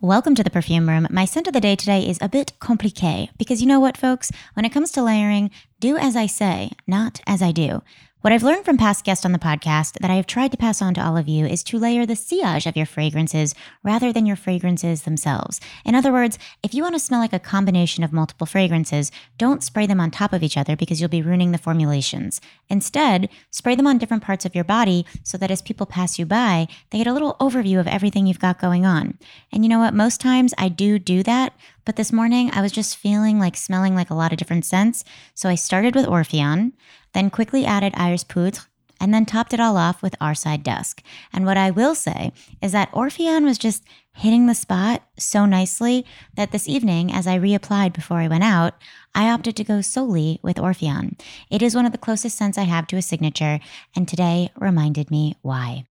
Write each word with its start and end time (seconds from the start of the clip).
Welcome 0.00 0.34
to 0.36 0.42
the 0.42 0.48
perfume 0.50 0.88
room. 0.88 1.06
My 1.10 1.26
scent 1.26 1.46
of 1.46 1.52
the 1.52 1.60
day 1.60 1.76
today 1.76 2.08
is 2.08 2.16
a 2.22 2.30
bit 2.30 2.54
compliqué 2.60 3.28
because 3.36 3.60
you 3.60 3.66
know 3.66 3.78
what, 3.78 3.98
folks? 3.98 4.30
When 4.54 4.64
it 4.64 4.72
comes 4.72 4.90
to 4.92 5.02
layering, 5.02 5.50
do 5.78 5.98
as 5.98 6.16
I 6.16 6.24
say, 6.24 6.70
not 6.86 7.20
as 7.26 7.42
I 7.42 7.52
do. 7.52 7.82
What 8.22 8.34
I've 8.34 8.42
learned 8.42 8.66
from 8.66 8.76
past 8.76 9.02
guests 9.02 9.24
on 9.24 9.32
the 9.32 9.38
podcast 9.38 9.94
that 10.00 10.10
I 10.10 10.16
have 10.16 10.26
tried 10.26 10.50
to 10.50 10.58
pass 10.58 10.82
on 10.82 10.92
to 10.92 11.02
all 11.02 11.16
of 11.16 11.26
you 11.26 11.46
is 11.46 11.64
to 11.64 11.78
layer 11.78 12.04
the 12.04 12.14
sillage 12.14 12.66
of 12.66 12.76
your 12.76 12.84
fragrances 12.84 13.54
rather 13.82 14.12
than 14.12 14.26
your 14.26 14.36
fragrances 14.36 15.04
themselves. 15.04 15.58
In 15.86 15.94
other 15.94 16.12
words, 16.12 16.38
if 16.62 16.74
you 16.74 16.82
want 16.82 16.94
to 16.96 16.98
smell 16.98 17.20
like 17.20 17.32
a 17.32 17.38
combination 17.38 18.04
of 18.04 18.12
multiple 18.12 18.46
fragrances, 18.46 19.10
don't 19.38 19.64
spray 19.64 19.86
them 19.86 20.00
on 20.00 20.10
top 20.10 20.34
of 20.34 20.42
each 20.42 20.58
other 20.58 20.76
because 20.76 21.00
you'll 21.00 21.08
be 21.08 21.22
ruining 21.22 21.52
the 21.52 21.56
formulations. 21.56 22.42
Instead, 22.68 23.30
spray 23.50 23.74
them 23.74 23.86
on 23.86 23.96
different 23.96 24.22
parts 24.22 24.44
of 24.44 24.54
your 24.54 24.64
body 24.64 25.06
so 25.22 25.38
that 25.38 25.50
as 25.50 25.62
people 25.62 25.86
pass 25.86 26.18
you 26.18 26.26
by, 26.26 26.68
they 26.90 26.98
get 26.98 27.06
a 27.06 27.14
little 27.14 27.36
overview 27.40 27.80
of 27.80 27.88
everything 27.88 28.26
you've 28.26 28.38
got 28.38 28.60
going 28.60 28.84
on. 28.84 29.16
And 29.50 29.64
you 29.64 29.70
know 29.70 29.78
what? 29.78 29.94
Most 29.94 30.20
times 30.20 30.52
I 30.58 30.68
do 30.68 30.98
do 30.98 31.22
that, 31.22 31.54
but 31.84 31.96
this 31.96 32.12
morning 32.12 32.50
I 32.52 32.62
was 32.62 32.72
just 32.72 32.96
feeling 32.96 33.38
like 33.38 33.56
smelling 33.56 33.94
like 33.94 34.10
a 34.10 34.14
lot 34.14 34.32
of 34.32 34.38
different 34.38 34.64
scents. 34.64 35.04
So 35.34 35.48
I 35.48 35.54
started 35.54 35.94
with 35.94 36.06
Orpheon 36.06 36.72
then 37.12 37.30
quickly 37.30 37.64
added 37.64 37.92
Iris 37.96 38.24
Poudre, 38.24 38.66
and 39.02 39.14
then 39.14 39.24
topped 39.24 39.54
it 39.54 39.60
all 39.60 39.78
off 39.78 40.02
with 40.02 40.14
Ourside 40.20 40.62
Dusk. 40.62 41.02
And 41.32 41.46
what 41.46 41.56
I 41.56 41.70
will 41.70 41.94
say 41.94 42.32
is 42.60 42.72
that 42.72 42.90
Orpheon 42.92 43.44
was 43.44 43.56
just 43.56 43.82
hitting 44.12 44.46
the 44.46 44.54
spot 44.54 45.02
so 45.18 45.46
nicely 45.46 46.04
that 46.36 46.52
this 46.52 46.68
evening, 46.68 47.10
as 47.10 47.26
I 47.26 47.38
reapplied 47.38 47.94
before 47.94 48.18
I 48.18 48.28
went 48.28 48.44
out, 48.44 48.74
I 49.14 49.30
opted 49.30 49.56
to 49.56 49.64
go 49.64 49.80
solely 49.80 50.38
with 50.42 50.58
Orpheon. 50.58 51.16
It 51.50 51.62
is 51.62 51.74
one 51.74 51.86
of 51.86 51.92
the 51.92 51.98
closest 51.98 52.36
scents 52.36 52.58
I 52.58 52.64
have 52.64 52.86
to 52.88 52.96
a 52.96 53.02
signature, 53.02 53.58
and 53.96 54.06
today 54.06 54.50
reminded 54.58 55.10
me 55.10 55.36
why. 55.40 55.86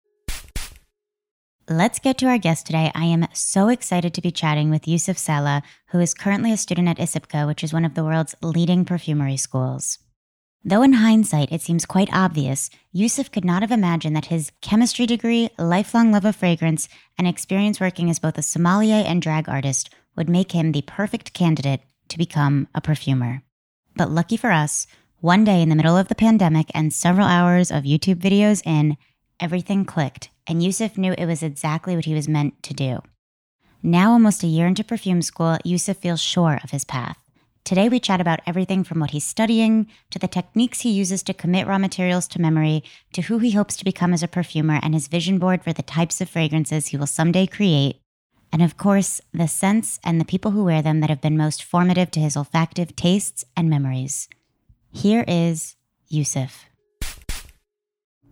Let's 1.71 1.99
get 1.99 2.17
to 2.19 2.27
our 2.29 2.39
guest 2.39 2.65
today. 2.65 2.91
I 2.95 3.05
am 3.05 3.29
so 3.35 3.69
excited 3.69 4.15
to 4.15 4.23
be 4.23 4.31
chatting 4.31 4.71
with 4.71 4.87
Yousif 4.87 5.19
Saleh, 5.19 5.63
who 5.89 6.01
is 6.01 6.15
currently 6.15 6.51
a 6.51 6.57
student 6.57 6.89
at 6.89 6.97
ISIPCA, 6.97 7.47
which 7.47 7.63
is 7.63 7.75
one 7.75 7.85
of 7.85 7.93
the 7.93 8.05
world's 8.05 8.35
leading 8.41 8.87
perfumery 8.87 9.37
schools. 9.37 9.99
Though 10.65 10.81
in 10.81 10.95
hindsight 10.95 11.53
it 11.53 11.61
seems 11.61 11.85
quite 11.85 12.09
obvious, 12.11 12.71
Yousif 12.97 13.31
could 13.31 13.45
not 13.45 13.61
have 13.61 13.71
imagined 13.71 14.17
that 14.17 14.33
his 14.33 14.51
chemistry 14.63 15.05
degree, 15.05 15.51
lifelong 15.59 16.11
love 16.11 16.25
of 16.25 16.37
fragrance, 16.37 16.89
and 17.19 17.29
experience 17.29 17.81
working 17.81 18.09
as 18.09 18.19
both 18.19 18.39
a 18.39 18.43
sommelier 18.43 19.05
and 19.07 19.21
drag 19.21 19.47
artist 19.47 19.91
would 20.17 20.31
make 20.31 20.53
him 20.53 20.73
the 20.73 20.81
perfect 20.81 21.35
candidate 21.35 21.83
to 22.09 22.17
become 22.17 22.67
a 22.75 22.81
perfumer. 22.81 23.43
But 23.95 24.11
lucky 24.11 24.39
for 24.39 24.53
us, 24.53 24.87
one 25.21 25.45
day 25.45 25.61
in 25.61 25.69
the 25.69 25.77
middle 25.77 25.99
of 25.99 26.09
the 26.09 26.15
pandemic 26.15 26.71
and 26.73 26.95
several 26.95 27.27
hours 27.27 27.71
of 27.71 27.85
YouTube 27.85 28.21
videos 28.21 28.63
in, 28.65 28.97
everything 29.41 29.85
clicked, 29.85 30.31
and 30.47 30.63
Yousif 30.63 30.97
knew 30.97 31.15
it 31.17 31.27
was 31.27 31.43
exactly 31.43 31.95
what 31.97 32.05
he 32.05 32.15
was 32.15 32.29
meant 32.29 32.63
to 32.63 32.75
do. 32.75 33.01
Now, 33.83 34.13
almost 34.13 34.43
a 34.43 34.49
year 34.49 34.67
into 34.67 34.83
perfume 34.83 35.23
school, 35.23 35.59
Yousif 35.65 35.97
feels 35.97 36.21
sure 36.21 36.59
of 36.65 36.71
his 36.71 36.85
path. 36.85 37.17
Today, 37.65 37.89
we 37.89 38.01
chat 38.01 38.21
about 38.21 38.41
everything 38.47 38.83
from 38.83 38.99
what 38.99 39.11
he's 39.11 39.27
studying 39.27 39.89
to 40.11 40.19
the 40.19 40.27
techniques 40.27 40.81
he 40.81 40.91
uses 40.91 41.23
to 41.25 41.35
commit 41.35 41.67
raw 41.67 41.79
materials 41.79 42.27
to 42.29 42.41
memory 42.41 42.83
to 43.13 43.23
who 43.23 43.39
he 43.39 43.51
hopes 43.51 43.77
to 43.77 43.85
become 43.85 44.15
as 44.15 44.23
a 44.23 44.29
perfumer 44.29 44.81
and 44.83 44.95
his 44.95 45.07
vision 45.07 45.39
board 45.39 45.63
for 45.63 45.73
the 45.73 45.83
types 45.83 46.21
of 46.21 46.31
fragrances 46.31 46.87
he 46.89 46.97
will 46.97 47.07
someday 47.07 47.47
create. 47.47 48.01
And 48.51 48.63
of 48.63 48.79
course, 48.79 49.21
the 49.35 49.47
scents 49.47 50.01
and 50.03 50.19
the 50.19 50.25
people 50.25 50.53
who 50.53 50.65
wear 50.65 50.81
them 50.81 51.01
that 51.01 51.11
have 51.11 51.21
been 51.21 51.37
most 51.37 51.63
formative 51.63 52.11
to 52.13 52.21
his 52.21 52.37
olfactive 52.37 52.97
tastes 52.97 53.45
and 53.55 53.69
memories. 53.69 54.29
Here 54.91 55.25
is 55.29 55.77
Yousif. 56.11 56.68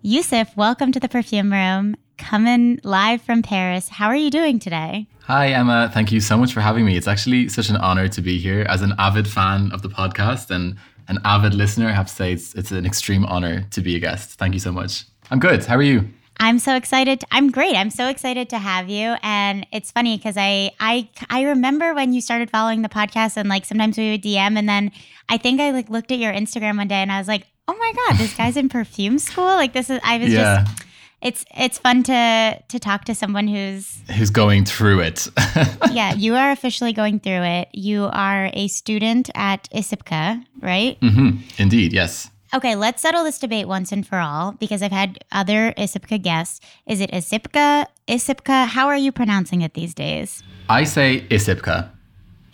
Yousif, 0.07 0.57
welcome 0.57 0.93
to 0.93 1.01
the 1.01 1.09
perfume 1.09 1.53
room. 1.53 1.97
Coming 2.17 2.79
live 2.85 3.21
from 3.21 3.43
Paris. 3.43 3.89
How 3.89 4.07
are 4.07 4.15
you 4.15 4.31
doing 4.31 4.61
today? 4.61 5.09
Hi, 5.23 5.49
Emma. 5.49 5.91
Thank 5.93 6.13
you 6.13 6.21
so 6.21 6.37
much 6.37 6.53
for 6.53 6.61
having 6.61 6.87
me. 6.87 6.97
It's 6.97 7.09
actually 7.09 7.49
such 7.49 7.71
an 7.71 7.77
honor 7.79 8.07
to 8.07 8.21
be 8.23 8.39
here 8.39 8.65
as 8.69 8.83
an 8.83 8.93
avid 9.01 9.27
fan 9.27 9.73
of 9.73 9.83
the 9.83 9.89
podcast 9.89 10.49
and 10.49 10.77
an 11.09 11.19
avid 11.25 11.55
listener. 11.55 11.89
I 11.89 11.91
have 11.91 12.07
to 12.07 12.15
say, 12.15 12.33
it's, 12.33 12.55
it's 12.55 12.71
an 12.71 12.87
extreme 12.87 13.25
honor 13.25 13.67
to 13.73 13.81
be 13.81 13.97
a 13.97 13.99
guest. 13.99 14.39
Thank 14.39 14.55
you 14.55 14.61
so 14.61 14.71
much. 14.71 15.07
I'm 15.33 15.41
good. 15.41 15.65
How 15.65 15.75
are 15.75 15.83
you? 15.83 16.09
I'm 16.39 16.61
so 16.61 16.77
excited. 16.77 17.25
I'm 17.33 17.51
great. 17.51 17.75
I'm 17.75 17.91
so 17.91 18.07
excited 18.07 18.49
to 18.51 18.59
have 18.59 18.89
you. 18.89 19.17
And 19.25 19.67
it's 19.73 19.91
funny 19.91 20.19
because 20.19 20.37
I, 20.37 20.71
I 20.79 21.09
I 21.31 21.43
remember 21.43 21.95
when 21.95 22.13
you 22.13 22.21
started 22.21 22.49
following 22.49 22.83
the 22.83 22.89
podcast 22.89 23.37
and 23.37 23.49
like 23.49 23.65
sometimes 23.65 23.99
we 23.99 24.13
would 24.13 24.23
DM 24.23 24.57
and 24.57 24.69
then 24.69 24.93
I 25.29 25.37
think 25.37 25.61
I 25.61 25.73
like 25.73 25.91
looked 25.91 26.13
at 26.13 26.19
your 26.21 26.33
Instagram 26.33 26.77
one 26.77 26.87
day 26.87 26.97
and 27.03 27.11
I 27.11 27.19
was 27.19 27.27
like, 27.27 27.47
oh 27.69 27.77
my 27.77 27.93
God, 28.07 28.19
this 28.19 28.35
guy's 28.35 28.57
in 28.57 28.69
perfume 28.69 29.19
school. 29.19 29.45
Like 29.45 29.73
this 29.73 29.91
is 29.91 30.01
I 30.05 30.19
was 30.19 30.33
yeah. 30.33 30.65
just 30.65 30.87
it's 31.23 31.45
it's 31.57 31.79
fun 31.79 32.03
to 32.05 32.63
to 32.69 32.79
talk 32.79 33.05
to 33.05 33.15
someone 33.15 33.49
who's 33.49 33.99
who's 34.17 34.31
going 34.31 34.65
through 34.65 35.01
it. 35.01 35.29
yeah, 35.93 36.15
you 36.15 36.35
are 36.35 36.51
officially 36.51 36.93
going 36.93 37.21
through 37.21 37.43
it. 37.43 37.69
You 37.73 38.09
are 38.13 38.51
a 38.53 38.69
student 38.69 39.31
at 39.35 39.69
ISIPCA, 39.71 40.45
right? 40.61 41.01
Mm-hmm. 41.01 41.39
Indeed, 41.59 41.93
yes. 41.93 42.31
Okay, 42.55 42.77
let's 42.77 43.03
settle 43.03 43.25
this 43.25 43.39
debate 43.39 43.67
once 43.67 43.91
and 43.91 44.07
for 44.07 44.19
all 44.19 44.53
because 44.53 44.83
I've 44.83 44.93
had 44.93 45.25
other 45.33 45.75
ISIPCA 45.77 46.23
guests. 46.23 46.61
Is 46.87 47.01
it 47.01 47.11
ISIPCA, 47.11 47.87
ISIPCA? 48.07 48.67
How 48.69 48.87
are 48.87 48.97
you 48.97 49.11
pronouncing 49.11 49.63
it 49.63 49.75
these 49.75 49.95
days? 49.95 50.43
I 50.69 50.85
say 50.85 51.27
ISIPCA. 51.29 51.91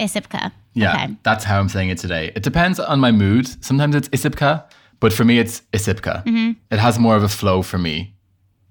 ISIPCA. 0.01 0.53
Yeah, 0.75 0.95
okay. 0.95 1.17
that's 1.23 1.45
how 1.45 1.61
I'm 1.61 1.69
saying 1.69 1.91
it 1.91 1.99
today. 1.99 2.33
It 2.35 2.43
depends 2.43 2.81
on 2.81 3.01
my 3.01 3.13
mood. 3.13 3.63
Sometimes 3.63 3.95
it's 3.95 4.09
ISIPCA, 4.09 4.65
but 5.03 5.13
for 5.13 5.25
me 5.25 5.39
it's 5.39 5.61
Isipka. 5.73 6.25
Mm-hmm. 6.25 6.53
It 6.71 6.79
has 6.79 6.99
more 6.99 7.17
of 7.17 7.25
a 7.25 7.29
flow 7.29 7.61
for 7.61 7.77
me. 7.77 8.15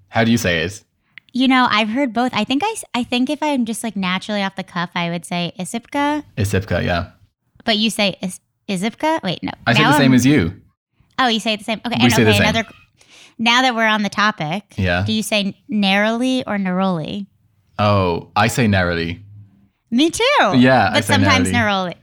How 0.07 0.23
do 0.23 0.31
you 0.31 0.37
say 0.37 0.63
it? 0.63 0.83
You 1.33 1.47
know, 1.47 1.67
I've 1.69 1.89
heard 1.89 2.13
both. 2.13 2.31
I 2.33 2.45
think 2.45 2.63
I, 2.65 2.75
I 2.93 3.03
think 3.03 3.29
if 3.29 3.43
I'm 3.43 3.65
just 3.65 3.83
like 3.83 3.95
naturally 3.95 4.41
off 4.41 4.55
the 4.55 4.63
cuff, 4.63 4.91
I 4.95 5.09
would 5.09 5.25
say 5.25 5.53
Isipka. 5.59 6.23
Isipka, 6.37 6.83
yeah. 6.83 7.11
But 7.65 7.77
you 7.77 7.89
say 7.89 8.15
is, 8.21 8.39
Isipka? 8.67 9.21
Wait, 9.23 9.43
no. 9.43 9.51
I 9.67 9.73
say 9.73 9.83
the 9.83 9.93
same 9.97 10.11
I'm, 10.11 10.13
as 10.13 10.25
you. 10.25 10.61
Oh, 11.19 11.27
you 11.27 11.41
say 11.41 11.57
the 11.57 11.63
same. 11.65 11.81
Okay, 11.85 11.97
we 11.99 12.05
and, 12.05 12.13
say 12.13 12.21
okay, 12.21 12.31
the 12.31 12.37
same. 12.37 12.41
another. 12.43 12.67
Now 13.37 13.61
that 13.63 13.75
we're 13.75 13.85
on 13.85 14.03
the 14.03 14.09
topic, 14.09 14.63
yeah. 14.77 15.03
Do 15.05 15.11
you 15.11 15.23
say 15.23 15.57
narrowly 15.67 16.45
or 16.47 16.57
neroli? 16.57 17.27
Oh, 17.77 18.31
I 18.37 18.47
say 18.47 18.67
narrowly. 18.67 19.21
Me 19.89 20.09
too. 20.09 20.23
Yeah, 20.55 20.91
but 20.93 21.03
sometimes 21.03 21.49
neroli. 21.49 21.95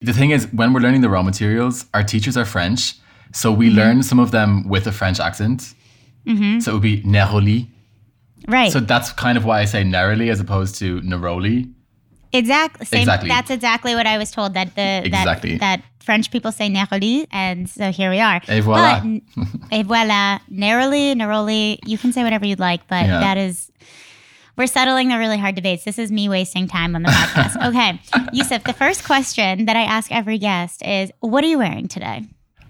The 0.00 0.12
thing 0.12 0.30
is, 0.30 0.52
when 0.52 0.72
we're 0.72 0.80
learning 0.80 1.02
the 1.02 1.08
raw 1.08 1.22
materials, 1.22 1.86
our 1.94 2.02
teachers 2.02 2.36
are 2.36 2.44
French, 2.44 2.94
so 3.34 3.50
we 3.52 3.68
mm-hmm. 3.68 3.76
learn 3.76 4.02
some 4.02 4.20
of 4.20 4.30
them 4.30 4.66
with 4.68 4.86
a 4.86 4.92
French 4.92 5.18
accent. 5.18 5.74
Mm-hmm. 6.26 6.60
So 6.60 6.70
it 6.70 6.74
would 6.74 6.82
be 6.82 7.02
neroli. 7.02 7.68
Right. 8.46 8.70
So 8.70 8.80
that's 8.80 9.12
kind 9.12 9.36
of 9.36 9.44
why 9.44 9.60
I 9.60 9.64
say 9.64 9.82
narrowly 9.82 10.30
as 10.30 10.40
opposed 10.40 10.76
to 10.76 11.00
neroli. 11.00 11.72
Exactly. 12.32 12.86
Same, 12.86 13.00
exactly. 13.00 13.28
That's 13.28 13.50
exactly 13.50 13.94
what 13.94 14.06
I 14.06 14.18
was 14.18 14.30
told 14.30 14.54
that 14.54 14.74
the 14.76 15.02
exactly. 15.04 15.58
that, 15.58 15.80
that 15.80 15.82
French 16.04 16.30
people 16.30 16.52
say 16.52 16.68
neroli, 16.68 17.26
and 17.32 17.68
so 17.68 17.90
here 17.90 18.10
we 18.10 18.20
are. 18.20 18.40
Et 18.48 18.60
voilà. 18.60 19.22
But, 19.34 19.46
et 19.72 19.86
voilà. 19.86 20.40
Narrowly, 20.48 21.14
neroli. 21.14 21.78
You 21.84 21.98
can 21.98 22.12
say 22.12 22.22
whatever 22.22 22.46
you'd 22.46 22.60
like, 22.60 22.86
but 22.88 23.06
yeah. 23.06 23.20
that 23.20 23.36
is. 23.36 23.70
We're 24.56 24.68
settling 24.68 25.08
the 25.08 25.18
really 25.18 25.38
hard 25.38 25.56
debates. 25.56 25.82
This 25.82 25.98
is 25.98 26.12
me 26.12 26.28
wasting 26.28 26.68
time 26.68 26.94
on 26.94 27.02
the 27.02 27.08
podcast. 27.08 27.68
okay, 27.68 28.00
Yousif. 28.32 28.62
The 28.62 28.72
first 28.72 29.04
question 29.04 29.64
that 29.64 29.76
I 29.76 29.82
ask 29.82 30.12
every 30.12 30.38
guest 30.38 30.84
is, 30.84 31.10
"What 31.20 31.42
are 31.42 31.48
you 31.48 31.58
wearing 31.58 31.88
today?" 31.88 32.22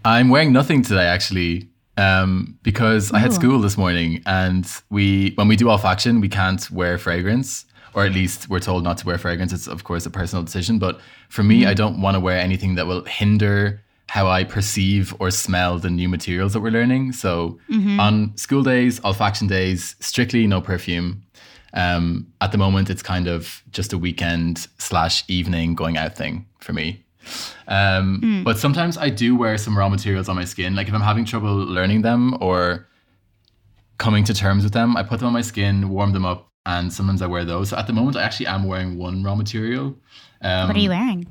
I'm 0.04 0.28
wearing 0.28 0.52
nothing 0.52 0.82
today, 0.82 1.06
actually 1.06 1.68
um, 1.96 2.58
because 2.62 3.12
Ooh. 3.12 3.16
I 3.16 3.18
had 3.18 3.32
school 3.32 3.60
this 3.60 3.76
morning, 3.76 4.22
and 4.26 4.66
we 4.90 5.32
when 5.36 5.48
we 5.48 5.56
do 5.56 5.66
olfaction, 5.66 6.20
we 6.20 6.28
can't 6.28 6.70
wear 6.70 6.98
fragrance, 6.98 7.64
or 7.94 8.04
at 8.04 8.12
least 8.12 8.48
we're 8.48 8.60
told 8.60 8.84
not 8.84 8.98
to 8.98 9.06
wear 9.06 9.18
fragrance. 9.18 9.52
It's 9.52 9.66
of 9.66 9.84
course 9.84 10.06
a 10.06 10.10
personal 10.10 10.42
decision, 10.42 10.78
but 10.78 11.00
for 11.28 11.42
me, 11.42 11.60
mm-hmm. 11.60 11.70
I 11.70 11.74
don't 11.74 12.00
want 12.00 12.14
to 12.16 12.20
wear 12.20 12.38
anything 12.38 12.74
that 12.76 12.86
will 12.86 13.04
hinder 13.04 13.80
how 14.08 14.28
I 14.28 14.44
perceive 14.44 15.14
or 15.18 15.30
smell 15.30 15.78
the 15.78 15.90
new 15.90 16.08
materials 16.08 16.52
that 16.52 16.60
we're 16.60 16.70
learning. 16.70 17.12
So 17.12 17.58
mm-hmm. 17.70 17.98
on 17.98 18.36
school 18.36 18.62
days, 18.62 19.00
olfaction 19.00 19.48
days, 19.48 19.96
strictly 19.98 20.46
no 20.46 20.60
perfume. 20.60 21.22
Um, 21.72 22.28
at 22.40 22.52
the 22.52 22.58
moment, 22.58 22.90
it's 22.90 23.02
kind 23.02 23.26
of 23.26 23.62
just 23.72 23.92
a 23.92 23.98
weekend 23.98 24.68
slash 24.78 25.24
evening 25.26 25.74
going 25.74 25.96
out 25.96 26.14
thing 26.14 26.46
for 26.60 26.72
me. 26.72 27.03
Um, 27.68 28.20
mm. 28.22 28.44
But 28.44 28.58
sometimes 28.58 28.96
I 28.98 29.10
do 29.10 29.36
wear 29.36 29.56
some 29.58 29.76
raw 29.76 29.88
materials 29.88 30.28
on 30.28 30.36
my 30.36 30.44
skin. 30.44 30.74
Like 30.74 30.88
if 30.88 30.94
I'm 30.94 31.00
having 31.00 31.24
trouble 31.24 31.54
learning 31.54 32.02
them 32.02 32.36
or 32.40 32.88
coming 33.98 34.24
to 34.24 34.34
terms 34.34 34.64
with 34.64 34.72
them, 34.72 34.96
I 34.96 35.02
put 35.02 35.20
them 35.20 35.28
on 35.28 35.32
my 35.32 35.42
skin, 35.42 35.88
warm 35.88 36.12
them 36.12 36.24
up, 36.24 36.50
and 36.66 36.92
sometimes 36.92 37.22
I 37.22 37.26
wear 37.26 37.44
those. 37.44 37.70
So 37.70 37.76
at 37.76 37.86
the 37.86 37.92
moment, 37.92 38.16
I 38.16 38.22
actually 38.22 38.46
am 38.46 38.64
wearing 38.64 38.96
one 38.96 39.22
raw 39.22 39.34
material. 39.34 39.96
Um, 40.42 40.68
what 40.68 40.76
are 40.76 40.80
you 40.80 40.90
wearing? 40.90 41.26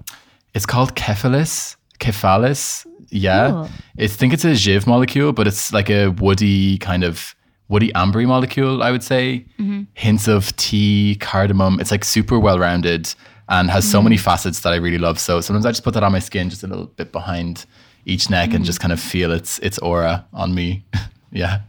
It's 0.53 0.65
called 0.65 0.95
Cephalus. 0.95 1.75
Cephalus. 1.99 2.85
Yeah. 3.09 3.67
I 3.99 4.07
think 4.07 4.33
it's 4.33 4.45
a 4.45 4.55
Giv 4.55 4.87
molecule, 4.87 5.33
but 5.33 5.47
it's 5.47 5.71
like 5.71 5.89
a 5.89 6.09
woody 6.09 6.77
kind 6.79 7.03
of 7.03 7.35
woody 7.69 7.91
ambery 7.93 8.27
molecule, 8.27 8.83
I 8.83 8.91
would 8.91 9.03
say. 9.03 9.45
Mm-hmm. 9.59 9.83
Hints 9.93 10.27
of 10.27 10.55
tea, 10.57 11.17
cardamom. 11.19 11.79
It's 11.79 11.91
like 11.91 12.03
super 12.03 12.39
well 12.39 12.59
rounded 12.59 13.13
and 13.49 13.69
has 13.69 13.89
so 13.89 14.01
many 14.01 14.17
facets 14.17 14.61
that 14.61 14.73
I 14.73 14.77
really 14.77 14.97
love. 14.97 15.19
So 15.19 15.41
sometimes 15.41 15.65
I 15.65 15.71
just 15.71 15.83
put 15.83 15.93
that 15.93 16.03
on 16.03 16.11
my 16.11 16.19
skin, 16.19 16.49
just 16.49 16.63
a 16.63 16.67
little 16.67 16.87
bit 16.87 17.11
behind 17.11 17.65
each 18.05 18.29
neck, 18.29 18.53
and 18.53 18.65
just 18.65 18.79
kind 18.79 18.91
of 18.91 18.99
feel 18.99 19.31
its 19.31 19.59
its 19.59 19.77
aura 19.79 20.25
on 20.33 20.53
me. 20.53 20.85
yeah. 21.31 21.61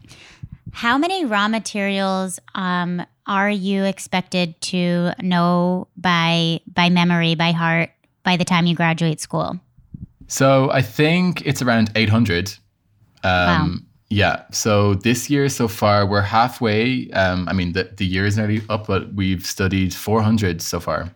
How 0.73 0.99
many 0.99 1.25
raw 1.25 1.49
materials 1.49 2.41
um, 2.55 3.05
are 3.27 3.51
you 3.51 3.85
expected 3.85 4.61
to 4.63 5.13
know 5.21 5.89
by 5.97 6.61
by 6.73 6.91
memory, 6.91 7.35
by 7.35 7.53
heart, 7.53 7.91
by 8.23 8.37
the 8.37 8.45
time 8.45 8.67
you 8.67 8.75
graduate 8.75 9.21
school? 9.21 9.61
So 10.27 10.71
I 10.71 10.83
think 10.83 11.47
it's 11.47 11.63
around 11.63 11.91
800. 11.95 12.55
Um, 13.23 13.25
Wow. 13.25 13.75
Yeah. 14.11 14.45
So 14.53 14.95
this 14.95 15.29
year 15.29 15.49
so 15.49 15.67
far, 15.67 16.07
we're 16.07 16.21
halfway. 16.21 17.11
Um, 17.13 17.49
I 17.49 17.53
mean, 17.53 17.73
the, 17.73 17.91
the 17.97 18.07
year 18.07 18.27
is 18.27 18.37
nearly 18.37 18.63
up, 18.69 18.87
but 18.87 19.13
we've 19.15 19.45
studied 19.45 19.93
400 19.93 20.63
so 20.63 20.79
far. 20.79 21.11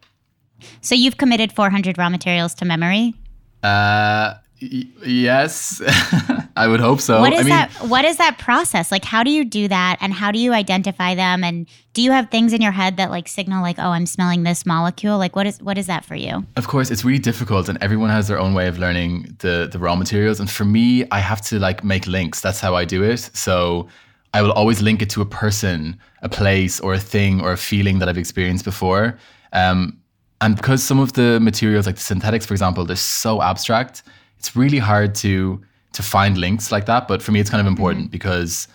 So 0.80 0.94
you've 0.94 1.16
committed 1.16 1.52
400 1.52 1.98
raw 1.98 2.08
materials 2.08 2.54
to 2.54 2.64
memory. 2.64 3.14
Uh, 3.62 4.34
y- 4.60 4.86
yes, 5.04 5.82
I 6.56 6.66
would 6.66 6.80
hope 6.80 7.00
so. 7.00 7.20
what 7.20 7.32
is 7.32 7.40
I 7.40 7.42
mean, 7.42 7.50
that? 7.50 7.70
What 7.88 8.04
is 8.04 8.16
that 8.16 8.38
process? 8.38 8.90
Like, 8.90 9.04
how 9.04 9.22
do 9.22 9.30
you 9.30 9.44
do 9.44 9.68
that, 9.68 9.96
and 10.00 10.12
how 10.12 10.30
do 10.30 10.38
you 10.38 10.52
identify 10.52 11.14
them? 11.14 11.44
And 11.44 11.66
do 11.92 12.02
you 12.02 12.12
have 12.12 12.30
things 12.30 12.52
in 12.52 12.60
your 12.60 12.72
head 12.72 12.96
that 12.96 13.10
like 13.10 13.28
signal, 13.28 13.62
like, 13.62 13.78
oh, 13.78 13.90
I'm 13.90 14.06
smelling 14.06 14.42
this 14.42 14.64
molecule? 14.66 15.18
Like, 15.18 15.34
what 15.36 15.46
is 15.46 15.60
what 15.62 15.78
is 15.78 15.86
that 15.86 16.04
for 16.04 16.14
you? 16.14 16.44
Of 16.56 16.68
course, 16.68 16.90
it's 16.90 17.04
really 17.04 17.18
difficult, 17.18 17.68
and 17.68 17.78
everyone 17.80 18.10
has 18.10 18.28
their 18.28 18.38
own 18.38 18.54
way 18.54 18.68
of 18.68 18.78
learning 18.78 19.36
the 19.38 19.68
the 19.70 19.78
raw 19.78 19.94
materials. 19.94 20.40
And 20.40 20.50
for 20.50 20.64
me, 20.64 21.04
I 21.10 21.20
have 21.20 21.40
to 21.42 21.58
like 21.58 21.84
make 21.84 22.06
links. 22.06 22.40
That's 22.40 22.60
how 22.60 22.74
I 22.74 22.84
do 22.84 23.02
it. 23.02 23.30
So 23.34 23.88
I 24.34 24.42
will 24.42 24.52
always 24.52 24.82
link 24.82 25.02
it 25.02 25.10
to 25.10 25.22
a 25.22 25.26
person, 25.26 25.98
a 26.22 26.28
place, 26.28 26.80
or 26.80 26.94
a 26.94 26.98
thing, 26.98 27.40
or 27.40 27.52
a 27.52 27.56
feeling 27.56 27.98
that 27.98 28.08
I've 28.08 28.18
experienced 28.18 28.64
before. 28.64 29.18
Um, 29.52 29.97
and 30.40 30.56
because 30.56 30.82
some 30.82 31.00
of 31.00 31.14
the 31.14 31.40
materials, 31.40 31.86
like 31.86 31.96
the 31.96 32.02
synthetics, 32.02 32.46
for 32.46 32.54
example, 32.54 32.84
they're 32.84 32.96
so 32.96 33.42
abstract, 33.42 34.02
it's 34.38 34.54
really 34.54 34.78
hard 34.78 35.14
to 35.16 35.60
to 35.92 36.02
find 36.02 36.38
links 36.38 36.70
like 36.70 36.86
that. 36.86 37.08
But 37.08 37.22
for 37.22 37.32
me, 37.32 37.40
it's 37.40 37.50
kind 37.50 37.60
of 37.60 37.66
mm-hmm. 37.66 37.80
important 37.80 38.10
because 38.10 38.68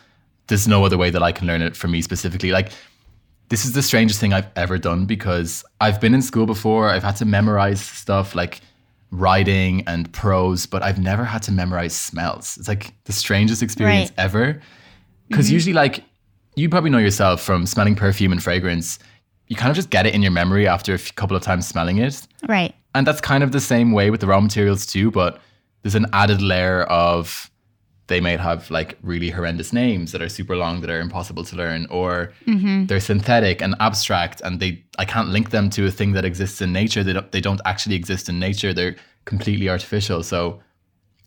there's 0.48 0.68
no 0.68 0.84
other 0.84 0.98
way 0.98 1.10
that 1.10 1.24
I 1.24 1.32
can 1.32 1.48
learn 1.48 1.62
it 1.62 1.76
for 1.76 1.88
me 1.88 2.02
specifically. 2.02 2.52
Like 2.52 2.72
this 3.50 3.66
is 3.66 3.74
the 3.74 3.84
strangest 3.84 4.20
thing 4.20 4.34
I've 4.34 4.50
ever 4.56 4.78
done 4.78 5.06
because 5.06 5.64
I've 5.80 6.02
been 6.02 6.14
in 6.14 6.22
school 6.22 6.46
before. 6.46 6.90
I've 6.90 7.04
had 7.04 7.16
to 7.18 7.26
memorize 7.26 7.82
stuff 7.82 8.36
like 8.36 8.62
writing 9.12 9.84
and 9.86 10.12
prose, 10.12 10.66
but 10.66 10.82
I've 10.82 10.98
never 10.98 11.24
had 11.24 11.44
to 11.44 11.52
memorize 11.52 11.96
smells. 11.96 12.58
It's 12.58 12.68
like 12.68 12.94
the 13.04 13.14
strangest 13.14 13.62
experience 13.62 14.10
Right. 14.10 14.24
ever. 14.26 14.62
Because 15.28 15.46
mm-hmm. 15.46 15.54
usually, 15.54 15.74
like, 15.74 16.04
you 16.56 16.68
probably 16.68 16.90
know 16.90 16.98
yourself 16.98 17.42
from 17.42 17.66
smelling 17.66 17.96
perfume 17.96 18.32
and 18.32 18.42
fragrance, 18.42 19.00
you 19.48 19.56
kind 19.56 19.70
of 19.70 19.76
just 19.76 19.90
get 19.90 20.06
it 20.06 20.14
in 20.14 20.22
your 20.22 20.32
memory 20.32 20.68
after 20.68 20.94
a 20.94 20.96
f- 20.96 21.14
couple 21.16 21.36
of 21.36 21.44
times 21.44 21.68
smelling 21.68 21.98
it. 21.98 22.28
Right. 22.48 22.74
And 22.96 23.06
that's 23.06 23.22
kind 23.22 23.44
of 23.44 23.52
the 23.52 23.60
same 23.60 23.92
way 23.92 24.10
with 24.10 24.22
the 24.22 24.28
raw 24.28 24.40
materials 24.40 24.86
too, 24.86 25.12
but 25.12 25.40
there's 25.82 25.96
an 25.96 26.06
added 26.14 26.42
layer 26.42 26.84
of 26.84 27.50
they 28.08 28.20
might 28.20 28.40
have 28.40 28.70
like 28.70 28.98
really 29.02 29.30
horrendous 29.30 29.72
names 29.72 30.12
that 30.12 30.22
are 30.22 30.30
super 30.30 30.56
long 30.56 30.82
that 30.82 30.90
are 30.90 31.00
impossible 31.00 31.44
to 31.46 31.56
learn, 31.56 31.88
or 31.90 32.34
mm-hmm. 32.46 32.86
they're 32.86 33.00
synthetic 33.00 33.62
and 33.62 33.76
abstract, 33.80 34.42
and 34.42 34.60
they 34.60 34.84
I 35.00 35.06
can't 35.06 35.30
link 35.30 35.52
them 35.52 35.70
to 35.72 35.86
a 35.86 35.92
thing 35.92 36.12
that 36.14 36.26
exists 36.26 36.62
in 36.62 36.74
nature. 36.74 37.04
They 37.04 37.14
don't 37.14 37.32
they 37.32 37.42
don't 37.42 37.62
actually 37.66 37.96
exist 37.96 38.30
in 38.30 38.40
nature. 38.40 38.74
They're 38.74 38.96
completely 39.26 39.70
artificial. 39.70 40.24
So 40.24 40.62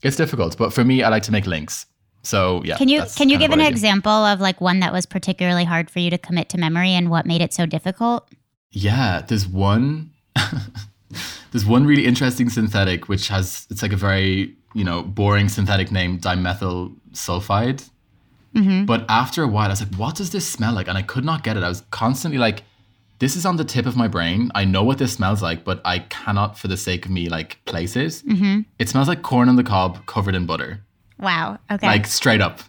it's 0.03 0.17
difficult. 0.17 0.57
But 0.57 0.73
for 0.73 0.85
me, 0.85 1.03
I 1.03 1.09
like 1.09 1.23
to 1.25 1.33
make 1.33 1.47
links. 1.47 1.87
So 2.27 2.61
yeah. 2.65 2.77
Can 2.77 2.89
you 2.89 3.05
can 3.15 3.29
you 3.29 3.39
give 3.39 3.53
an 3.53 3.61
what 3.61 3.67
I 3.67 3.71
do. 3.71 3.73
example 3.73 4.11
of 4.11 4.41
like 4.41 4.61
one 4.61 4.81
that 4.81 4.93
was 4.93 5.07
particularly 5.07 5.65
hard 5.65 5.89
for 5.89 6.01
you 6.01 6.11
to 6.11 6.19
commit 6.19 6.49
to 6.51 6.59
memory 6.59 6.91
and 6.91 7.09
what 7.09 7.25
made 7.25 7.41
it 7.41 7.55
so 7.55 7.67
difficult? 7.67 8.29
Yeah, 8.73 9.23
there's 9.23 9.47
one. 9.47 10.11
there's 11.53 11.65
one 11.65 11.87
really 11.87 12.05
interesting 12.05 12.51
synthetic 12.51 13.09
which 13.09 13.29
has 13.29 13.67
it's 13.71 13.81
like 13.81 13.93
a 13.93 13.97
very 13.97 14.55
you 14.75 14.85
know 14.85 15.03
boring 15.03 15.49
synthetic 15.49 15.93
name 15.93 16.19
dimethyl 16.19 16.95
sulfide. 17.13 17.89
Mm-hmm. 18.55 18.87
But 18.87 19.05
after 19.09 19.43
a 19.43 19.49
while, 19.49 19.67
I 19.67 19.71
was 19.71 19.83
like, 19.83 19.95
"What 19.95 20.17
does 20.17 20.31
this 20.31 20.47
smell 20.47 20.75
like?" 20.75 20.89
And 20.89 20.99
I 20.99 21.03
could 21.03 21.25
not 21.25 21.45
get 21.45 21.57
it. 21.57 21.63
I 21.63 21.69
was 21.69 21.83
constantly 21.91 22.39
like, 22.39 22.65
"This 23.21 23.37
is 23.37 23.47
on 23.47 23.57
the 23.57 23.65
tip 23.65 23.87
of 23.87 23.97
my 23.97 24.09
brain. 24.09 24.51
I 24.55 24.65
know 24.65 24.83
what 24.83 24.99
this 24.99 25.13
smells 25.13 25.43
like, 25.43 25.63
but 25.63 25.81
I 25.85 26.01
cannot, 26.01 26.59
for 26.59 26.67
the 26.67 26.77
sake 26.77 27.05
of 27.05 27.11
me, 27.13 27.29
like 27.29 27.65
place 27.67 27.97
it. 27.97 28.23
Mm-hmm. 28.27 28.61
It 28.79 28.89
smells 28.89 29.09
like 29.09 29.23
corn 29.23 29.49
on 29.49 29.57
the 29.57 29.63
cob 29.63 30.07
covered 30.07 30.35
in 30.35 30.47
butter, 30.47 30.81
Wow. 31.19 31.59
Okay. 31.71 31.87
like 31.87 32.07
straight 32.07 32.41
up." 32.41 32.61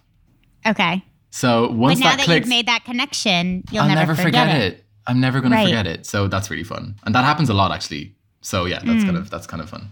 okay. 0.65 1.03
So 1.29 1.69
once 1.71 1.99
But 1.99 2.03
now 2.03 2.09
that 2.11 2.17
that 2.17 2.25
clicks, 2.25 2.45
you've 2.45 2.49
made 2.49 2.67
that 2.67 2.83
connection, 2.85 3.63
you'll 3.71 3.83
I'll 3.83 3.89
never, 3.89 4.13
never, 4.13 4.21
forget, 4.21 4.49
it. 4.61 4.85
I'm 5.05 5.19
never 5.19 5.39
going 5.39 5.51
Right. 5.53 5.63
to 5.63 5.69
forget 5.69 5.85
it. 5.87 6.05
So 6.05 6.27
that's 6.27 6.49
really 6.49 6.63
fun, 6.63 6.95
and 7.05 7.13
that 7.15 7.23
happens 7.25 7.49
a 7.49 7.53
lot 7.53 7.71
actually. 7.71 8.15
So 8.41 8.65
yeah, 8.65 8.79
that's 8.83 9.01
Hmm. 9.01 9.05
kind 9.05 9.17
of 9.17 9.29
that's 9.29 9.45
kind 9.47 9.61
of 9.61 9.69
fun. 9.69 9.89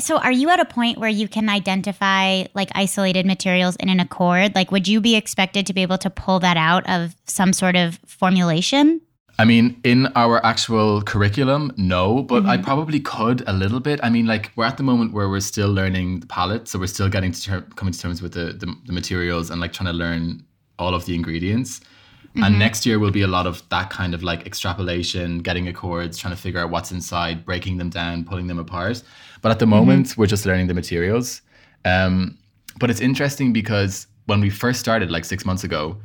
So 0.00 0.18
are 0.18 0.32
you 0.32 0.48
at 0.50 0.58
a 0.58 0.64
point 0.64 0.98
where 0.98 1.10
you 1.10 1.28
can 1.28 1.48
identify 1.50 2.44
like 2.54 2.70
isolated 2.74 3.26
materials 3.26 3.76
in 3.76 3.88
an 3.88 4.00
accord? 4.00 4.54
Like 4.54 4.70
would 4.72 4.88
you 4.88 5.00
be 5.00 5.16
expected 5.16 5.66
to 5.66 5.72
be 5.74 5.82
able 5.82 5.98
to 5.98 6.10
pull 6.10 6.40
that 6.40 6.56
out 6.56 6.88
of 6.88 7.14
some 7.26 7.52
sort 7.52 7.76
of 7.76 7.98
formulation? 8.06 9.00
I 9.38 9.44
mean, 9.44 9.80
in 9.82 10.06
our 10.14 10.44
actual 10.44 11.02
curriculum, 11.02 11.72
no, 11.76 12.22
but 12.22 12.42
Mm-hmm. 12.42 12.50
I 12.50 12.56
probably 12.58 13.00
could 13.00 13.42
a 13.46 13.52
little 13.52 13.80
bit. 13.80 13.98
I 14.02 14.10
mean, 14.10 14.26
like 14.26 14.52
we're 14.56 14.66
at 14.66 14.76
the 14.76 14.82
moment 14.82 15.12
where 15.14 15.28
we're 15.28 15.40
still 15.40 15.72
learning 15.72 16.20
the 16.20 16.26
palette, 16.26 16.68
so 16.68 16.78
we're 16.78 16.86
still 16.86 17.08
getting 17.08 17.32
to 17.32 17.42
ter- 17.42 17.66
coming 17.76 17.92
to 17.94 17.98
terms 18.00 18.20
with 18.22 18.32
the, 18.34 18.52
the 18.52 18.66
the 18.86 18.92
materials 18.92 19.50
and 19.50 19.60
like 19.60 19.72
trying 19.72 19.86
to 19.92 19.92
learn 20.04 20.44
all 20.78 20.94
of 20.94 21.06
the 21.06 21.14
ingredients. 21.14 21.80
Mm-hmm. 21.80 22.44
And 22.44 22.58
next 22.58 22.86
year 22.86 22.98
will 22.98 23.10
be 23.10 23.22
a 23.22 23.26
lot 23.26 23.46
of 23.46 23.62
that 23.70 23.90
kind 23.90 24.14
of 24.14 24.22
like 24.22 24.46
extrapolation, 24.46 25.38
getting 25.38 25.66
accords, 25.68 26.16
trying 26.18 26.34
to 26.34 26.40
figure 26.40 26.60
out 26.60 26.70
what's 26.70 26.90
inside, 26.92 27.44
breaking 27.44 27.78
them 27.78 27.90
down, 27.90 28.24
pulling 28.24 28.46
them 28.46 28.58
apart. 28.58 29.02
But 29.42 29.50
at 29.52 29.58
the 29.58 29.64
Mm-hmm. 29.66 29.70
moment, 29.74 30.16
we're 30.16 30.26
just 30.26 30.46
learning 30.46 30.66
the 30.68 30.74
materials. 30.74 31.42
Um, 31.84 32.38
but 32.78 32.90
it's 32.90 33.00
interesting 33.00 33.52
because 33.52 34.06
when 34.26 34.40
we 34.40 34.50
first 34.50 34.78
started, 34.80 35.10
like 35.10 35.24
six 35.24 35.44
months 35.44 35.64
ago, 35.64 35.96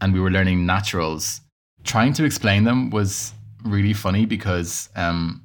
and 0.00 0.12
we 0.14 0.20
were 0.20 0.30
learning 0.30 0.64
naturals, 0.66 1.40
trying 1.84 2.12
to 2.14 2.24
explain 2.24 2.64
them 2.64 2.90
was 2.90 3.32
really 3.64 3.92
funny 3.92 4.26
because 4.26 4.88
um, 4.96 5.42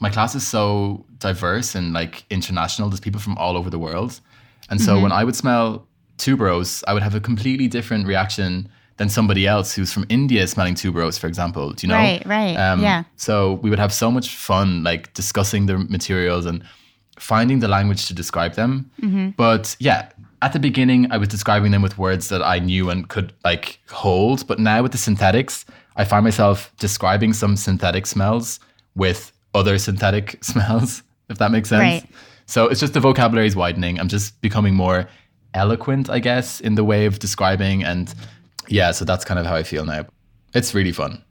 my 0.00 0.10
class 0.10 0.34
is 0.34 0.46
so 0.46 1.04
diverse 1.18 1.74
and 1.74 1.92
like 1.92 2.24
international. 2.30 2.88
There's 2.88 3.00
people 3.00 3.20
from 3.20 3.36
all 3.38 3.56
over 3.56 3.70
the 3.70 3.78
world. 3.78 4.20
And 4.70 4.80
so 4.80 4.92
Mm-hmm. 4.92 5.02
when 5.02 5.12
I 5.12 5.24
would 5.24 5.36
smell 5.36 5.86
tuberose, 6.18 6.82
I 6.86 6.94
would 6.94 7.02
have 7.02 7.14
a 7.14 7.20
completely 7.20 7.68
different 7.68 8.06
reaction 8.06 8.68
than 8.98 9.08
somebody 9.08 9.46
else 9.46 9.74
who's 9.74 9.92
from 9.92 10.04
India 10.08 10.46
smelling 10.46 10.74
tuberose, 10.74 11.18
for 11.18 11.26
example. 11.26 11.72
Do 11.72 11.86
you 11.86 11.92
know? 11.92 11.98
Right, 11.98 12.24
right. 12.26 12.52
Yeah. 12.52 13.04
So 13.16 13.54
we 13.62 13.70
would 13.70 13.78
have 13.78 13.92
so 13.92 14.10
much 14.10 14.36
fun, 14.36 14.84
like 14.84 15.12
discussing 15.14 15.66
the 15.66 15.78
materials 15.78 16.46
and 16.46 16.62
finding 17.18 17.60
the 17.60 17.68
language 17.68 18.06
to 18.06 18.14
describe 18.14 18.54
them. 18.54 18.90
Mm-hmm. 19.00 19.30
But 19.36 19.76
yeah, 19.80 20.10
at 20.42 20.52
the 20.52 20.58
beginning, 20.58 21.10
I 21.10 21.16
was 21.16 21.28
describing 21.28 21.70
them 21.70 21.82
with 21.82 21.96
words 21.96 22.28
that 22.28 22.42
I 22.42 22.58
knew 22.58 22.90
and 22.90 23.08
could 23.08 23.32
like 23.44 23.78
hold. 23.90 24.46
But 24.46 24.58
now 24.58 24.82
with 24.82 24.92
the 24.92 24.98
synthetics, 24.98 25.64
I 25.96 26.04
find 26.04 26.24
myself 26.24 26.72
describing 26.78 27.32
some 27.32 27.56
synthetic 27.56 28.06
smells 28.06 28.58
with 28.96 29.32
other 29.54 29.78
synthetic 29.78 30.38
smells, 30.44 31.02
if 31.28 31.38
that 31.38 31.52
makes 31.52 31.68
sense. 31.68 32.02
Right. 32.02 32.10
So 32.46 32.66
it's 32.66 32.80
just 32.80 32.92
the 32.92 33.00
vocabulary 33.00 33.46
is 33.46 33.56
widening. 33.56 34.00
I'm 34.00 34.08
just 34.08 34.38
becoming 34.40 34.74
more 34.74 35.08
eloquent, 35.54 36.10
I 36.10 36.18
guess, 36.18 36.60
in 36.60 36.74
the 36.74 36.84
way 36.84 37.06
of 37.06 37.20
describing. 37.20 37.84
And 37.84 38.12
yeah, 38.68 38.90
so 38.90 39.04
that's 39.04 39.24
kind 39.24 39.38
of 39.38 39.46
how 39.46 39.54
I 39.54 39.62
feel 39.62 39.84
now. 39.84 40.06
It's 40.54 40.74
really 40.74 40.92
fun. 40.92 41.22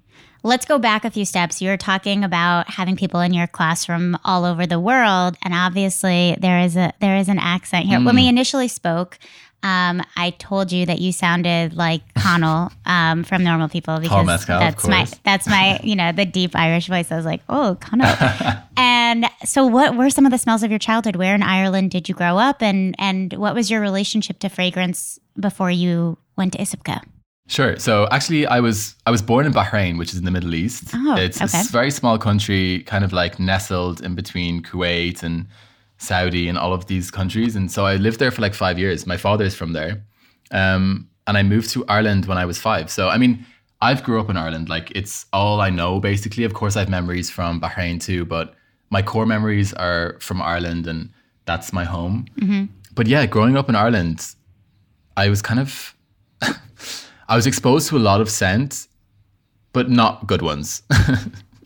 Let's 0.44 0.66
go 0.66 0.80
back 0.80 1.06
a 1.06 1.12
few 1.12 1.26
steps. 1.26 1.62
You 1.62 1.70
were 1.70 1.78
talking 1.78 2.24
about 2.24 2.70
having 2.70 2.96
people 2.96 3.20
in 3.22 3.34
your 3.34 3.48
classroom 3.48 4.18
all 4.26 4.44
over 4.44 4.66
the 4.66 4.80
world, 4.80 5.38
and 5.44 5.54
obviously 5.54 6.36
there 6.40 6.60
is 6.60 6.76
a 6.76 6.94
there 7.00 7.18
is 7.18 7.30
an 7.30 7.38
accent 7.38 7.86
here. 7.86 8.02
When 8.02 8.16
we 8.16 8.28
initially 8.28 8.68
spoke, 8.68 9.20
um, 9.64 10.02
I 10.18 10.32
told 10.32 10.72
you 10.72 10.88
that 10.88 11.00
you 11.00 11.12
sounded 11.12 11.76
like 11.76 12.02
Connell 12.16 12.72
um, 12.86 13.24
from 13.24 13.44
Normal 13.44 13.70
People 13.70 14.00
because 14.00 14.26
Mescal, 14.26 14.56
of 14.56 14.60
that's 14.60 14.88
my 14.88 15.08
that's 15.24 15.48
my 15.48 15.80
you 15.84 15.96
know 15.96 16.12
the 16.12 16.26
deep 16.26 16.56
Irish 16.56 16.88
voice. 16.88 17.12
I 17.12 17.16
was 17.16 17.26
like, 17.26 17.42
oh, 17.48 17.78
Connell. 17.80 18.16
and 18.78 19.26
so, 19.46 19.68
what 19.68 19.96
were 19.96 20.10
some 20.10 20.26
of 20.26 20.32
the 20.32 20.40
smells 20.40 20.64
of 20.64 20.72
your 20.72 20.80
childhood? 20.80 21.16
Where 21.16 21.36
in 21.36 21.44
Ireland 21.44 21.92
did 21.92 22.10
you 22.10 22.16
grow 22.16 22.38
up, 22.38 22.64
and 22.64 22.96
and 22.98 23.34
what 23.34 23.54
was 23.54 23.70
your 23.70 23.82
relationship 23.82 24.40
to 24.40 24.50
fragrance 24.50 25.20
before 25.40 25.70
you 25.70 26.18
went 26.36 26.54
to 26.54 26.60
Isipka? 26.60 27.04
Sure. 27.52 27.78
So 27.80 28.08
actually, 28.12 28.48
I 28.48 28.62
was 28.62 28.96
I 29.06 29.12
was 29.12 29.22
born 29.22 29.46
in 29.46 29.52
Bahrain, 29.52 29.98
which 30.00 30.14
is 30.14 30.18
in 30.18 30.24
the 30.24 30.32
Middle 30.32 30.56
East. 30.56 30.92
Oh, 30.94 31.18
it's 31.18 31.42
okay. 31.42 31.60
a 31.60 31.64
very 31.66 31.92
small 31.92 32.18
country, 32.18 32.84
kind 32.84 33.04
of 33.04 33.12
like 33.12 33.40
nestled 33.40 34.00
in 34.00 34.16
between 34.16 34.64
Kuwait 34.64 35.22
and 35.22 35.48
Saudi 35.98 36.48
and 36.48 36.58
all 36.58 36.72
of 36.72 36.86
these 36.86 37.12
countries. 37.12 37.58
And 37.58 37.70
so 37.70 37.86
I 37.86 37.98
lived 37.98 38.20
there 38.20 38.32
for 38.32 38.42
like 38.42 38.54
five 38.54 38.80
years. 38.80 39.06
My 39.06 39.18
father's 39.18 39.54
from 39.54 39.74
there, 39.74 40.02
um, 40.52 41.10
and 41.28 41.38
I 41.38 41.44
moved 41.44 41.72
to 41.72 41.86
Ireland 41.90 42.26
when 42.26 42.38
I 42.38 42.46
was 42.46 42.58
five. 42.58 42.90
So 42.90 43.10
I 43.10 43.18
mean, 43.18 43.46
I've 43.82 44.02
grew 44.02 44.22
up 44.22 44.30
in 44.30 44.38
Ireland. 44.38 44.70
Like 44.70 44.90
it's 44.96 45.26
all 45.34 45.60
I 45.60 45.70
know 45.70 46.00
basically. 46.00 46.46
Of 46.46 46.54
course, 46.54 46.78
I 46.78 46.80
have 46.80 46.90
memories 46.90 47.30
from 47.30 47.60
Bahrain 47.60 48.00
too, 48.02 48.24
but 48.24 48.56
my 48.92 49.02
core 49.02 49.26
memories 49.26 49.74
are 49.74 50.18
from 50.22 50.42
Ireland, 50.42 50.88
and 50.88 51.10
that's 51.44 51.74
my 51.74 51.84
home. 51.84 52.28
But 52.96 53.08
yeah, 53.08 53.26
growing 53.26 53.58
up 53.58 53.68
in 53.68 53.76
Ireland, 53.76 54.36
I 55.18 55.28
was 55.28 55.42
kind 55.42 55.60
of 55.60 55.98
I 57.32 57.36
was 57.38 57.48
exposed 57.48 57.88
to 57.88 57.98
a 57.98 58.04
lot 58.12 58.20
of 58.20 58.30
scent, 58.30 58.88
but 59.72 59.90
not 59.90 60.28
good 60.28 60.42
ones. 60.42 60.84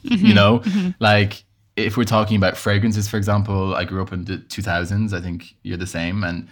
you 0.04 0.12
mm-hmm. 0.12 0.34
know, 0.36 0.60
mm-hmm. 0.60 0.92
like 1.00 1.44
if 1.76 1.98
we're 1.98 2.04
talking 2.04 2.38
about 2.38 2.56
fragrances, 2.56 3.08
for 3.08 3.18
example, 3.18 3.74
I 3.74 3.84
grew 3.84 4.04
up 4.04 4.14
in 4.14 4.26
the 4.26 4.38
2000s. 4.38 5.12
I 5.12 5.20
think 5.20 5.56
you're 5.64 5.76
the 5.76 5.88
same. 5.88 6.24
And 6.24 6.48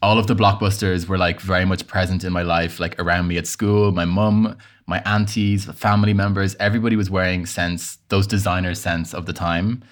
all 0.00 0.16
of 0.16 0.28
the 0.28 0.36
blockbusters 0.36 1.08
were 1.08 1.18
like 1.18 1.40
very 1.40 1.64
much 1.64 1.88
present 1.88 2.22
in 2.22 2.32
my 2.32 2.42
life, 2.42 2.78
like 2.78 2.94
around 3.00 3.26
me 3.26 3.36
at 3.36 3.48
school. 3.48 3.90
My 3.90 4.04
mum, 4.04 4.56
my 4.86 5.02
aunties, 5.04 5.64
family 5.64 6.14
members, 6.14 6.54
everybody 6.60 6.94
was 6.94 7.10
wearing 7.10 7.46
scents, 7.46 7.98
those 8.10 8.28
designer 8.28 8.76
scents 8.76 9.12
of 9.12 9.26
the 9.26 9.32
time. 9.32 9.82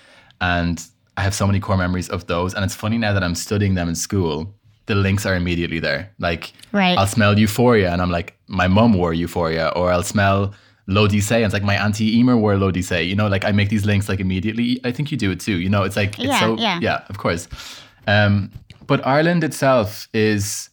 And 0.41 0.81
I 1.17 1.23
have 1.23 1.35
so 1.35 1.45
many 1.45 1.59
core 1.59 1.77
memories 1.77 2.09
of 2.09 2.29
those. 2.29 2.55
And 2.55 2.65
it's 2.65 2.77
funny 2.77 2.99
now 2.99 3.15
that 3.15 3.25
I'm 3.25 3.35
studying 3.35 3.75
them 3.75 3.89
in 3.89 3.97
school, 3.97 4.55
the 4.91 4.97
links 4.97 5.25
are 5.25 5.37
immediately 5.37 5.79
there. 5.81 6.03
Like, 6.19 6.53
Right. 6.73 6.97
I'll 6.99 7.07
smell 7.07 7.39
Euphoria, 7.39 7.93
and 7.93 8.01
I'm 8.03 8.11
like, 8.19 8.37
my 8.49 8.69
mum 8.69 8.93
wore 8.95 9.15
Euphoria, 9.15 9.69
or 9.77 9.91
I'll 9.93 10.03
smell 10.17 10.53
L'Eau 10.87 11.07
D'Issey, 11.07 11.37
and 11.37 11.45
it's 11.45 11.55
like 11.55 11.63
my 11.73 11.77
auntie 11.85 12.19
Emer 12.19 12.37
wore 12.37 12.57
L'Eau 12.57 12.73
D'Issey. 12.73 13.03
You 13.11 13.15
know, 13.15 13.29
like 13.29 13.45
I 13.45 13.53
make 13.53 13.69
these 13.69 13.87
links 13.87 14.09
like 14.09 14.21
immediately. 14.21 14.81
I 14.85 14.91
think 14.91 15.13
you 15.13 15.17
do 15.17 15.31
it 15.31 15.41
too. 15.41 15.59
You 15.65 15.69
know, 15.69 15.85
it's 15.85 15.97
like 15.97 16.19
it's 16.19 16.29
Yeah, 16.33 16.41
so 16.41 16.57
yeah. 16.59 16.79
yeah, 16.83 16.99
of 17.09 17.17
course. 17.19 17.49
Um, 18.07 18.51
but 18.87 18.99
Ireland 19.07 19.45
itself 19.45 20.09
is 20.13 20.69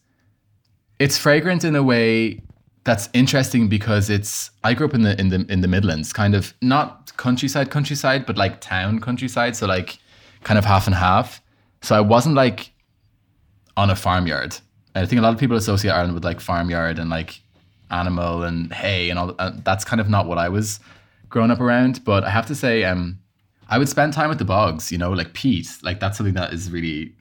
it's 0.98 1.16
fragrant 1.16 1.62
in 1.64 1.76
a 1.76 1.82
way 1.82 2.40
that's 2.84 3.08
interesting 3.12 3.68
because 3.68 4.10
it's 4.10 4.50
I 4.64 4.74
grew 4.74 4.86
up 4.88 4.94
in 4.94 5.02
the 5.02 5.14
in 5.20 5.28
the 5.28 5.46
in 5.54 5.60
the 5.60 5.68
Midlands, 5.68 6.12
kind 6.12 6.34
of 6.34 6.52
not 6.60 7.16
countryside 7.16 7.70
countryside, 7.70 8.26
but 8.26 8.36
like 8.36 8.60
town 8.60 8.98
countryside, 8.98 9.54
so 9.54 9.66
like 9.66 9.98
kind 10.42 10.58
of 10.58 10.64
half 10.64 10.86
and 10.86 10.96
half. 10.96 11.40
So 11.82 11.94
I 11.94 12.00
wasn't 12.00 12.34
like 12.34 12.72
on 13.78 13.90
a 13.90 13.96
farmyard. 13.96 14.56
And 14.94 15.04
I 15.04 15.06
think 15.06 15.20
a 15.20 15.22
lot 15.22 15.32
of 15.32 15.38
people 15.38 15.56
associate 15.56 15.92
Ireland 15.92 16.14
with 16.14 16.24
like 16.24 16.40
farmyard 16.40 16.98
and 16.98 17.08
like 17.08 17.40
animal 17.90 18.42
and 18.42 18.72
hay 18.72 19.08
and 19.08 19.18
all. 19.18 19.34
Uh, 19.38 19.52
that's 19.62 19.84
kind 19.84 20.00
of 20.00 20.10
not 20.10 20.26
what 20.26 20.36
I 20.36 20.48
was 20.48 20.80
growing 21.28 21.52
up 21.52 21.60
around. 21.60 22.04
But 22.04 22.24
I 22.24 22.30
have 22.30 22.46
to 22.46 22.56
say, 22.56 22.82
um, 22.82 23.20
I 23.68 23.78
would 23.78 23.88
spend 23.88 24.12
time 24.12 24.28
with 24.28 24.38
the 24.38 24.44
bogs. 24.44 24.90
You 24.90 24.98
know, 24.98 25.12
like 25.12 25.32
peat. 25.32 25.68
Like 25.82 26.00
that's 26.00 26.18
something 26.18 26.34
that 26.34 26.52
is 26.52 26.70
really. 26.70 27.14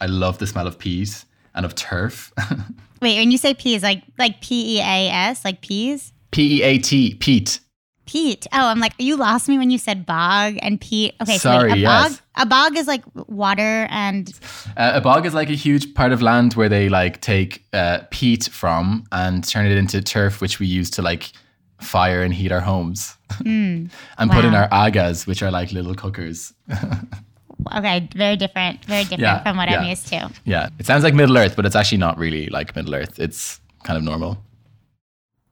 I 0.00 0.06
love 0.06 0.38
the 0.38 0.46
smell 0.46 0.66
of 0.66 0.78
peat 0.78 1.24
and 1.54 1.64
of 1.64 1.74
turf. 1.74 2.32
Wait, 3.00 3.16
when 3.18 3.30
you 3.30 3.38
say 3.38 3.54
peas, 3.54 3.82
like 3.82 4.02
like 4.18 4.42
P 4.42 4.76
E 4.76 4.80
A 4.80 5.08
S, 5.08 5.46
like 5.46 5.62
peas? 5.62 6.12
P 6.30 6.58
E 6.58 6.62
A 6.62 6.78
T, 6.78 7.14
peat. 7.14 7.58
Peat. 8.06 8.46
Oh, 8.52 8.66
I'm 8.66 8.80
like, 8.80 8.94
you 8.98 9.16
lost 9.16 9.48
me 9.48 9.58
when 9.58 9.70
you 9.70 9.78
said 9.78 10.04
bog 10.04 10.58
and 10.60 10.80
Pete. 10.80 11.14
Okay, 11.20 11.34
so 11.38 11.50
Sorry, 11.50 11.70
wait, 11.70 11.78
a 11.78 11.80
yes. 11.80 12.08
bog. 12.10 12.18
A 12.36 12.46
bog 12.46 12.76
is 12.76 12.86
like 12.86 13.04
water 13.28 13.86
and 13.90 14.32
Uh, 14.76 14.92
a 14.94 15.00
bog 15.00 15.26
is 15.26 15.34
like 15.34 15.50
a 15.50 15.54
huge 15.54 15.94
part 15.94 16.12
of 16.12 16.20
land 16.22 16.54
where 16.54 16.68
they 16.68 16.88
like 16.88 17.20
take 17.20 17.64
uh, 17.72 18.00
peat 18.10 18.44
from 18.50 19.04
and 19.12 19.46
turn 19.46 19.66
it 19.66 19.76
into 19.76 20.00
turf, 20.02 20.40
which 20.40 20.58
we 20.58 20.66
use 20.66 20.90
to 20.90 21.02
like 21.02 21.32
fire 21.80 22.22
and 22.22 22.32
heat 22.34 22.52
our 22.52 22.60
homes, 22.60 23.16
and 23.44 23.90
put 24.30 24.44
in 24.44 24.54
our 24.54 24.68
agas, 24.70 25.26
which 25.26 25.42
are 25.42 25.50
like 25.50 25.72
little 25.72 25.94
cookers. 25.94 26.52
okay, 27.76 28.08
very 28.14 28.36
different, 28.36 28.84
very 28.84 29.02
different 29.02 29.20
Yeah, 29.22 29.42
from 29.42 29.56
what 29.56 29.68
I'm 29.68 29.84
used 29.84 30.08
to. 30.08 30.30
Yeah, 30.44 30.68
it 30.78 30.86
sounds 30.86 31.04
like 31.04 31.14
Middle 31.14 31.36
Earth, 31.38 31.54
but 31.56 31.66
it's 31.66 31.76
actually 31.76 31.98
not 31.98 32.18
really 32.18 32.46
like 32.48 32.74
Middle 32.76 32.94
Earth. 32.94 33.18
It's 33.18 33.60
kind 33.84 33.96
of 33.96 34.02
normal. 34.04 34.38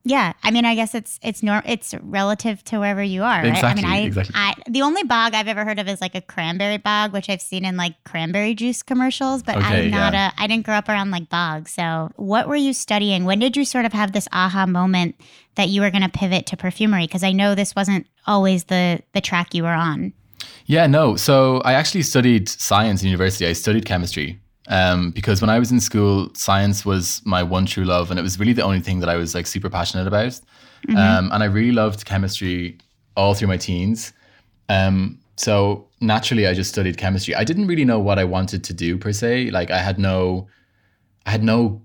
Yeah, 0.03 0.33
I 0.43 0.51
mean, 0.51 0.65
I 0.65 0.75
guess 0.75 0.95
it's 0.95 1.19
it's 1.23 1.43
nor 1.43 1.63
it's 1.67 1.95
relative 2.01 2.65
to 2.65 2.79
wherever 2.79 3.03
you 3.03 3.23
are, 3.23 3.43
right? 3.43 3.47
Exactly, 3.47 3.85
I 3.85 3.87
mean, 3.87 3.93
I, 3.93 4.07
exactly. 4.07 4.35
I 4.35 4.55
the 4.67 4.81
only 4.81 5.03
bog 5.03 5.35
I've 5.35 5.47
ever 5.49 5.65
heard 5.65 5.79
of 5.79 5.89
is 5.89 6.01
like 6.01 6.15
a 6.15 6.23
cranberry 6.23 6.79
bog, 6.79 7.13
which 7.13 7.29
I've 7.29 7.43
seen 7.43 7.67
in 7.67 7.77
like 7.77 8.03
cranberry 8.05 8.55
juice 8.55 8.83
commercials. 8.83 9.43
But 9.43 9.59
Okay, 9.59 9.85
I'm 9.85 9.91
not 9.91 10.15
yeah. 10.15 10.31
a 10.37 10.43
I 10.43 10.47
didn't 10.47 10.65
grow 10.65 10.77
up 10.77 10.89
around 10.89 11.11
like 11.11 11.29
bogs. 11.29 11.73
So, 11.73 12.11
what 12.17 12.49
were 12.49 12.57
you 12.57 12.73
studying? 12.73 13.25
When 13.25 13.39
did 13.39 13.57
you 13.57 13.65
sort 13.67 13.85
of 13.85 13.93
have 13.93 14.13
this 14.13 14.27
aha 14.33 14.65
moment 14.65 15.17
that 15.57 15.69
you 15.69 15.83
were 15.83 15.91
going 15.91 16.03
to 16.03 16.09
pivot 16.09 16.47
to 16.47 16.57
perfumery? 16.57 17.07
Because 17.07 17.23
I 17.23 17.33
know 17.33 17.55
this 17.55 17.77
wasn't 17.77 18.07
always 18.27 18.65
the 18.65 19.03
the 19.13 19.21
track 19.21 19.55
you 19.55 19.65
were 19.65 19.69
on. 19.69 20.15
Yeah, 20.65 20.87
no. 20.87 21.17
So 21.17 21.61
I 21.65 21.75
actually 21.75 22.03
studied 22.03 22.49
science 22.49 23.03
in 23.03 23.09
university. 23.09 23.47
I 23.47 23.53
studied 23.53 23.85
chemistry 23.85 24.41
um, 24.71 25.11
because 25.11 25.41
when 25.41 25.51
I 25.51 25.59
was 25.59 25.73
in 25.73 25.81
school, 25.81 26.31
science 26.35 26.87
was 26.87 27.21
my 27.25 27.43
one 27.43 27.67
true 27.67 27.85
love, 27.85 28.11
and 28.11 28.19
it 28.19 28.23
was 28.23 28.39
really 28.39 28.53
the 28.53 28.63
only 28.63 28.81
thing 28.81 29.01
that 29.01 29.09
I 29.09 29.17
was 29.17 29.35
like 29.35 29.47
super 29.47 29.69
passionate 29.69 30.07
about. 30.07 30.41
Um, 30.97 31.31
and 31.33 31.43
I 31.43 31.47
really 31.47 31.73
loved 31.73 32.07
chemistry 32.07 32.79
all 33.17 33.35
through 33.35 33.49
my 33.49 33.59
teens. 33.59 34.15
Um, 34.71 35.19
so 35.37 35.89
naturally, 36.01 36.47
I 36.47 36.55
just 36.55 36.71
studied 36.71 36.97
chemistry. 36.97 37.35
I 37.35 37.45
didn't 37.45 37.67
really 37.67 37.85
know 37.85 37.99
what 37.99 38.19
I 38.19 38.25
wanted 38.25 38.65
to 38.65 38.73
do 38.73 38.97
per 38.97 39.13
se. 39.13 39.51
Like 39.51 39.71
I 39.71 39.79
had 39.79 39.99
no, 39.99 40.49
I 41.27 41.31
had 41.31 41.43
no 41.43 41.83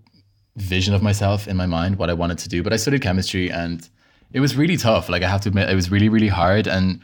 vision 0.56 0.94
of 0.94 1.02
myself 1.02 1.48
in 1.48 1.58
my 1.58 1.66
mind 1.66 1.98
what 1.98 2.10
I 2.10 2.14
wanted 2.14 2.38
to 2.40 2.50
do. 2.50 2.64
But 2.64 2.72
I 2.72 2.78
studied 2.78 3.02
chemistry, 3.02 3.52
and 3.52 3.90
it 4.32 4.40
was 4.40 4.56
really 4.56 4.78
tough. 4.78 5.10
Like 5.10 5.24
I 5.24 5.28
have 5.28 5.42
to 5.42 5.50
admit, 5.50 5.70
it 5.70 5.76
was 5.76 5.90
really 5.90 6.08
really 6.08 6.30
hard. 6.30 6.68
And 6.68 7.02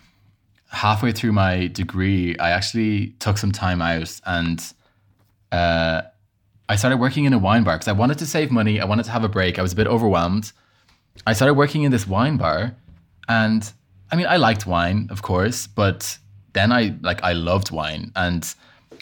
halfway 0.70 1.12
through 1.12 1.32
my 1.32 1.68
degree, 1.68 2.38
I 2.38 2.52
actually 2.52 3.16
took 3.20 3.38
some 3.38 3.52
time 3.52 3.82
out 3.82 4.22
and 4.26 4.74
uh, 5.52 6.02
I 6.70 6.76
started 6.76 6.98
working 6.98 7.26
in 7.26 7.34
a 7.34 7.38
wine 7.38 7.64
bar 7.64 7.76
because 7.76 7.88
I 7.88 7.92
wanted 7.94 8.18
to 8.20 8.26
save 8.26 8.52
money. 8.52 8.80
I 8.80 8.86
wanted 8.86 9.04
to 9.06 9.12
have 9.12 9.24
a 9.24 9.30
break. 9.30 9.60
I 9.60 9.62
was 9.62 9.74
a 9.74 9.76
bit 9.76 9.88
overwhelmed. 9.88 10.52
I 11.28 11.34
started 11.34 11.56
working 11.56 11.84
in 11.84 11.92
this 11.92 12.08
wine 12.08 12.38
bar, 12.38 12.76
and 13.28 13.72
I 14.12 14.16
mean, 14.16 14.28
I 14.28 14.38
liked 14.38 14.66
wine, 14.66 15.08
of 15.12 15.22
course, 15.22 15.68
but 15.68 16.18
then 16.54 16.72
I 16.72 16.96
like 17.02 17.22
I 17.24 17.34
loved 17.34 17.72
wine, 17.72 18.12
and 18.16 18.54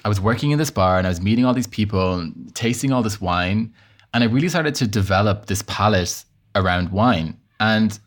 I 0.04 0.10
was 0.10 0.20
working 0.20 0.52
in 0.52 0.58
this 0.58 0.72
bar, 0.72 0.98
and 0.98 1.06
I 1.06 1.10
was 1.10 1.22
meeting 1.22 1.46
all 1.46 1.54
these 1.54 1.68
people, 1.68 2.20
and 2.20 2.54
tasting 2.56 2.92
all 2.92 3.04
this 3.04 3.22
wine, 3.22 3.74
and 4.14 4.24
I 4.24 4.28
really 4.28 4.50
started 4.50 4.76
to 4.76 4.88
develop 4.88 5.46
this 5.46 5.62
palate 5.68 6.26
around 6.56 6.90
wine, 6.90 7.38
and 7.60 7.98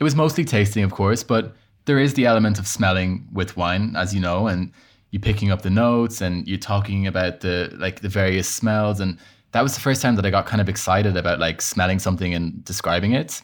it 0.00 0.04
was 0.04 0.16
mostly 0.16 0.44
tasting, 0.44 0.82
of 0.82 0.90
course, 0.90 1.22
but 1.22 1.54
there 1.84 1.98
is 1.98 2.14
the 2.14 2.26
element 2.26 2.58
of 2.58 2.66
smelling 2.66 3.28
with 3.32 3.56
wine, 3.56 3.94
as 3.96 4.14
you 4.14 4.20
know, 4.20 4.46
and 4.46 4.72
you 5.12 5.20
picking 5.20 5.52
up 5.52 5.62
the 5.62 5.70
notes 5.70 6.20
and 6.20 6.48
you're 6.48 6.58
talking 6.58 7.06
about 7.06 7.40
the 7.40 7.72
like 7.78 8.00
the 8.00 8.08
various 8.08 8.48
smells, 8.48 8.98
and 8.98 9.18
that 9.52 9.62
was 9.62 9.74
the 9.74 9.80
first 9.80 10.02
time 10.02 10.16
that 10.16 10.26
I 10.26 10.30
got 10.30 10.46
kind 10.46 10.60
of 10.60 10.68
excited 10.68 11.16
about 11.16 11.38
like 11.38 11.62
smelling 11.62 12.00
something 12.00 12.34
and 12.34 12.64
describing 12.64 13.12
it. 13.12 13.42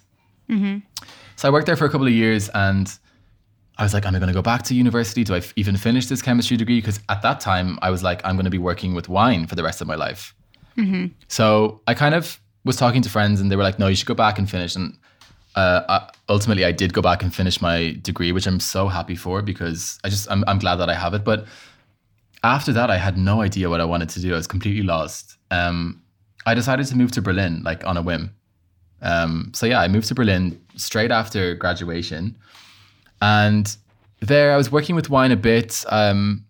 Mm-hmm. 0.49 0.79
So 1.37 1.47
I 1.47 1.53
worked 1.53 1.67
there 1.67 1.77
for 1.77 1.85
a 1.85 1.91
couple 1.91 2.07
of 2.07 2.13
years, 2.13 2.49
and 2.55 2.91
I 3.77 3.85
was 3.85 3.95
like, 3.95 4.07
am 4.07 4.17
I 4.17 4.19
going 4.19 4.29
to 4.29 4.35
go 4.35 4.43
back 4.43 4.63
to 4.65 4.75
university? 4.75 5.23
Do 5.23 5.35
I 5.35 5.39
f- 5.39 5.53
even 5.55 5.77
finish 5.77 6.07
this 6.07 6.21
chemistry 6.21 6.57
degree? 6.57 6.81
Because 6.81 6.99
at 7.11 7.23
that 7.23 7.39
time, 7.39 7.79
I 7.81 7.91
was 7.91 8.03
like, 8.03 8.21
I'm 8.25 8.35
going 8.35 8.45
to 8.45 8.51
be 8.51 8.59
working 8.59 8.95
with 8.95 9.09
wine 9.09 9.47
for 9.47 9.55
the 9.55 9.63
rest 9.63 9.81
of 9.81 9.87
my 9.87 9.95
life. 9.95 10.35
Mm-hmm. 10.77 11.13
So 11.29 11.81
I 11.87 11.95
kind 11.95 12.15
of 12.15 12.41
was 12.65 12.77
talking 12.77 13.03
to 13.03 13.11
friends, 13.11 13.41
and 13.41 13.53
they 13.53 13.57
were 13.57 13.63
like, 13.63 13.79
no, 13.79 13.87
you 13.87 13.95
should 13.95 14.09
go 14.09 14.15
back 14.15 14.39
and 14.39 14.51
finish. 14.51 14.75
And 14.75 14.98
uh, 15.59 15.85
I, 15.89 16.11
ultimately, 16.29 16.65
I 16.65 16.71
did 16.71 16.93
go 16.93 17.03
back 17.03 17.25
and 17.25 17.35
finish 17.35 17.61
my 17.61 17.97
degree, 18.03 18.31
which 18.31 18.47
I'm 18.47 18.61
so 18.61 18.87
happy 18.87 19.17
for 19.17 19.43
because 19.43 19.99
I 20.05 20.09
just 20.09 20.31
I'm, 20.31 20.45
I'm 20.47 20.61
glad 20.61 20.77
that 20.77 20.89
I 20.89 20.95
have 20.95 21.15
it. 21.15 21.25
But 21.25 21.47
after 22.45 22.73
that, 22.75 22.91
I 22.91 22.97
had 22.97 23.19
no 23.19 23.43
idea 23.43 23.69
what 23.69 23.81
I 23.81 23.85
wanted 23.85 24.09
to 24.11 24.21
do. 24.21 24.35
I 24.35 24.37
was 24.37 24.47
completely 24.47 24.85
lost. 24.85 25.37
Um, 25.51 26.01
I 26.47 26.55
decided 26.55 26.87
to 26.87 26.97
move 26.97 27.11
to 27.13 27.23
Berlin, 27.23 27.63
like 27.65 27.85
on 27.85 27.97
a 27.97 28.03
whim. 28.03 28.31
Um, 29.03 29.51
so 29.53 29.67
yeah, 29.67 29.81
I 29.81 29.89
moved 29.89 30.07
to 30.09 30.15
Berlin 30.15 30.61
straight 30.77 31.11
after 31.11 31.57
graduation, 31.57 32.39
and 33.21 33.77
there 34.21 34.53
I 34.53 34.57
was 34.57 34.71
working 34.71 34.95
with 34.95 35.11
wine 35.11 35.33
a 35.33 35.37
bit. 35.37 35.85
Um, 35.89 36.45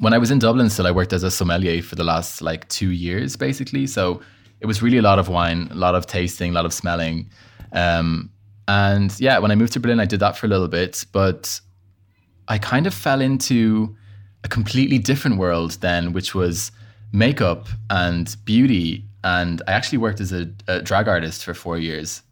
when 0.00 0.12
I 0.12 0.18
was 0.18 0.32
in 0.32 0.40
Dublin, 0.40 0.70
still 0.70 0.88
I 0.88 0.90
worked 0.90 1.12
as 1.12 1.22
a 1.22 1.30
sommelier 1.30 1.82
for 1.82 1.94
the 1.94 2.04
last 2.04 2.42
like 2.42 2.68
two 2.68 2.90
years, 2.90 3.36
basically. 3.36 3.86
So 3.86 4.22
it 4.60 4.66
was 4.66 4.82
really 4.82 4.98
a 4.98 5.02
lot 5.02 5.20
of 5.20 5.28
wine, 5.28 5.68
a 5.70 5.76
lot 5.76 5.94
of 5.94 6.06
tasting, 6.06 6.50
a 6.50 6.54
lot 6.54 6.64
of 6.64 6.72
smelling. 6.72 7.30
Um, 7.72 8.30
and 8.66 9.18
yeah, 9.20 9.38
when 9.38 9.50
I 9.50 9.54
moved 9.54 9.72
to 9.74 9.80
Berlin, 9.80 10.00
I 10.00 10.04
did 10.04 10.20
that 10.20 10.36
for 10.36 10.46
a 10.46 10.48
little 10.48 10.68
bit, 10.68 11.04
but 11.12 11.60
I 12.48 12.58
kind 12.58 12.86
of 12.86 12.94
fell 12.94 13.20
into 13.20 13.96
a 14.44 14.48
completely 14.48 14.98
different 14.98 15.38
world 15.38 15.72
then, 15.80 16.12
which 16.12 16.34
was 16.34 16.70
makeup 17.12 17.66
and 17.90 18.36
beauty. 18.44 19.04
And 19.24 19.62
I 19.66 19.72
actually 19.72 19.98
worked 19.98 20.20
as 20.20 20.32
a, 20.32 20.48
a 20.68 20.80
drag 20.82 21.08
artist 21.08 21.44
for 21.44 21.54
four 21.54 21.78
years. 21.78 22.22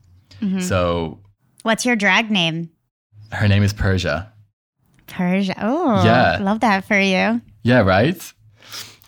So 0.60 1.18
What's 1.62 1.84
your 1.86 1.96
drag 1.96 2.30
name? 2.30 2.70
her 3.32 3.48
name 3.48 3.62
is 3.64 3.72
Persia. 3.72 4.32
Persia. 5.08 5.54
Oh, 5.60 6.04
Yeah. 6.04 6.38
love 6.40 6.60
that 6.60 6.84
for 6.84 6.98
you. 6.98 7.40
Yeah, 7.62 7.80
right. 7.80 8.32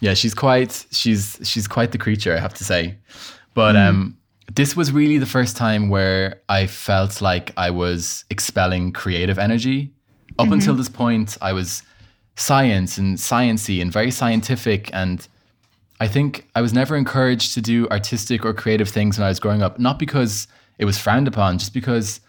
Yeah, 0.00 0.14
she's 0.14 0.34
quite 0.34 0.86
she's 0.90 1.38
she's 1.44 1.68
quite 1.68 1.92
the 1.92 1.98
creature, 1.98 2.34
I 2.36 2.40
have 2.40 2.54
to 2.54 2.64
say. 2.64 2.96
But 3.54 3.76
um 3.76 4.16
this 4.54 4.76
was 4.76 4.92
really 4.92 5.18
the 5.18 5.26
first 5.26 5.56
time 5.56 5.88
where 5.88 6.40
I 6.48 6.66
felt 6.66 7.20
like 7.20 7.52
I 7.56 7.70
was 7.70 8.24
expelling 8.30 8.92
creative 8.92 9.38
energy. 9.38 9.92
Up 10.38 10.44
mm-hmm. 10.44 10.54
until 10.54 10.74
this 10.74 10.88
point, 10.88 11.36
I 11.42 11.52
was 11.52 11.82
science 12.36 12.98
and 12.98 13.18
sciency 13.18 13.82
and 13.82 13.92
very 13.92 14.10
scientific 14.10 14.90
and 14.94 15.26
I 16.00 16.06
think 16.06 16.48
I 16.54 16.60
was 16.60 16.72
never 16.72 16.96
encouraged 16.96 17.54
to 17.54 17.60
do 17.60 17.88
artistic 17.88 18.44
or 18.44 18.54
creative 18.54 18.88
things 18.88 19.18
when 19.18 19.24
I 19.26 19.28
was 19.28 19.40
growing 19.40 19.62
up, 19.62 19.78
not 19.78 19.98
because 19.98 20.46
it 20.78 20.84
was 20.84 20.96
frowned 20.96 21.26
upon, 21.26 21.58
just 21.58 21.74
because 21.74 22.20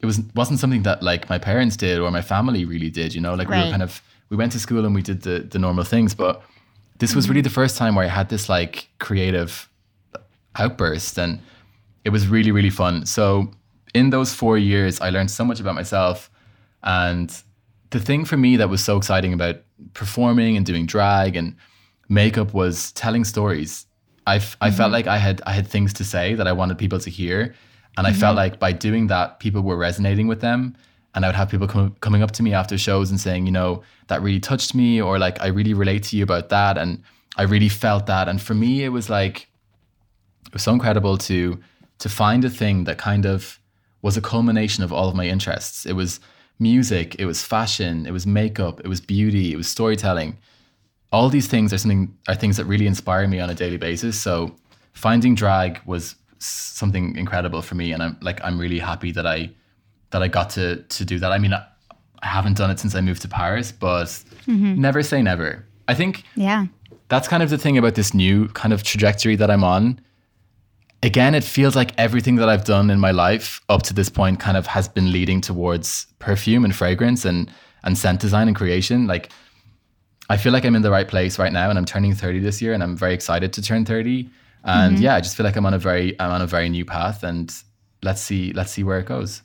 it 0.00 0.06
was 0.06 0.20
wasn't 0.34 0.58
something 0.58 0.82
that 0.84 1.02
like 1.02 1.28
my 1.28 1.38
parents 1.38 1.76
did 1.76 1.98
or 1.98 2.10
my 2.10 2.22
family 2.22 2.64
really 2.64 2.90
did. 2.90 3.14
You 3.14 3.20
know, 3.20 3.34
like 3.34 3.48
we 3.48 3.56
were 3.56 3.70
kind 3.70 3.82
of 3.82 4.02
we 4.30 4.36
went 4.36 4.52
to 4.52 4.58
school 4.58 4.86
and 4.86 4.94
we 4.94 5.02
did 5.02 5.22
the 5.22 5.40
the 5.40 5.58
normal 5.58 5.84
things, 5.84 6.14
but 6.14 6.42
this 6.98 7.14
was 7.14 7.28
really 7.28 7.40
mm-hmm. 7.40 7.44
the 7.44 7.50
first 7.50 7.76
time 7.76 7.94
where 7.94 8.04
I 8.04 8.08
had 8.08 8.30
this 8.30 8.48
like 8.48 8.88
creative 8.98 9.68
outburst, 10.56 11.18
and 11.18 11.40
it 12.04 12.10
was 12.10 12.28
really 12.28 12.52
really 12.52 12.70
fun. 12.70 13.06
So 13.06 13.50
in 13.94 14.10
those 14.10 14.32
four 14.32 14.58
years, 14.58 15.00
I 15.00 15.10
learned 15.10 15.30
so 15.30 15.44
much 15.44 15.60
about 15.60 15.74
myself, 15.74 16.30
and 16.82 17.34
the 17.90 18.00
thing 18.00 18.24
for 18.24 18.36
me 18.36 18.56
that 18.56 18.68
was 18.68 18.82
so 18.82 18.96
exciting 18.96 19.32
about 19.32 19.56
performing 19.94 20.56
and 20.56 20.64
doing 20.64 20.86
drag 20.86 21.36
and 21.36 21.54
makeup 22.08 22.54
was 22.54 22.92
telling 22.92 23.24
stories. 23.24 23.86
i 24.26 24.38
felt 24.38 24.58
mm-hmm. 24.60 24.92
like 24.92 25.06
I 25.06 25.18
had 25.18 25.42
I 25.46 25.52
had 25.52 25.66
things 25.66 25.92
to 25.94 26.04
say 26.04 26.34
that 26.34 26.46
I 26.46 26.52
wanted 26.52 26.78
people 26.78 26.98
to 27.00 27.10
hear, 27.10 27.54
and 27.96 28.06
I 28.06 28.12
felt 28.12 28.36
mm-hmm. 28.36 28.52
like 28.52 28.60
by 28.60 28.72
doing 28.72 29.08
that, 29.08 29.40
people 29.40 29.62
were 29.62 29.76
resonating 29.76 30.28
with 30.28 30.40
them. 30.40 30.76
And 31.14 31.26
I 31.26 31.28
would 31.28 31.34
have 31.34 31.50
people 31.50 31.68
come, 31.68 31.94
coming 32.00 32.22
up 32.22 32.30
to 32.32 32.42
me 32.42 32.54
after 32.54 32.78
shows 32.78 33.10
and 33.10 33.20
saying, 33.20 33.44
you 33.44 33.52
know, 33.52 33.82
that 34.06 34.22
really 34.22 34.40
touched 34.40 34.74
me, 34.74 35.02
or 35.02 35.18
like 35.18 35.42
I 35.42 35.48
really 35.48 35.74
relate 35.74 36.02
to 36.04 36.16
you 36.16 36.22
about 36.22 36.48
that, 36.48 36.78
and 36.78 37.02
I 37.36 37.42
really 37.42 37.68
felt 37.68 38.06
that. 38.06 38.28
And 38.28 38.40
for 38.40 38.54
me, 38.54 38.84
it 38.84 38.88
was 38.88 39.10
like 39.10 39.48
it 40.46 40.54
was 40.54 40.62
so 40.62 40.72
incredible 40.72 41.18
to 41.18 41.58
to 42.02 42.08
find 42.08 42.44
a 42.44 42.50
thing 42.50 42.82
that 42.82 42.98
kind 42.98 43.24
of 43.24 43.60
was 44.02 44.16
a 44.16 44.20
culmination 44.20 44.82
of 44.82 44.92
all 44.92 45.08
of 45.08 45.14
my 45.14 45.24
interests. 45.24 45.86
It 45.86 45.92
was 45.92 46.18
music, 46.58 47.14
it 47.20 47.26
was 47.26 47.44
fashion, 47.44 48.06
it 48.06 48.10
was 48.10 48.26
makeup, 48.26 48.80
it 48.80 48.88
was 48.88 49.00
beauty, 49.00 49.52
it 49.52 49.56
was 49.56 49.68
storytelling. 49.68 50.36
All 51.12 51.28
these 51.28 51.46
things 51.46 51.72
are 51.72 51.78
something 51.78 52.12
are 52.26 52.34
things 52.34 52.56
that 52.56 52.64
really 52.64 52.88
inspire 52.88 53.28
me 53.28 53.38
on 53.38 53.50
a 53.50 53.54
daily 53.54 53.76
basis. 53.76 54.20
So 54.20 54.56
finding 54.94 55.36
drag 55.36 55.80
was 55.86 56.16
something 56.40 57.14
incredible 57.16 57.62
for 57.62 57.76
me 57.76 57.92
and 57.92 58.02
I'm 58.02 58.18
like 58.20 58.40
I'm 58.42 58.58
really 58.58 58.80
happy 58.80 59.12
that 59.12 59.26
I 59.26 59.50
that 60.10 60.24
I 60.24 60.28
got 60.28 60.50
to 60.50 60.82
to 60.82 61.04
do 61.04 61.20
that. 61.20 61.30
I 61.30 61.38
mean 61.38 61.52
I, 61.52 61.64
I 62.20 62.26
haven't 62.26 62.56
done 62.56 62.72
it 62.72 62.80
since 62.80 62.96
I 62.96 63.00
moved 63.00 63.22
to 63.22 63.28
Paris, 63.28 63.70
but 63.70 64.06
mm-hmm. 64.48 64.74
never 64.80 65.04
say 65.04 65.22
never. 65.22 65.64
I 65.86 65.94
think 65.94 66.24
Yeah. 66.34 66.66
That's 67.10 67.28
kind 67.28 67.44
of 67.44 67.50
the 67.50 67.58
thing 67.58 67.78
about 67.78 67.94
this 67.94 68.12
new 68.12 68.48
kind 68.48 68.72
of 68.72 68.82
trajectory 68.82 69.36
that 69.36 69.50
I'm 69.52 69.62
on 69.62 70.00
again, 71.02 71.34
it 71.34 71.44
feels 71.44 71.74
like 71.74 71.92
everything 71.98 72.36
that 72.36 72.48
I've 72.48 72.64
done 72.64 72.90
in 72.90 73.00
my 73.00 73.10
life 73.10 73.60
up 73.68 73.82
to 73.84 73.94
this 73.94 74.08
point 74.08 74.40
kind 74.40 74.56
of 74.56 74.66
has 74.66 74.88
been 74.88 75.12
leading 75.12 75.40
towards 75.40 76.06
perfume 76.18 76.64
and 76.64 76.74
fragrance 76.74 77.24
and 77.24 77.50
and 77.84 77.98
scent 77.98 78.20
design 78.20 78.46
and 78.46 78.56
creation. 78.56 79.06
Like 79.06 79.30
I 80.30 80.36
feel 80.36 80.52
like 80.52 80.64
I'm 80.64 80.76
in 80.76 80.82
the 80.82 80.90
right 80.90 81.08
place 81.08 81.38
right 81.38 81.52
now 81.52 81.68
and 81.68 81.78
I'm 81.78 81.84
turning 81.84 82.14
30 82.14 82.38
this 82.38 82.62
year 82.62 82.72
and 82.72 82.82
I'm 82.82 82.96
very 82.96 83.12
excited 83.12 83.52
to 83.54 83.62
turn 83.62 83.84
30. 83.84 84.30
And 84.64 84.94
mm-hmm. 84.94 85.02
yeah, 85.02 85.16
I 85.16 85.20
just 85.20 85.36
feel 85.36 85.44
like 85.44 85.56
I'm 85.56 85.66
on 85.66 85.74
a 85.74 85.78
very 85.78 86.18
I'm 86.20 86.30
on 86.30 86.42
a 86.42 86.46
very 86.46 86.68
new 86.68 86.84
path 86.84 87.24
and 87.24 87.52
let's 88.02 88.20
see 88.20 88.52
let's 88.52 88.70
see 88.70 88.84
where 88.84 88.98
it 88.98 89.06
goes. 89.06 89.42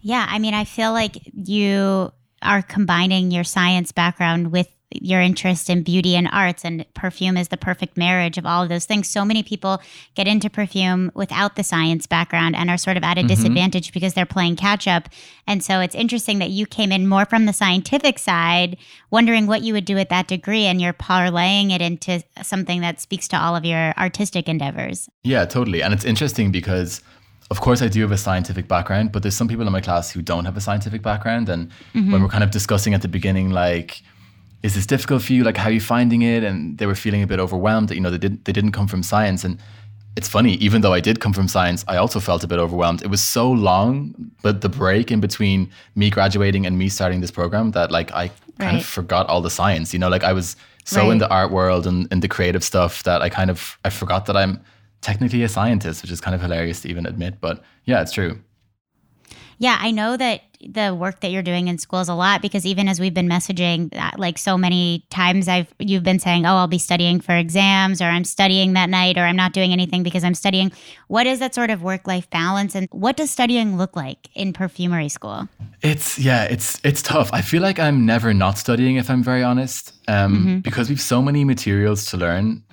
Yeah, 0.00 0.26
I 0.28 0.40
mean, 0.40 0.52
I 0.52 0.64
feel 0.64 0.92
like 0.92 1.16
you 1.32 2.12
are 2.42 2.60
combining 2.60 3.30
your 3.30 3.44
science 3.44 3.92
background 3.92 4.50
with 4.50 4.68
your 5.00 5.20
interest 5.20 5.70
in 5.70 5.82
beauty 5.82 6.16
and 6.16 6.28
arts 6.32 6.64
and 6.64 6.84
perfume 6.94 7.36
is 7.36 7.48
the 7.48 7.56
perfect 7.56 7.96
marriage 7.96 8.38
of 8.38 8.46
all 8.46 8.62
of 8.62 8.68
those 8.68 8.84
things. 8.84 9.08
So 9.08 9.24
many 9.24 9.42
people 9.42 9.80
get 10.14 10.26
into 10.26 10.50
perfume 10.50 11.10
without 11.14 11.56
the 11.56 11.64
science 11.64 12.06
background 12.06 12.56
and 12.56 12.70
are 12.70 12.76
sort 12.76 12.96
of 12.96 13.02
at 13.02 13.16
a 13.16 13.20
mm-hmm. 13.20 13.28
disadvantage 13.28 13.92
because 13.92 14.14
they're 14.14 14.26
playing 14.26 14.56
catch 14.56 14.86
up. 14.88 15.08
And 15.46 15.62
so 15.62 15.80
it's 15.80 15.94
interesting 15.94 16.38
that 16.38 16.50
you 16.50 16.66
came 16.66 16.92
in 16.92 17.08
more 17.08 17.24
from 17.24 17.46
the 17.46 17.52
scientific 17.52 18.18
side, 18.18 18.76
wondering 19.10 19.46
what 19.46 19.62
you 19.62 19.72
would 19.72 19.84
do 19.84 19.98
at 19.98 20.08
that 20.10 20.28
degree, 20.28 20.64
and 20.64 20.80
you're 20.80 20.92
parlaying 20.92 21.72
it 21.72 21.80
into 21.80 22.22
something 22.42 22.80
that 22.80 23.00
speaks 23.00 23.28
to 23.28 23.36
all 23.40 23.56
of 23.56 23.64
your 23.64 23.92
artistic 23.98 24.48
endeavors. 24.48 25.08
Yeah, 25.24 25.44
totally. 25.44 25.82
And 25.82 25.92
it's 25.92 26.04
interesting 26.04 26.52
because 26.52 27.02
of 27.52 27.60
course 27.60 27.82
I 27.82 27.88
do 27.88 28.00
have 28.00 28.12
a 28.12 28.16
scientific 28.16 28.66
background, 28.66 29.12
but 29.12 29.22
there's 29.22 29.36
some 29.36 29.46
people 29.46 29.66
in 29.66 29.72
my 29.72 29.82
class 29.82 30.10
who 30.10 30.22
don't 30.22 30.46
have 30.46 30.56
a 30.56 30.60
scientific 30.60 31.02
background. 31.02 31.50
And 31.50 31.68
mm-hmm. 31.92 32.10
when 32.10 32.22
we're 32.22 32.28
kind 32.28 32.42
of 32.42 32.50
discussing 32.50 32.94
at 32.94 33.02
the 33.02 33.08
beginning, 33.08 33.50
like, 33.50 34.02
is 34.62 34.74
this 34.74 34.86
difficult 34.86 35.22
for 35.22 35.32
you? 35.32 35.42
Like, 35.44 35.56
how 35.56 35.68
are 35.68 35.72
you 35.72 35.80
finding 35.80 36.22
it? 36.22 36.44
And 36.44 36.78
they 36.78 36.86
were 36.86 36.94
feeling 36.94 37.22
a 37.22 37.26
bit 37.26 37.40
overwhelmed 37.40 37.88
that, 37.88 37.96
you 37.96 38.00
know, 38.00 38.10
they 38.10 38.18
didn't, 38.18 38.44
they 38.44 38.52
didn't 38.52 38.72
come 38.72 38.86
from 38.86 39.02
science. 39.02 39.44
And 39.44 39.58
it's 40.16 40.28
funny, 40.28 40.54
even 40.54 40.82
though 40.82 40.92
I 40.92 41.00
did 41.00 41.20
come 41.20 41.32
from 41.32 41.48
science, 41.48 41.84
I 41.88 41.96
also 41.96 42.20
felt 42.20 42.44
a 42.44 42.46
bit 42.46 42.58
overwhelmed. 42.58 43.02
It 43.02 43.08
was 43.08 43.22
so 43.22 43.50
long, 43.50 44.14
but 44.42 44.60
the 44.60 44.68
break 44.68 45.10
in 45.10 45.20
between 45.20 45.70
me 45.94 46.10
graduating 46.10 46.66
and 46.66 46.78
me 46.78 46.88
starting 46.88 47.20
this 47.20 47.30
program 47.30 47.72
that 47.72 47.90
like 47.90 48.12
I 48.12 48.28
kind 48.58 48.74
right. 48.74 48.80
of 48.80 48.86
forgot 48.86 49.26
all 49.28 49.40
the 49.40 49.50
science, 49.50 49.92
you 49.92 49.98
know, 49.98 50.08
like 50.08 50.22
I 50.22 50.32
was 50.32 50.54
so 50.84 51.02
right. 51.02 51.12
in 51.12 51.18
the 51.18 51.28
art 51.28 51.50
world 51.50 51.86
and, 51.86 52.06
and 52.12 52.22
the 52.22 52.28
creative 52.28 52.62
stuff 52.62 53.02
that 53.04 53.22
I 53.22 53.28
kind 53.30 53.50
of, 53.50 53.78
I 53.84 53.90
forgot 53.90 54.26
that 54.26 54.36
I'm 54.36 54.60
technically 55.00 55.42
a 55.42 55.48
scientist, 55.48 56.02
which 56.02 56.10
is 56.10 56.20
kind 56.20 56.34
of 56.34 56.40
hilarious 56.40 56.82
to 56.82 56.88
even 56.88 57.06
admit, 57.06 57.40
but 57.40 57.62
yeah, 57.84 58.02
it's 58.02 58.12
true. 58.12 58.38
Yeah, 59.62 59.78
I 59.78 59.92
know 59.92 60.16
that 60.16 60.40
the 60.60 60.92
work 60.92 61.20
that 61.20 61.30
you're 61.30 61.44
doing 61.44 61.68
in 61.68 61.78
schools 61.78 62.08
a 62.08 62.14
lot 62.14 62.42
because 62.42 62.66
even 62.66 62.88
as 62.88 62.98
we've 62.98 63.14
been 63.14 63.28
messaging 63.28 63.92
that, 63.92 64.18
like 64.18 64.36
so 64.36 64.58
many 64.58 65.06
times 65.08 65.46
I've 65.46 65.72
you've 65.78 66.02
been 66.02 66.18
saying, 66.18 66.44
"Oh, 66.46 66.56
I'll 66.56 66.66
be 66.66 66.78
studying 66.78 67.20
for 67.20 67.36
exams 67.36 68.02
or 68.02 68.06
I'm 68.06 68.24
studying 68.24 68.72
that 68.72 68.90
night 68.90 69.16
or 69.16 69.20
I'm 69.20 69.36
not 69.36 69.52
doing 69.52 69.72
anything 69.72 70.02
because 70.02 70.24
I'm 70.24 70.34
studying." 70.34 70.72
What 71.06 71.28
is 71.28 71.38
that 71.38 71.54
sort 71.54 71.70
of 71.70 71.80
work-life 71.80 72.28
balance 72.28 72.74
and 72.74 72.88
what 72.90 73.16
does 73.16 73.30
studying 73.30 73.78
look 73.78 73.94
like 73.94 74.28
in 74.34 74.52
perfumery 74.52 75.08
school? 75.08 75.48
It's 75.80 76.18
yeah, 76.18 76.42
it's 76.42 76.80
it's 76.82 77.00
tough. 77.00 77.32
I 77.32 77.40
feel 77.40 77.62
like 77.62 77.78
I'm 77.78 78.04
never 78.04 78.34
not 78.34 78.58
studying 78.58 78.96
if 78.96 79.08
I'm 79.08 79.22
very 79.22 79.44
honest. 79.44 79.92
Um, 80.08 80.34
mm-hmm. 80.34 80.58
because 80.58 80.88
we've 80.88 81.00
so 81.00 81.22
many 81.22 81.44
materials 81.44 82.06
to 82.06 82.16
learn 82.16 82.64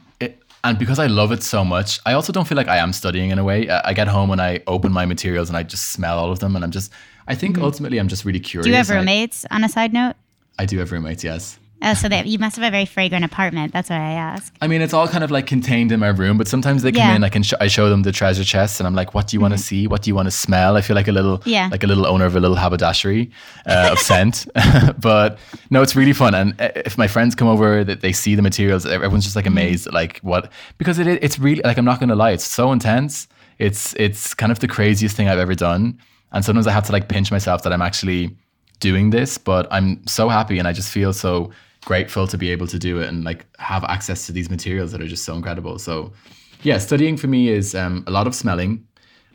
and 0.64 0.78
because 0.78 1.00
I 1.00 1.08
love 1.08 1.32
it 1.32 1.44
so 1.44 1.64
much, 1.64 2.00
I 2.06 2.14
also 2.14 2.34
don't 2.34 2.48
feel 2.48 2.58
like 2.58 2.68
I 2.68 2.78
am 2.78 2.94
studying 2.94 3.32
in 3.32 3.40
a 3.40 3.44
way. 3.44 3.70
I 3.70 3.94
get 3.94 4.08
home 4.08 4.32
and 4.32 4.42
I 4.42 4.62
open 4.68 4.92
my 4.92 5.06
materials 5.06 5.50
and 5.50 5.58
I 5.58 5.64
just 5.64 5.92
smell 5.92 6.18
all 6.20 6.32
of 6.32 6.40
them, 6.40 6.56
and 6.56 6.64
I'm 6.64 6.72
just. 6.72 6.92
I 7.28 7.36
think 7.36 7.56
mm-hmm. 7.56 7.66
ultimately 7.66 8.00
I'm 8.00 8.08
just 8.08 8.26
really 8.26 8.40
curious. 8.40 8.66
Do 8.66 8.72
you 8.72 8.76
have 8.76 8.90
roommates? 8.90 9.46
I, 9.52 9.56
on 9.56 9.64
a 9.64 9.70
side 9.70 9.94
note. 9.94 10.16
I 10.58 10.66
do 10.66 10.80
have 10.80 10.92
roommates. 10.92 11.24
Yes. 11.24 11.60
Oh, 11.82 11.94
so 11.94 12.10
that 12.10 12.28
you 12.28 12.38
must 12.40 12.58
have 12.58 12.68
a 12.68 12.72
very 12.72 12.86
fragrant 12.86 13.24
apartment. 13.24 13.72
That's 13.72 13.90
why 13.90 13.96
I 13.96 14.12
ask. 14.12 14.54
I 14.60 14.68
mean, 14.68 14.82
it's 14.82 14.94
all 14.94 15.08
kind 15.08 15.24
of 15.24 15.32
like 15.32 15.48
contained 15.48 15.94
in 15.94 16.00
my 16.02 16.10
room, 16.10 16.38
but 16.38 16.48
sometimes 16.48 16.84
they 16.84 16.92
come 16.92 17.00
yeah. 17.00 17.16
in. 17.16 17.24
I 17.24 17.30
can 17.30 17.42
sh- 17.42 17.54
I 17.62 17.68
show 17.68 17.90
them 17.90 18.02
the 18.02 18.12
treasure 18.12 18.44
chest, 18.44 18.82
and 18.82 18.88
I'm 18.88 18.96
like, 18.96 19.14
"What 19.14 19.28
do 19.28 19.38
you 19.38 19.42
want 19.42 19.54
to 19.54 19.56
mm-hmm. 19.56 19.64
see? 19.64 19.88
What 19.88 20.02
do 20.02 20.10
you 20.10 20.16
want 20.16 20.28
to 20.28 20.32
smell?" 20.32 20.76
I 20.76 20.82
feel 20.82 20.96
like 20.96 21.08
a 21.08 21.14
little, 21.14 21.42
yeah. 21.46 21.70
like 21.72 21.84
a 21.84 21.88
little 21.88 22.06
owner 22.06 22.26
of 22.26 22.36
a 22.36 22.40
little 22.42 22.58
haberdashery 22.58 23.32
uh, 23.66 23.90
of 23.94 24.00
scent. 24.00 24.46
but 25.00 25.40
no, 25.70 25.82
it's 25.82 25.96
really 25.96 26.12
fun. 26.12 26.36
And 26.36 26.60
uh, 26.60 26.72
if 26.76 26.98
my 26.98 27.08
friends 27.08 27.34
come 27.34 27.48
over, 27.48 27.86
that 27.86 28.02
they 28.02 28.12
see 28.12 28.36
the 28.36 28.42
materials, 28.42 28.86
everyone's 28.86 29.24
just 29.24 29.38
like 29.38 29.46
mm-hmm. 29.46 29.54
amazed 29.54 29.88
at 29.88 29.94
like 29.94 30.20
what 30.20 30.52
because 30.78 31.00
it 31.00 31.08
it's 31.08 31.40
really 31.40 31.62
like 31.64 31.78
I'm 31.78 31.86
not 31.86 32.00
going 32.00 32.10
to 32.10 32.16
lie, 32.16 32.32
it's 32.32 32.46
so 32.46 32.74
intense. 32.74 33.30
It's 33.58 33.94
it's 33.96 34.34
kind 34.34 34.52
of 34.52 34.60
the 34.60 34.68
craziest 34.68 35.16
thing 35.16 35.30
I've 35.30 35.40
ever 35.40 35.56
done, 35.56 35.98
and 36.34 36.44
sometimes 36.44 36.68
I 36.68 36.72
have 36.72 36.86
to 36.88 36.92
like 36.92 37.08
pinch 37.08 37.32
myself 37.32 37.64
that 37.64 37.72
I'm 37.72 37.82
actually 37.82 38.36
doing 38.82 39.12
this. 39.12 39.38
But 39.38 39.66
I'm 39.72 40.06
so 40.08 40.28
happy, 40.28 40.60
and 40.60 40.68
I 40.68 40.74
just 40.74 40.92
feel 40.92 41.14
so 41.14 41.52
grateful 41.90 42.28
to 42.28 42.38
be 42.38 42.52
able 42.52 42.68
to 42.68 42.78
do 42.78 43.02
it 43.02 43.08
and 43.10 43.24
like 43.24 43.48
have 43.58 43.84
access 43.86 44.28
to 44.28 44.32
these 44.32 44.48
materials 44.48 44.92
that 44.92 45.02
are 45.02 45.08
just 45.08 45.26
so 45.26 45.34
incredible. 45.34 45.80
So, 45.80 46.14
yeah, 46.62 46.78
studying 46.78 47.18
for 47.18 47.26
me 47.26 47.50
is 47.50 47.74
um, 47.74 48.04
a 48.06 48.12
lot 48.12 48.28
of 48.28 48.36
smelling. 48.36 48.86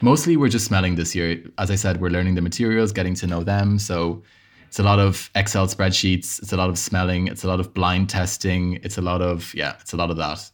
Mostly, 0.00 0.36
we're 0.36 0.54
just 0.56 0.64
smelling 0.64 0.94
this 0.94 1.16
year. 1.16 1.42
As 1.58 1.68
I 1.72 1.74
said, 1.74 2.00
we're 2.00 2.14
learning 2.16 2.36
the 2.36 2.42
materials, 2.42 2.92
getting 2.92 3.16
to 3.16 3.26
know 3.26 3.42
them. 3.42 3.80
So, 3.80 4.22
it's 4.68 4.78
a 4.78 4.84
lot 4.84 5.00
of 5.00 5.30
Excel 5.34 5.66
spreadsheets. 5.66 6.40
It's 6.42 6.52
a 6.52 6.56
lot 6.56 6.70
of 6.70 6.78
smelling. 6.78 7.26
It's 7.26 7.42
a 7.42 7.48
lot 7.48 7.58
of 7.58 7.74
blind 7.74 8.08
testing. 8.08 8.78
It's 8.84 8.98
a 8.98 9.02
lot 9.02 9.20
of 9.20 9.52
yeah. 9.54 9.74
It's 9.80 9.92
a 9.92 9.96
lot 9.96 10.10
of 10.12 10.16
that. 10.18 10.48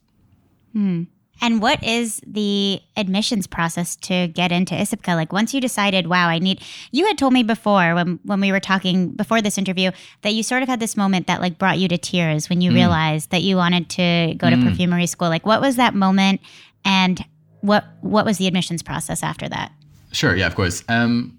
Hmm. 0.72 1.02
And 1.40 1.62
what 1.62 1.82
is 1.82 2.20
the 2.26 2.80
admissions 2.96 3.46
process 3.46 3.96
to 3.96 4.28
get 4.28 4.52
into 4.52 4.74
ISIPCA? 4.74 5.14
Like 5.14 5.32
once 5.32 5.54
you 5.54 5.60
decided, 5.60 6.06
wow, 6.06 6.28
I 6.28 6.38
need 6.38 6.62
you 6.90 7.06
had 7.06 7.16
told 7.16 7.32
me 7.32 7.42
before 7.42 7.94
when 7.94 8.20
when 8.24 8.40
we 8.40 8.52
were 8.52 8.60
talking 8.60 9.10
before 9.10 9.40
this 9.40 9.56
interview 9.56 9.90
that 10.22 10.34
you 10.34 10.42
sort 10.42 10.62
of 10.62 10.68
had 10.68 10.80
this 10.80 10.96
moment 10.96 11.26
that 11.26 11.40
like 11.40 11.58
brought 11.58 11.78
you 11.78 11.88
to 11.88 11.98
tears 11.98 12.48
when 12.50 12.60
you 12.60 12.70
mm. 12.70 12.74
realized 12.74 13.30
that 13.30 13.42
you 13.42 13.56
wanted 13.56 13.88
to 13.90 14.34
go 14.36 14.50
to 14.50 14.56
mm. 14.56 14.68
perfumery 14.68 15.06
school. 15.06 15.28
Like 15.28 15.46
what 15.46 15.60
was 15.60 15.76
that 15.76 15.94
moment 15.94 16.40
and 16.84 17.24
what 17.60 17.84
what 18.00 18.24
was 18.24 18.38
the 18.38 18.46
admissions 18.46 18.82
process 18.82 19.22
after 19.22 19.48
that? 19.48 19.72
Sure, 20.12 20.34
yeah, 20.34 20.46
of 20.46 20.54
course. 20.54 20.82
Um, 20.88 21.38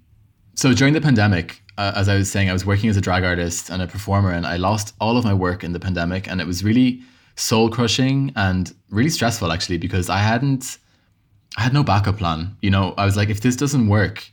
so 0.56 0.74
during 0.74 0.94
the 0.94 1.02
pandemic, 1.02 1.62
uh, 1.78 1.94
as 1.96 2.08
I 2.08 2.16
was 2.16 2.32
saying, 2.32 2.50
I 2.50 2.54
was 2.54 2.66
working 2.66 2.90
as 2.90 2.98
a 2.98 3.02
drag 3.02 3.24
artist 3.24 3.70
and 3.70 3.82
a 3.82 3.88
performer, 3.88 4.32
and 4.32 4.46
I 4.46 4.58
lost 4.58 4.94
all 5.00 5.18
of 5.18 5.24
my 5.24 5.34
work 5.34 5.64
in 5.64 5.74
the 5.74 5.80
pandemic, 5.80 6.30
and 6.30 6.40
it 6.42 6.48
was 6.48 6.64
really 6.64 7.02
soul 7.42 7.70
crushing 7.70 8.32
and 8.36 8.74
really 8.92 9.10
stressful 9.10 9.52
actually 9.52 9.80
because 9.80 10.10
I 10.10 10.18
hadn't 10.18 10.78
I 11.58 11.62
had 11.64 11.74
no 11.74 11.84
backup 11.84 12.18
plan. 12.18 12.56
You 12.62 12.70
know, 12.70 12.94
I 12.98 13.04
was 13.04 13.18
like, 13.18 13.30
if 13.30 13.42
this 13.42 13.58
doesn't 13.58 13.90
work, 13.90 14.24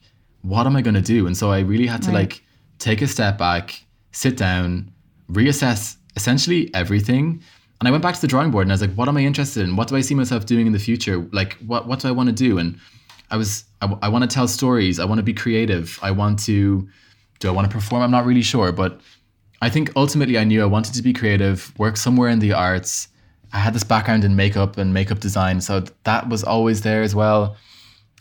what 0.42 0.66
am 0.66 0.76
I 0.76 0.82
gonna 0.82 1.00
do? 1.00 1.26
And 1.26 1.36
so 1.36 1.50
I 1.50 1.60
really 1.60 1.86
had 1.86 2.02
to 2.02 2.10
right. 2.10 2.20
like 2.20 2.42
take 2.78 3.00
a 3.02 3.06
step 3.06 3.38
back, 3.38 3.82
sit 4.12 4.36
down, 4.36 4.92
reassess 5.32 5.96
essentially 6.16 6.72
everything. 6.74 7.42
And 7.80 7.88
I 7.88 7.90
went 7.90 8.02
back 8.02 8.14
to 8.16 8.20
the 8.20 8.26
drawing 8.26 8.50
board 8.50 8.66
and 8.66 8.72
I 8.72 8.74
was 8.74 8.82
like, 8.82 8.94
what 8.94 9.08
am 9.08 9.16
I 9.16 9.22
interested 9.22 9.62
in? 9.64 9.74
What 9.74 9.88
do 9.88 9.96
I 9.96 10.02
see 10.02 10.14
myself 10.14 10.44
doing 10.44 10.66
in 10.66 10.72
the 10.72 10.78
future? 10.78 11.26
Like, 11.32 11.54
what 11.66 11.88
what 11.88 12.00
do 12.00 12.08
I 12.08 12.10
want 12.10 12.28
to 12.28 12.34
do? 12.34 12.58
And 12.58 12.78
I 13.30 13.36
was 13.38 13.64
I, 13.80 13.96
I 14.02 14.08
want 14.08 14.28
to 14.28 14.32
tell 14.32 14.46
stories. 14.46 15.00
I 15.00 15.06
want 15.06 15.18
to 15.18 15.22
be 15.22 15.34
creative. 15.34 15.98
I 16.02 16.10
want 16.10 16.38
to 16.40 16.86
do 17.40 17.48
I 17.48 17.52
want 17.52 17.70
to 17.70 17.72
perform? 17.72 18.02
I'm 18.02 18.10
not 18.10 18.26
really 18.26 18.42
sure, 18.42 18.70
but 18.70 19.00
I 19.60 19.70
think 19.70 19.90
ultimately 19.96 20.38
I 20.38 20.44
knew 20.44 20.62
I 20.62 20.66
wanted 20.66 20.94
to 20.94 21.02
be 21.02 21.12
creative, 21.12 21.72
work 21.78 21.96
somewhere 21.96 22.28
in 22.28 22.38
the 22.38 22.52
arts. 22.52 23.08
I 23.52 23.58
had 23.58 23.74
this 23.74 23.84
background 23.84 24.24
in 24.24 24.36
makeup 24.36 24.76
and 24.78 24.94
makeup 24.94 25.20
design, 25.20 25.60
so 25.60 25.84
that 26.04 26.28
was 26.28 26.44
always 26.44 26.82
there 26.82 27.02
as 27.02 27.14
well. 27.14 27.56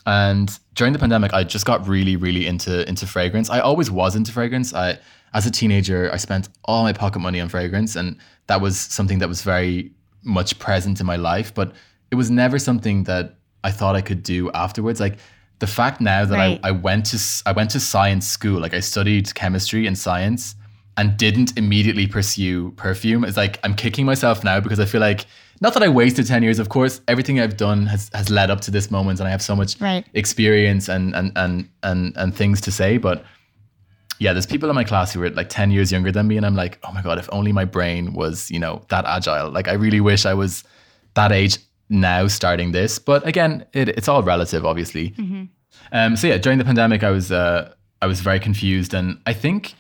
And 0.06 0.58
during 0.74 0.94
the 0.94 1.00
pandemic, 1.00 1.34
I 1.34 1.44
just 1.44 1.66
got 1.66 1.88
really, 1.88 2.16
really 2.16 2.48
into 2.48 2.88
into 2.88 3.06
fragrance. 3.06 3.50
I 3.50 3.60
always 3.60 3.92
was 3.92 4.16
into 4.16 4.32
fragrance. 4.32 4.74
I, 4.74 4.98
as 5.34 5.46
a 5.46 5.52
teenager, 5.52 6.10
I 6.12 6.18
spent 6.18 6.48
all 6.64 6.84
my 6.84 6.94
pocket 6.94 7.20
money 7.20 7.42
on 7.42 7.50
fragrance, 7.50 7.96
and 7.96 8.18
that 8.48 8.62
was 8.62 8.80
something 8.80 9.20
that 9.20 9.28
was 9.28 9.42
very 9.42 9.92
much 10.24 10.58
present 10.60 11.00
in 11.00 11.06
my 11.06 11.18
life. 11.18 11.54
But 11.54 11.74
it 12.10 12.16
was 12.16 12.32
never 12.32 12.58
something 12.58 13.04
that 13.04 13.36
I 13.64 13.72
thought 13.72 13.96
I 13.96 14.02
could 14.02 14.24
do 14.24 14.50
afterwards. 14.52 15.02
Like 15.02 15.18
the 15.60 15.68
fact 15.68 16.00
now 16.00 16.24
that 16.24 16.36
right. 16.36 16.60
I, 16.64 16.70
I 16.70 16.72
went 16.72 17.08
to 17.08 17.20
I 17.46 17.52
went 17.52 17.72
to 17.72 17.80
science 17.82 18.26
school, 18.26 18.62
like 18.62 18.74
I 18.74 18.80
studied 18.80 19.36
chemistry 19.36 19.86
and 19.86 19.98
science 19.98 20.56
and 20.98 21.16
didn't 21.18 21.58
immediately 21.58 22.08
pursue 22.08 22.72
perfume. 22.72 23.24
It's 23.24 23.38
like 23.38 23.60
I'm 23.64 23.76
kicking 23.76 24.06
myself 24.06 24.44
now 24.44 24.60
because 24.60 24.80
I 24.80 24.86
feel 24.86 25.02
like 25.02 25.26
not 25.62 25.74
that 25.74 25.84
I 25.84 25.88
wasted 25.90 26.28
10 26.28 26.44
years, 26.44 26.60
of 26.60 26.70
course, 26.70 27.02
everything 27.08 27.40
I've 27.40 27.58
done 27.58 27.86
has, 27.88 28.10
has 28.14 28.30
led 28.30 28.50
up 28.52 28.62
to 28.62 28.72
this 28.72 28.92
moment 28.92 29.20
and 29.20 29.28
I 29.28 29.32
have 29.32 29.42
so 29.42 29.56
much 29.56 29.80
Right. 29.82 30.06
experience 30.14 30.88
and, 30.90 31.16
and, 31.16 31.32
and, 31.36 31.70
and, 31.84 32.16
and 32.18 32.36
things 32.36 32.62
to 32.62 32.72
say. 32.72 32.98
But 32.98 33.24
yeah, 34.20 34.34
there's 34.34 34.46
people 34.48 34.70
in 34.70 34.76
my 34.76 34.84
class 34.84 35.14
who 35.14 35.22
are 35.24 35.30
like 35.32 35.50
10 35.50 35.72
years 35.72 35.92
younger 35.92 36.12
than 36.12 36.28
me. 36.28 36.38
And 36.38 36.46
I'm 36.46 36.56
like, 36.56 36.80
oh 36.84 36.92
my 36.92 37.02
God, 37.02 37.18
if 37.20 37.30
only 37.32 37.52
my 37.52 37.66
brain 37.66 38.14
was, 38.14 38.50
you 38.52 38.60
know, 38.60 38.84
that 38.90 39.06
agile. 39.06 39.50
Like 39.52 39.68
I 39.68 39.74
really 39.74 40.02
wish 40.02 40.26
I 40.26 40.34
was 40.34 40.64
that 41.14 41.32
age 41.32 41.58
now 41.90 42.28
starting 42.28 42.72
this. 42.72 43.00
But 43.00 43.26
again, 43.28 43.66
it, 43.74 43.90
it's 43.90 44.08
all 44.08 44.24
relative, 44.24 44.66
obviously. 44.66 45.14
Um, 45.92 46.16
so 46.18 46.28
yeah, 46.28 46.38
during 46.38 46.58
the 46.58 46.66
pandemic, 46.66 47.04
I 47.04 47.12
was, 47.12 47.32
uh, 47.32 47.74
I 48.02 48.08
was 48.08 48.22
very 48.22 48.40
confused. 48.40 48.94
And 48.94 49.20
I 49.26 49.34
think 49.34 49.74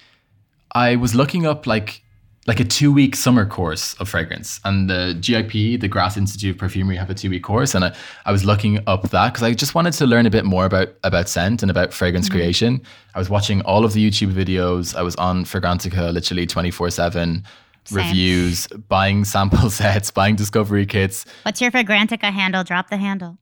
I 0.74 0.96
was 0.96 1.16
looking 1.16 1.46
up 1.46 1.68
like 1.68 2.04
like 2.48 2.62
a 2.62 2.64
two 2.64 2.94
week 2.94 3.16
summer 3.16 3.46
course 3.46 3.94
of 3.96 4.08
fragrance, 4.08 4.62
and 4.64 4.90
the 4.90 5.18
GIP, 5.20 5.82
the 5.82 5.88
Grasse 5.90 6.16
Institute 6.16 6.56
of 6.56 6.60
Perfumery, 6.60 6.96
have 6.96 7.10
a 7.10 7.14
two 7.14 7.30
week 7.30 7.44
course, 7.44 7.76
and 7.76 7.84
I, 7.84 7.96
I 8.26 8.32
was 8.32 8.46
looking 8.46 8.80
up 8.88 9.10
that 9.10 9.34
because 9.34 9.44
I 9.44 9.54
just 9.54 9.76
wanted 9.76 9.94
to 9.94 10.08
learn 10.08 10.26
a 10.26 10.30
bit 10.30 10.46
more 10.46 10.66
about 10.66 10.90
about 11.04 11.28
scent 11.28 11.62
and 11.62 11.70
about 11.70 11.94
fragrance 11.94 12.28
mm-hmm. 12.28 12.38
creation. 12.38 12.82
I 13.16 13.20
was 13.20 13.30
watching 13.30 13.62
all 13.62 13.84
of 13.84 13.94
the 13.94 14.10
YouTube 14.10 14.34
videos. 14.34 14.96
I 14.96 15.02
was 15.02 15.16
on 15.18 15.44
Fragrantica 15.44 16.14
literally 16.14 16.48
twenty 16.48 16.72
four 16.72 16.90
seven. 16.90 17.44
Reviews, 17.90 18.68
buying 18.90 19.24
sample 19.24 19.70
sets, 19.80 20.12
buying 20.12 20.36
discovery 20.36 20.86
kits. 20.86 21.26
What's 21.44 21.62
your 21.62 21.72
Fragrantica 21.72 22.34
handle? 22.34 22.66
Drop 22.66 22.90
the 22.90 22.98
handle. 22.98 23.38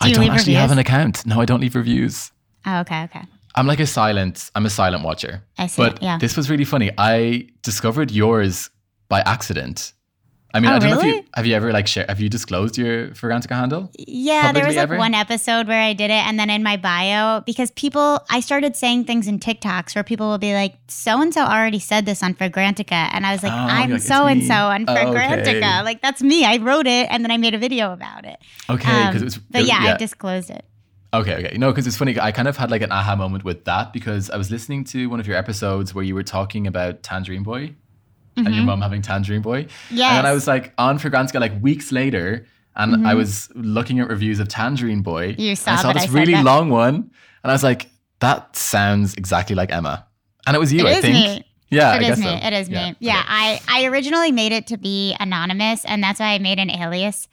Do 0.00 0.08
I 0.08 0.12
don't 0.12 0.30
actually 0.30 0.54
have 0.54 0.70
an 0.70 0.78
account. 0.78 1.26
No, 1.26 1.38
I 1.38 1.44
don't 1.44 1.60
leave 1.60 1.74
reviews. 1.74 2.32
Oh, 2.64 2.80
okay, 2.80 3.04
okay. 3.04 3.24
I'm 3.54 3.66
like 3.66 3.80
a 3.80 3.86
silent. 3.86 4.50
I'm 4.54 4.66
a 4.66 4.70
silent 4.70 5.02
watcher. 5.04 5.42
I 5.58 5.66
see, 5.66 5.82
But 5.82 6.02
yeah. 6.02 6.18
this 6.18 6.36
was 6.36 6.48
really 6.50 6.64
funny. 6.64 6.90
I 6.98 7.48
discovered 7.62 8.10
yours 8.10 8.70
by 9.08 9.20
accident. 9.20 9.92
I 10.52 10.58
mean, 10.58 10.68
Oh, 10.70 10.74
I 10.74 10.78
don't 10.80 10.90
know 10.90 10.96
if 10.98 11.04
really? 11.04 11.16
you 11.18 11.24
have 11.34 11.46
you 11.46 11.54
ever 11.54 11.72
like 11.72 11.86
share, 11.86 12.04
have 12.08 12.18
you 12.20 12.28
disclosed 12.28 12.76
your 12.76 13.08
Fragrantica 13.10 13.54
handle? 13.54 13.88
Yeah, 13.96 14.50
there 14.50 14.66
was 14.66 14.74
like 14.74 14.82
ever? 14.82 14.96
one 14.98 15.14
episode 15.14 15.68
where 15.68 15.80
I 15.80 15.92
did 15.92 16.10
it, 16.10 16.22
and 16.26 16.40
then 16.40 16.50
in 16.50 16.64
my 16.64 16.76
bio, 16.76 17.40
because 17.42 17.70
people, 17.70 18.18
I 18.30 18.40
started 18.40 18.74
saying 18.74 19.04
things 19.04 19.28
in 19.28 19.38
TikToks 19.38 19.94
where 19.94 20.02
people 20.02 20.28
will 20.28 20.38
be 20.38 20.52
like, 20.54 20.74
"So 20.88 21.22
and 21.22 21.32
so 21.32 21.42
already 21.44 21.78
said 21.78 22.04
this 22.04 22.20
on 22.20 22.34
Fragrantica," 22.34 23.10
and 23.12 23.24
I 23.26 23.32
was 23.32 23.44
like, 23.44 23.52
Oh, 23.52 23.56
"I'm 23.56 23.90
you're 23.90 23.98
like, 23.98 23.98
it's 23.98 24.08
so 24.08 24.26
and 24.26 24.42
so 24.44 24.54
on 24.54 24.86
Fragrantica." 24.86 25.56
okay. 25.78 25.82
Like 25.84 26.02
that's 26.02 26.20
me. 26.20 26.44
I 26.44 26.56
wrote 26.56 26.88
it, 26.88 27.06
and 27.10 27.22
then 27.24 27.30
I 27.30 27.36
made 27.36 27.54
a 27.54 27.58
video 27.58 27.92
about 27.92 28.24
it. 28.24 28.38
Okay, 28.68 28.90
Um, 28.90 29.06
because 29.06 29.22
it 29.22 29.26
was. 29.26 29.38
but 29.38 29.60
it- 29.62 29.68
yeah, 29.68 29.78
I 29.94 29.96
disclosed 29.98 30.50
it. 30.50 30.64
Okay, 31.12 31.44
okay. 31.44 31.58
No, 31.58 31.70
because 31.72 31.86
it's 31.86 31.96
funny. 31.96 32.18
I 32.20 32.30
kind 32.30 32.46
of 32.46 32.56
had 32.56 32.70
like 32.70 32.82
an 32.82 32.92
aha 32.92 33.16
moment 33.16 33.42
with 33.44 33.64
that 33.64 33.92
because 33.92 34.30
I 34.30 34.36
was 34.36 34.50
listening 34.50 34.84
to 34.84 35.08
one 35.08 35.18
of 35.20 35.26
your 35.26 35.36
episodes 35.36 35.92
where 35.94 36.04
you 36.04 36.14
were 36.14 36.22
talking 36.22 36.66
about 36.66 37.02
Tangerine 37.02 37.42
Boy 37.42 37.74
and 38.36 38.54
your 38.54 38.64
mom 38.64 38.80
having 38.80 39.02
Tangerine 39.02 39.42
Boy. 39.42 39.66
Yeah. 39.90 39.90
And 39.90 39.98
Mm-hmm. 40.00 40.16
Then 40.16 40.26
I 40.26 40.32
was 40.32 40.46
like 40.46 40.72
on 40.78 40.98
Fragrantica 40.98 41.40
like 41.40 41.60
weeks 41.60 41.90
later 41.92 42.46
and 42.76 43.06
I 43.06 43.14
was 43.14 43.48
looking 43.54 43.98
at 44.00 44.08
reviews 44.08 44.38
of 44.40 44.48
Tangerine 44.48 45.02
Boy. 45.02 45.32
Mm-hmm. 45.32 45.40
You 45.40 45.48
and 45.50 45.58
saw 45.58 45.72
I 45.72 45.76
saw 45.82 45.92
this 45.92 46.08
I 46.08 46.12
really 46.12 46.34
that. 46.34 46.44
long 46.44 46.70
one 46.70 46.94
and 47.42 47.50
I 47.50 47.52
was 47.52 47.64
like, 47.64 47.90
that 48.20 48.54
sounds 48.54 49.14
exactly 49.14 49.56
like 49.56 49.72
Emma. 49.72 50.06
And 50.46 50.54
it 50.54 50.58
was 50.60 50.72
you, 50.72 50.86
It 50.86 50.90
I 50.90 50.92
is 50.92 51.00
think. 51.00 51.14
me. 51.14 51.46
Yeah, 51.70 51.92
It 51.94 51.96
I 51.96 52.00
is 52.02 52.06
guess 52.08 52.18
me. 52.18 52.24
so. 52.24 52.46
It 52.46 52.52
is 52.52 52.70
me. 52.70 52.96
Yeah, 53.00 53.18
okay. 53.18 53.26
I, 53.28 53.60
I 53.68 53.84
originally 53.86 54.32
made 54.32 54.52
it 54.52 54.66
to 54.68 54.76
be 54.76 55.14
anonymous, 55.20 55.84
and 55.84 56.02
that's 56.02 56.18
why 56.18 56.32
I 56.34 56.38
made 56.38 56.58
an 56.58 56.68
alias, 56.70 57.28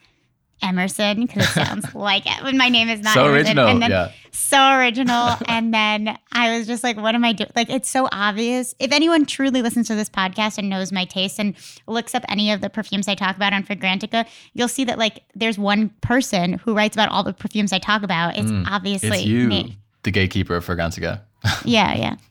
Emerson, 0.62 1.26
because 1.26 1.44
it 1.44 1.50
sounds 1.66 1.94
like 1.94 2.24
it 2.26 2.42
when 2.42 2.56
my 2.56 2.68
name 2.68 2.88
is 2.88 3.00
not 3.00 3.14
So 3.14 3.26
Emerson. 3.26 3.36
original, 3.58 3.66
And 3.68 3.82
then, 3.82 3.90
yeah. 3.90 4.10
So 4.32 4.70
original. 4.72 5.36
and 5.46 5.72
then 5.74 6.16
I 6.32 6.56
was 6.56 6.66
just 6.66 6.82
like, 6.84 6.96
what 6.96 7.14
am 7.14 7.24
I 7.24 7.32
doing? 7.32 7.50
Like, 7.56 7.70
it's 7.70 7.88
so 7.88 8.08
obvious. 8.12 8.74
If 8.78 8.92
anyone 8.92 9.26
truly 9.26 9.62
listens 9.62 9.88
to 9.88 9.94
this 9.94 10.08
podcast 10.08 10.58
and 10.58 10.68
knows 10.68 10.92
my 10.92 11.04
taste 11.04 11.38
and 11.40 11.54
looks 11.86 12.14
up 12.14 12.24
any 12.28 12.52
of 12.52 12.60
the 12.60 12.70
perfumes 12.70 13.08
I 13.08 13.14
talk 13.14 13.36
about 13.36 13.52
on 13.52 13.62
Fragrantica, 13.64 14.26
you'll 14.54 14.68
see 14.68 14.84
that 14.84 14.98
like 14.98 15.22
there's 15.34 15.58
one 15.58 15.90
person 16.02 16.54
who 16.54 16.74
writes 16.74 16.94
about 16.96 17.08
all 17.10 17.22
the 17.22 17.32
perfumes 17.32 17.72
I 17.72 17.78
talk 17.78 18.02
about. 18.02 18.36
It's 18.36 18.50
obviously 18.68 19.08
Mm, 19.10 19.14
It's 19.14 19.24
you, 19.26 19.48
me. 19.48 19.78
the 20.02 20.10
gatekeeper 20.10 20.56
of 20.56 20.66
Fragrantica. 20.66 21.20
Yeah, 21.64 21.94
yeah. 21.94 22.16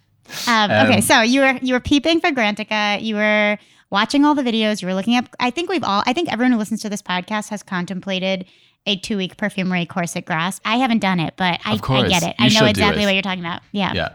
Um, 0.46 0.70
okay, 0.70 0.96
Um, 0.96 1.02
so 1.02 1.22
you 1.22 1.40
were 1.40 1.58
you 1.62 1.74
were 1.74 1.80
peeping 1.80 2.20
Fragrantica. 2.20 3.02
You 3.02 3.16
were 3.16 3.58
watching 3.90 4.26
all 4.26 4.36
the 4.36 4.44
videos. 4.44 4.82
You 4.82 4.88
were 4.88 4.94
looking 4.94 5.16
up. 5.16 5.26
I 5.40 5.50
think 5.50 5.70
we've 5.70 5.84
all. 5.84 6.04
I 6.06 6.14
think 6.14 6.32
everyone 6.32 6.52
who 6.52 6.58
listens 6.58 6.82
to 6.82 6.90
this 6.90 7.02
podcast 7.02 7.50
has 7.50 7.64
contemplated 7.64 8.46
a 8.86 8.98
two 8.98 9.18
week 9.18 9.38
perfumery 9.38 9.86
course 9.86 10.16
at 10.16 10.26
Grasse. 10.26 10.60
I 10.66 10.78
haven't 10.78 11.00
done 11.00 11.20
it, 11.20 11.34
but 11.38 11.60
I, 11.66 11.74
I 11.74 12.08
get 12.08 12.24
it. 12.24 12.36
you 12.40 12.46
I 12.46 12.60
know 12.60 12.66
exactly 12.66 13.04
it. 13.04 13.06
what 13.06 13.14
you're 13.14 13.22
talking 13.22 13.44
about. 13.44 13.62
Yeah. 13.72 13.94
yeah. 13.94 14.10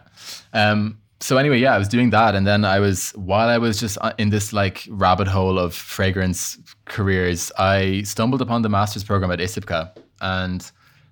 Um, 0.52 0.98
so 1.20 1.36
anyway, 1.36 1.58
yeah, 1.60 1.74
I 1.74 1.78
was 1.78 1.88
doing 1.88 2.10
that, 2.10 2.34
and 2.34 2.46
then 2.46 2.64
I 2.64 2.80
was 2.80 3.10
while 3.10 3.48
I 3.48 3.58
was 3.58 3.78
just 3.78 3.96
uh, 4.00 4.12
in 4.18 4.30
this 4.30 4.52
like 4.52 4.88
rabbit 4.90 5.28
hole 5.28 5.58
of 5.58 5.74
fragrance 5.74 6.58
careers, 6.86 7.52
I 7.58 8.02
stumbled 8.02 8.42
upon 8.42 8.62
the 8.62 8.68
master's 8.68 9.04
program 9.04 9.30
at 9.30 9.38
ISIPCA, 9.38 9.96
and 10.20 10.68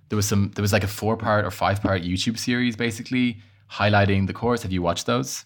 there 0.08 0.16
was 0.16 0.26
some 0.26 0.50
there 0.56 0.62
was 0.62 0.72
like 0.72 0.82
a 0.82 0.88
four 0.88 1.16
part 1.16 1.44
or 1.44 1.50
five 1.52 1.80
part 1.80 2.02
YouTube 2.02 2.38
series 2.38 2.74
basically 2.74 3.40
highlighting 3.70 4.26
the 4.26 4.32
course. 4.32 4.62
Have 4.62 4.72
you 4.72 4.82
watched 4.82 5.06
those? 5.06 5.44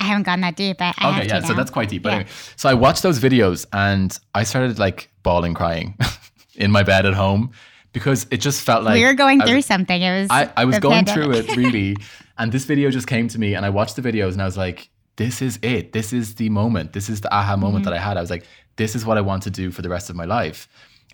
I 0.00 0.04
haven't 0.04 0.24
gone 0.24 0.40
that 0.40 0.56
deep, 0.56 0.78
but 0.78 0.94
I 0.98 1.18
Okay, 1.20 1.28
yeah, 1.28 1.40
so 1.42 1.54
that's 1.54 1.70
quite 1.70 1.88
deep. 1.88 2.02
But 2.02 2.08
Yeah. 2.10 2.14
anyway, 2.16 2.30
so 2.56 2.68
I 2.68 2.74
watched 2.74 3.02
those 3.02 3.18
videos 3.20 3.66
and 3.72 4.16
I 4.34 4.42
started 4.44 4.78
like 4.78 5.10
bawling, 5.22 5.54
crying 5.54 5.96
in 6.56 6.70
my 6.70 6.82
bed 6.82 7.06
at 7.06 7.14
home 7.14 7.50
because 7.92 8.26
it 8.30 8.38
just 8.40 8.62
felt 8.62 8.84
like 8.84 8.94
we 8.94 9.04
were 9.04 9.14
going 9.14 9.40
I 9.40 9.44
was- 9.44 9.50
through 9.50 9.62
something. 9.62 10.00
It 10.02 10.20
was. 10.22 10.28
I, 10.30 10.50
I 10.56 10.64
was 10.64 10.78
going 10.78 11.04
pandemic. 11.04 11.24
through 11.24 11.32
it 11.52 11.56
really, 11.64 11.96
and 12.38 12.50
this 12.52 12.64
video 12.64 12.90
just 12.90 13.06
came 13.06 13.28
to 13.28 13.38
me, 13.38 13.54
and 13.54 13.64
I 13.66 13.70
watched 13.70 13.96
the 13.96 14.02
videos, 14.02 14.32
and 14.32 14.40
I 14.42 14.46
was 14.46 14.56
like, 14.56 14.88
"This 15.16 15.42
is 15.42 15.58
it. 15.62 15.92
This 15.92 16.12
is 16.12 16.36
the 16.36 16.48
moment. 16.48 16.92
This 16.94 17.08
is 17.08 17.20
the 17.20 17.32
aha 17.34 17.56
moment 17.56 17.84
Mm-hmm. 17.84 17.90
that 17.92 17.98
I 18.00 18.02
had." 18.02 18.16
I 18.16 18.20
was 18.22 18.30
like, 18.30 18.44
"This 18.76 18.94
is 18.96 19.04
what 19.04 19.18
I 19.18 19.20
want 19.20 19.42
to 19.44 19.50
do 19.50 19.70
for 19.70 19.82
the 19.82 19.88
rest 19.90 20.08
of 20.10 20.16
my 20.16 20.24
life," 20.24 20.68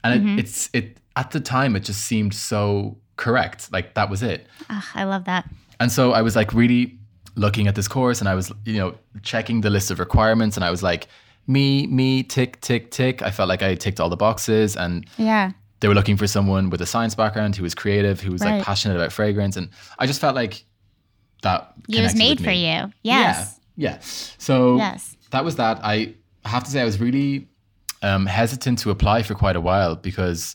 and 0.05 0.21
Mm-hmm. 0.21 0.39
it, 0.39 0.41
it's 0.41 0.71
it 0.73 0.99
at 1.17 1.33
the 1.33 1.41
time 1.41 1.75
it 1.75 1.81
just 1.81 2.03
seemed 2.05 2.33
so 2.35 2.97
correct. 3.17 3.73
Like 3.73 3.95
that 3.95 4.09
was 4.09 4.23
it. 4.23 4.47
Ah, 4.71 4.89
I 4.95 5.03
love 5.05 5.25
that. 5.25 5.49
And 5.81 5.91
so 5.93 6.13
I 6.13 6.23
was 6.23 6.37
like 6.37 6.53
really 6.55 6.98
looking 7.39 7.67
at 7.69 7.75
this 7.75 7.89
course 7.89 8.21
and 8.21 8.29
I 8.29 8.35
was, 8.35 8.53
you 8.65 8.79
know, 8.79 8.95
checking 9.23 9.61
the 9.63 9.71
list 9.71 9.91
of 9.91 9.99
requirements 9.99 10.57
and 10.57 10.65
I 10.65 10.71
was 10.71 10.83
like, 10.83 11.07
me, 11.47 11.87
me, 11.87 12.23
tick, 12.23 12.61
tick, 12.61 12.91
tick. 12.91 13.23
I 13.23 13.31
felt 13.31 13.49
like 13.49 13.63
I 13.63 13.75
ticked 13.75 14.01
all 14.01 14.11
the 14.11 14.17
boxes 14.17 14.77
and 14.77 15.07
Yeah. 15.17 15.53
they 15.81 15.89
were 15.89 15.95
looking 15.95 16.17
for 16.17 16.27
someone 16.27 16.69
with 16.69 16.81
a 16.83 16.87
science 16.87 17.15
background 17.15 17.57
who 17.57 17.63
was 17.63 17.75
creative, 17.75 18.21
who 18.21 18.33
was 18.33 18.43
Right. 18.43 18.57
like 18.57 18.65
passionate 18.65 18.97
about 18.97 19.13
fragrance. 19.13 19.57
And 19.57 19.71
I 19.99 20.07
just 20.07 20.21
felt 20.21 20.35
like 20.35 20.65
that 21.43 21.73
It 21.89 22.03
was 22.03 22.15
made 22.17 22.43
for 22.43 22.51
you. 22.51 22.93
Yes. 23.03 23.59
Yeah. 23.77 23.91
Yeah. 23.93 23.99
So 24.39 24.77
Yes. 24.77 25.17
that 25.31 25.45
was 25.45 25.57
that. 25.57 25.79
I 25.83 26.15
have 26.45 26.65
to 26.65 26.71
say 26.71 26.81
I 26.81 26.85
was 26.85 27.01
really 27.01 27.47
um, 28.03 28.27
hesitant 28.27 28.79
to 28.81 28.91
apply 28.91 29.23
for 29.23 29.35
quite 29.35 29.57
a 29.57 29.61
while 29.61 29.97
because 29.97 30.55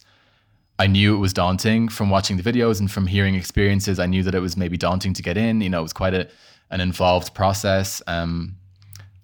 I 0.80 0.88
knew 0.88 1.15
it 1.15 1.19
was 1.19 1.34
daunting 1.34 1.88
from 1.89 2.10
watching 2.10 2.38
the 2.38 2.43
videos 2.43 2.80
and 2.80 2.89
from 2.89 3.06
hearing 3.08 3.36
experiences. 3.36 4.00
I 4.00 4.06
knew 4.06 4.24
that 4.24 4.34
it 4.36 4.39
was 4.39 4.56
maybe 4.58 4.78
daunting 4.78 5.13
to 5.13 5.22
get 5.22 5.38
in. 5.38 5.60
You 5.62 5.69
know, 5.69 5.80
it 5.80 5.84
was 5.84 5.93
quite 5.93 6.13
a 6.13 6.28
an 6.73 6.81
involved 6.81 7.33
process. 7.33 8.01
Um, 8.07 8.57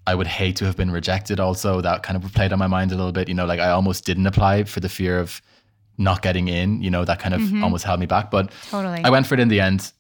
I 0.08 0.16
would 0.16 0.28
hate 0.28 0.56
to 0.58 0.66
have 0.66 0.78
been 0.78 0.92
rejected. 0.92 1.40
Also, 1.40 1.82
that 1.82 2.04
kind 2.04 2.16
of 2.24 2.32
played 2.34 2.54
on 2.54 2.60
my 2.60 2.68
mind 2.68 2.92
a 2.92 2.96
little 2.96 3.12
bit. 3.12 3.28
You 3.28 3.34
know, 3.34 3.46
like 3.46 3.60
I 3.60 3.72
almost 3.72 4.06
didn't 4.06 4.28
apply 4.28 4.64
for 4.64 4.80
the 4.80 4.90
fear 4.90 5.20
of 5.20 5.42
not 5.98 6.22
getting 6.22 6.48
in. 6.48 6.82
You 6.82 6.90
know, 6.90 7.04
that 7.06 7.20
kind 7.20 7.34
of 7.34 7.42
almost 7.64 7.84
held 7.84 8.00
me 8.00 8.06
back. 8.06 8.32
But 8.32 8.52
Totally. 8.70 9.04
I 9.04 9.10
went 9.10 9.28
for 9.28 9.34
it 9.34 9.40
in 9.40 9.50
the 9.50 9.60
end. 9.60 9.92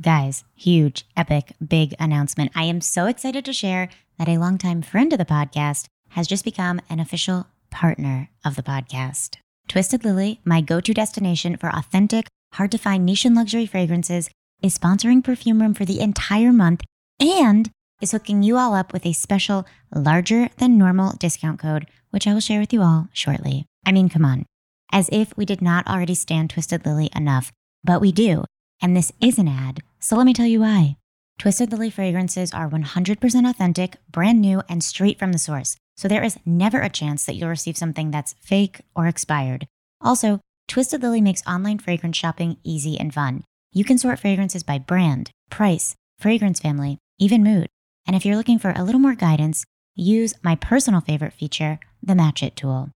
Guys, 0.00 0.44
huge, 0.56 1.06
epic, 1.14 1.52
big 1.66 1.94
announcement. 2.00 2.50
I 2.54 2.64
am 2.64 2.80
so 2.80 3.04
excited 3.04 3.44
to 3.44 3.52
share 3.52 3.90
that 4.18 4.28
a 4.28 4.38
longtime 4.38 4.80
friend 4.80 5.12
of 5.12 5.18
the 5.18 5.26
podcast 5.26 5.86
has 6.10 6.26
just 6.26 6.44
become 6.44 6.80
an 6.88 7.00
official 7.00 7.46
partner 7.70 8.30
of 8.42 8.56
the 8.56 8.62
podcast. 8.62 9.36
Twisted 9.68 10.04
Lily, 10.04 10.40
my 10.44 10.62
go 10.62 10.80
to 10.80 10.94
destination 10.94 11.58
for 11.58 11.68
authentic, 11.68 12.26
hard 12.54 12.72
to 12.72 12.78
find 12.78 13.04
niche 13.04 13.26
and 13.26 13.36
luxury 13.36 13.66
fragrances, 13.66 14.30
is 14.62 14.76
sponsoring 14.76 15.22
Perfume 15.22 15.60
Room 15.60 15.74
for 15.74 15.84
the 15.84 16.00
entire 16.00 16.52
month 16.52 16.82
and 17.18 17.70
is 18.00 18.12
hooking 18.12 18.42
you 18.42 18.56
all 18.56 18.74
up 18.74 18.92
with 18.92 19.04
a 19.04 19.12
special, 19.12 19.66
larger 19.94 20.48
than 20.58 20.78
normal 20.78 21.16
discount 21.18 21.58
code, 21.58 21.86
which 22.10 22.26
I 22.26 22.32
will 22.32 22.40
share 22.40 22.60
with 22.60 22.72
you 22.72 22.82
all 22.82 23.08
shortly. 23.12 23.66
I 23.84 23.92
mean, 23.92 24.08
come 24.08 24.24
on. 24.24 24.46
As 24.92 25.08
if 25.12 25.36
we 25.36 25.44
did 25.44 25.62
not 25.62 25.86
already 25.86 26.14
stand 26.14 26.50
Twisted 26.50 26.84
Lily 26.84 27.10
enough, 27.14 27.52
but 27.84 28.00
we 28.00 28.12
do. 28.12 28.44
And 28.82 28.96
this 28.96 29.12
is 29.20 29.38
an 29.38 29.48
ad, 29.48 29.82
so 30.00 30.16
let 30.16 30.26
me 30.26 30.34
tell 30.34 30.46
you 30.46 30.60
why. 30.60 30.96
Twisted 31.38 31.72
Lily 31.72 31.90
fragrances 31.90 32.52
are 32.52 32.68
100% 32.68 33.48
authentic, 33.48 33.96
brand 34.10 34.40
new, 34.40 34.62
and 34.68 34.82
straight 34.84 35.18
from 35.18 35.32
the 35.32 35.38
source. 35.38 35.76
So 35.96 36.08
there 36.08 36.22
is 36.22 36.38
never 36.44 36.80
a 36.80 36.88
chance 36.88 37.24
that 37.24 37.34
you'll 37.34 37.48
receive 37.48 37.76
something 37.76 38.10
that's 38.10 38.34
fake 38.40 38.80
or 38.96 39.06
expired. 39.06 39.66
Also, 40.00 40.40
Twisted 40.68 41.02
Lily 41.02 41.20
makes 41.20 41.46
online 41.46 41.78
fragrance 41.78 42.16
shopping 42.16 42.56
easy 42.64 42.98
and 42.98 43.12
fun. 43.12 43.44
You 43.72 43.84
can 43.84 43.98
sort 43.98 44.18
fragrances 44.18 44.64
by 44.64 44.78
brand, 44.78 45.30
price, 45.48 45.94
fragrance 46.18 46.58
family, 46.58 46.98
even 47.18 47.44
mood. 47.44 47.68
And 48.06 48.16
if 48.16 48.26
you're 48.26 48.36
looking 48.36 48.58
for 48.58 48.72
a 48.74 48.82
little 48.82 49.00
more 49.00 49.14
guidance, 49.14 49.64
use 49.94 50.34
my 50.42 50.56
personal 50.56 51.00
favorite 51.00 51.32
feature, 51.32 51.78
the 52.02 52.16
Match 52.16 52.42
It 52.42 52.56
tool. 52.56 52.90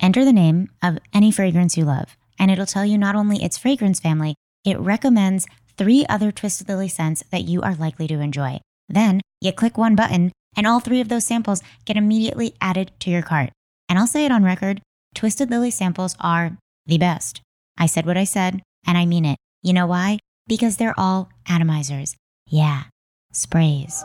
Enter 0.00 0.24
the 0.24 0.32
name 0.32 0.68
of 0.82 0.98
any 1.14 1.30
fragrance 1.30 1.76
you 1.76 1.84
love, 1.84 2.16
and 2.38 2.50
it'll 2.50 2.66
tell 2.66 2.84
you 2.84 2.98
not 2.98 3.14
only 3.14 3.42
its 3.42 3.56
fragrance 3.56 4.00
family, 4.00 4.34
it 4.64 4.78
recommends 4.78 5.46
three 5.78 6.04
other 6.08 6.30
Twisted 6.30 6.68
Lily 6.68 6.88
scents 6.88 7.24
that 7.30 7.44
you 7.44 7.62
are 7.62 7.74
likely 7.74 8.06
to 8.08 8.20
enjoy. 8.20 8.60
Then 8.88 9.20
You 9.42 9.52
click 9.52 9.76
one 9.76 9.96
button, 9.96 10.30
and 10.56 10.66
all 10.66 10.80
three 10.80 11.00
of 11.00 11.08
those 11.08 11.26
samples 11.26 11.62
get 11.84 11.96
immediately 11.96 12.54
added 12.60 12.92
to 13.00 13.10
your 13.10 13.22
cart. 13.22 13.50
And 13.88 13.98
I'll 13.98 14.06
say 14.06 14.24
it 14.24 14.30
on 14.30 14.44
record 14.44 14.80
Twisted 15.14 15.50
Lily 15.50 15.70
samples 15.70 16.16
are 16.20 16.56
the 16.86 16.98
best. 16.98 17.40
I 17.76 17.86
said 17.86 18.06
what 18.06 18.16
I 18.16 18.24
said, 18.24 18.62
and 18.86 18.96
I 18.96 19.04
mean 19.04 19.24
it. 19.24 19.38
You 19.64 19.72
know 19.72 19.86
why? 19.86 20.18
Because 20.48 20.76
they're 20.76 20.98
all 20.98 21.30
atomizers. 21.46 22.16
Yeah, 22.48 22.84
sprays. 23.32 24.04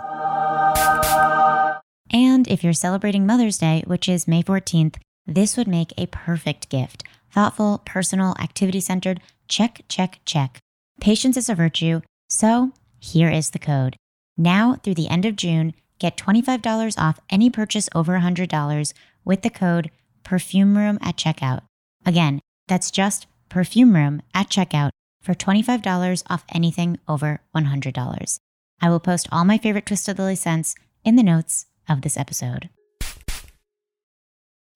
And 2.12 2.48
if 2.48 2.64
you're 2.64 2.74
celebrating 2.74 3.26
Mother's 3.26 3.58
Day, 3.58 3.84
which 3.88 4.08
is 4.08 4.28
May 4.28 4.44
14th, 4.44 4.98
this 5.26 5.58
would 5.58 5.68
make 5.68 5.94
a 5.98 6.06
perfect 6.06 6.70
gift. 6.70 7.04
Thoughtful, 7.32 7.82
personal, 7.86 8.36
activity 8.40 8.80
centered. 8.80 9.20
Check, 9.48 9.82
check, 9.90 10.20
check. 10.26 10.60
Patience 11.02 11.38
is 11.38 11.50
a 11.50 11.56
virtue. 11.56 12.02
So 12.30 12.72
here 13.00 13.30
is 13.30 13.50
the 13.50 13.60
code. 13.60 13.96
Now 14.38 14.76
through 14.76 14.96
the 14.96 15.10
end 15.10 15.26
of 15.26 15.36
June, 15.36 15.74
get 15.98 16.18
$25 16.18 17.00
off 17.00 17.20
any 17.32 17.50
purchase 17.50 17.90
over 17.96 18.20
$100 18.20 18.94
with 19.26 19.42
the 19.42 19.50
code 19.50 19.90
Perfume 20.24 20.78
Room 20.78 21.00
at 21.02 21.18
checkout. 21.18 21.62
Again, 22.06 22.42
that's 22.68 22.92
just 22.92 23.26
Perfume 23.50 23.96
Room 23.96 24.22
at 24.36 24.50
checkout 24.50 24.92
for 25.28 25.36
$25 25.36 26.24
off 26.30 26.46
anything 26.56 26.98
over 27.06 27.42
$100. 27.54 28.40
I 28.82 28.90
will 28.90 29.02
post 29.02 29.28
all 29.30 29.44
my 29.44 29.58
favorite 29.58 29.86
Twisted 29.86 30.18
Lily 30.18 30.38
scents 30.38 30.74
in 31.04 31.18
the 31.18 31.24
notes 31.24 31.66
of 31.90 32.02
this 32.02 32.16
episode. 32.16 32.70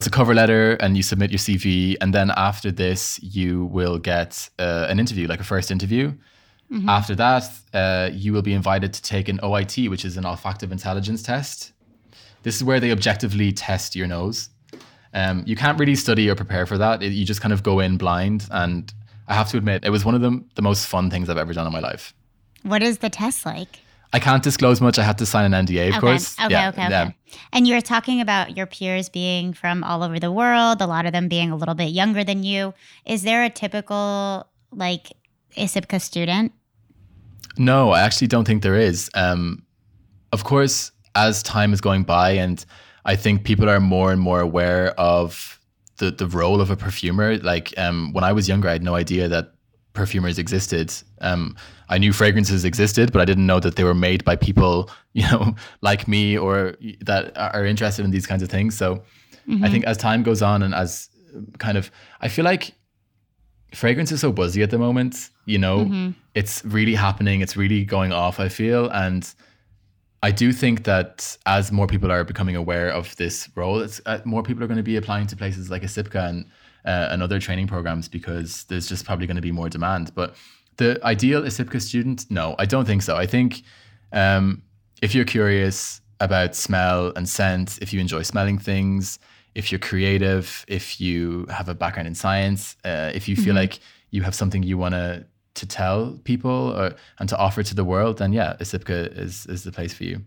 It's 0.01 0.07
a 0.07 0.11
cover 0.11 0.33
letter, 0.33 0.73
and 0.73 0.97
you 0.97 1.03
submit 1.03 1.31
your 1.31 1.37
CV, 1.37 1.95
and 2.01 2.13
then 2.13 2.31
after 2.35 2.69
this, 2.69 3.17
you 3.23 3.65
will 3.65 3.97
get 3.97 4.49
uh, 4.59 4.87
an 4.89 4.99
interview, 4.99 5.27
like 5.27 5.39
a 5.39 5.45
first 5.45 5.71
interview. 5.71 6.11
Mm-hmm. 6.69 6.89
After 6.89 7.15
that, 7.15 7.43
uh, 7.73 8.09
you 8.11 8.33
will 8.33 8.41
be 8.41 8.53
invited 8.53 8.91
to 8.93 9.01
take 9.01 9.29
an 9.29 9.39
OIT, 9.43 9.89
which 9.89 10.03
is 10.03 10.17
an 10.17 10.25
olfactive 10.25 10.71
intelligence 10.71 11.23
test. 11.23 11.71
This 12.43 12.57
is 12.57 12.63
where 12.63 12.81
they 12.81 12.91
objectively 12.91 13.53
test 13.53 13.95
your 13.95 14.07
nose. 14.07 14.49
Um, 15.13 15.43
you 15.45 15.55
can't 15.55 15.79
really 15.79 15.95
study 15.95 16.29
or 16.29 16.35
prepare 16.35 16.65
for 16.65 16.77
that. 16.77 17.03
It, 17.03 17.13
you 17.13 17.23
just 17.23 17.41
kind 17.41 17.53
of 17.53 17.63
go 17.63 17.79
in 17.79 17.97
blind. 17.97 18.47
And 18.51 18.91
I 19.31 19.33
have 19.33 19.49
to 19.51 19.57
admit, 19.57 19.85
it 19.85 19.91
was 19.91 20.03
one 20.03 20.13
of 20.13 20.19
the, 20.19 20.43
the 20.55 20.61
most 20.61 20.87
fun 20.87 21.09
things 21.09 21.29
I've 21.29 21.37
ever 21.37 21.53
done 21.53 21.65
in 21.65 21.71
my 21.71 21.79
life. 21.79 22.13
What 22.63 22.83
is 22.83 22.97
the 22.97 23.09
test 23.09 23.45
like? 23.45 23.79
I 24.11 24.19
can't 24.19 24.43
disclose 24.43 24.81
much. 24.81 24.99
I 24.99 25.03
had 25.03 25.17
to 25.19 25.25
sign 25.25 25.53
an 25.53 25.65
NDA, 25.65 25.87
of 25.87 25.95
okay. 25.95 25.99
course. 26.01 26.37
Okay, 26.37 26.51
yeah, 26.51 26.67
okay, 26.67 26.85
okay. 26.85 27.15
And 27.53 27.65
you 27.65 27.73
were 27.75 27.81
talking 27.81 28.19
about 28.19 28.57
your 28.57 28.65
peers 28.65 29.07
being 29.07 29.53
from 29.53 29.85
all 29.85 30.03
over 30.03 30.19
the 30.19 30.33
world, 30.33 30.81
a 30.81 30.85
lot 30.85 31.05
of 31.05 31.13
them 31.13 31.29
being 31.29 31.49
a 31.49 31.55
little 31.55 31.75
bit 31.75 31.91
younger 31.91 32.25
than 32.25 32.43
you. 32.43 32.73
Is 33.05 33.23
there 33.23 33.41
a 33.45 33.49
typical, 33.49 34.47
like, 34.73 35.13
ISIPCA 35.55 36.01
student? 36.01 36.51
No, 37.57 37.91
I 37.91 38.01
actually 38.01 38.27
don't 38.27 38.43
think 38.43 38.63
there 38.63 38.75
is. 38.75 39.09
Um, 39.13 39.63
of 40.33 40.43
course, 40.43 40.91
as 41.15 41.41
time 41.41 41.71
is 41.71 41.79
going 41.79 42.03
by 42.03 42.31
and 42.31 42.65
I 43.05 43.15
think 43.15 43.45
people 43.45 43.69
are 43.69 43.79
more 43.79 44.11
and 44.11 44.19
more 44.19 44.41
aware 44.41 44.89
of 44.99 45.60
the 46.01 46.11
the 46.11 46.27
role 46.27 46.59
of 46.59 46.69
a 46.69 46.75
perfumer. 46.75 47.37
Like 47.37 47.73
um, 47.77 48.11
when 48.13 48.23
I 48.23 48.33
was 48.33 48.49
younger, 48.49 48.67
I 48.67 48.73
had 48.73 48.83
no 48.83 48.95
idea 48.95 49.29
that 49.29 49.53
perfumers 49.93 50.37
existed. 50.39 50.91
Um, 51.21 51.55
I 51.89 51.97
knew 51.97 52.11
fragrances 52.11 52.65
existed, 52.65 53.11
but 53.11 53.21
I 53.21 53.25
didn't 53.25 53.45
know 53.45 53.59
that 53.59 53.75
they 53.75 53.83
were 53.83 53.93
made 53.93 54.23
by 54.25 54.35
people, 54.35 54.89
you 55.13 55.23
know, 55.31 55.55
like 55.81 56.07
me 56.07 56.37
or 56.37 56.75
that 57.01 57.37
are 57.37 57.65
interested 57.65 58.03
in 58.03 58.11
these 58.11 58.27
kinds 58.27 58.43
of 58.43 58.49
things. 58.49 58.77
So 58.77 58.95
mm-hmm. 59.47 59.63
I 59.63 59.69
think 59.69 59.85
as 59.85 59.97
time 59.97 60.23
goes 60.23 60.41
on 60.41 60.63
and 60.63 60.73
as 60.73 61.09
kind 61.59 61.77
of, 61.77 61.91
I 62.19 62.27
feel 62.27 62.45
like 62.45 62.73
fragrance 63.73 64.11
is 64.11 64.19
so 64.19 64.31
buzzy 64.31 64.63
at 64.63 64.71
the 64.71 64.79
moment. 64.79 65.29
You 65.45 65.59
know, 65.59 65.79
mm-hmm. 65.79 66.09
it's 66.33 66.63
really 66.65 66.95
happening. 66.95 67.41
It's 67.41 67.55
really 67.55 67.85
going 67.85 68.11
off. 68.11 68.39
I 68.39 68.49
feel 68.49 68.89
and 68.89 69.23
I 70.23 70.31
do 70.31 70.53
think 70.53 70.83
that 70.83 71.37
as 71.45 71.71
more 71.71 71.87
people 71.87 72.11
are 72.11 72.23
becoming 72.23 72.55
aware 72.55 72.89
of 72.89 73.15
this 73.15 73.49
role, 73.55 73.79
it's 73.79 73.99
uh, 74.05 74.19
more 74.23 74.43
people 74.43 74.63
are 74.63 74.67
going 74.67 74.77
to 74.77 74.83
be 74.83 74.95
applying 74.95 75.27
to 75.27 75.35
places 75.35 75.71
like 75.71 75.81
ISIPCA 75.81 76.29
and 76.29 76.45
uh, 76.85 77.09
and 77.11 77.21
other 77.21 77.39
training 77.39 77.67
programs 77.67 78.07
because 78.07 78.63
there's 78.65 78.87
just 78.87 79.05
probably 79.05 79.27
going 79.27 79.35
to 79.35 79.41
be 79.41 79.51
more 79.51 79.69
demand. 79.69 80.13
But 80.15 80.35
the 80.77 80.99
ideal 81.03 81.41
ISIPCA 81.41 81.81
student, 81.81 82.25
no, 82.29 82.55
I 82.59 82.65
don't 82.65 82.85
think 82.85 83.01
so. 83.01 83.15
I 83.15 83.25
think 83.25 83.63
um, 84.11 84.63
if 85.01 85.13
you're 85.13 85.25
curious 85.25 86.01
about 86.19 86.55
smell 86.55 87.11
and 87.15 87.27
scent, 87.27 87.79
if 87.81 87.93
you 87.93 87.99
enjoy 87.99 88.21
smelling 88.21 88.57
things, 88.57 89.19
if 89.55 89.71
you're 89.71 89.79
creative, 89.79 90.65
if 90.67 91.01
you 91.01 91.45
have 91.49 91.67
a 91.67 91.73
background 91.73 92.07
in 92.07 92.15
science, 92.15 92.75
uh, 92.85 93.11
if 93.13 93.27
you 93.27 93.35
feel 93.35 93.47
mm-hmm. 93.47 93.57
like 93.57 93.79
you 94.11 94.21
have 94.21 94.35
something 94.35 94.63
you 94.63 94.77
want 94.77 94.93
to 94.93 95.25
to 95.55 95.65
tell 95.65 96.19
people 96.23 96.73
or, 96.77 96.95
and 97.19 97.29
to 97.29 97.37
offer 97.37 97.63
to 97.63 97.75
the 97.75 97.83
world, 97.83 98.17
then 98.17 98.33
yeah, 98.33 98.55
ISIPCA 98.59 99.17
is, 99.17 99.45
is 99.47 99.63
the 99.63 99.71
place 99.71 99.93
for 99.93 100.03
you. 100.03 100.21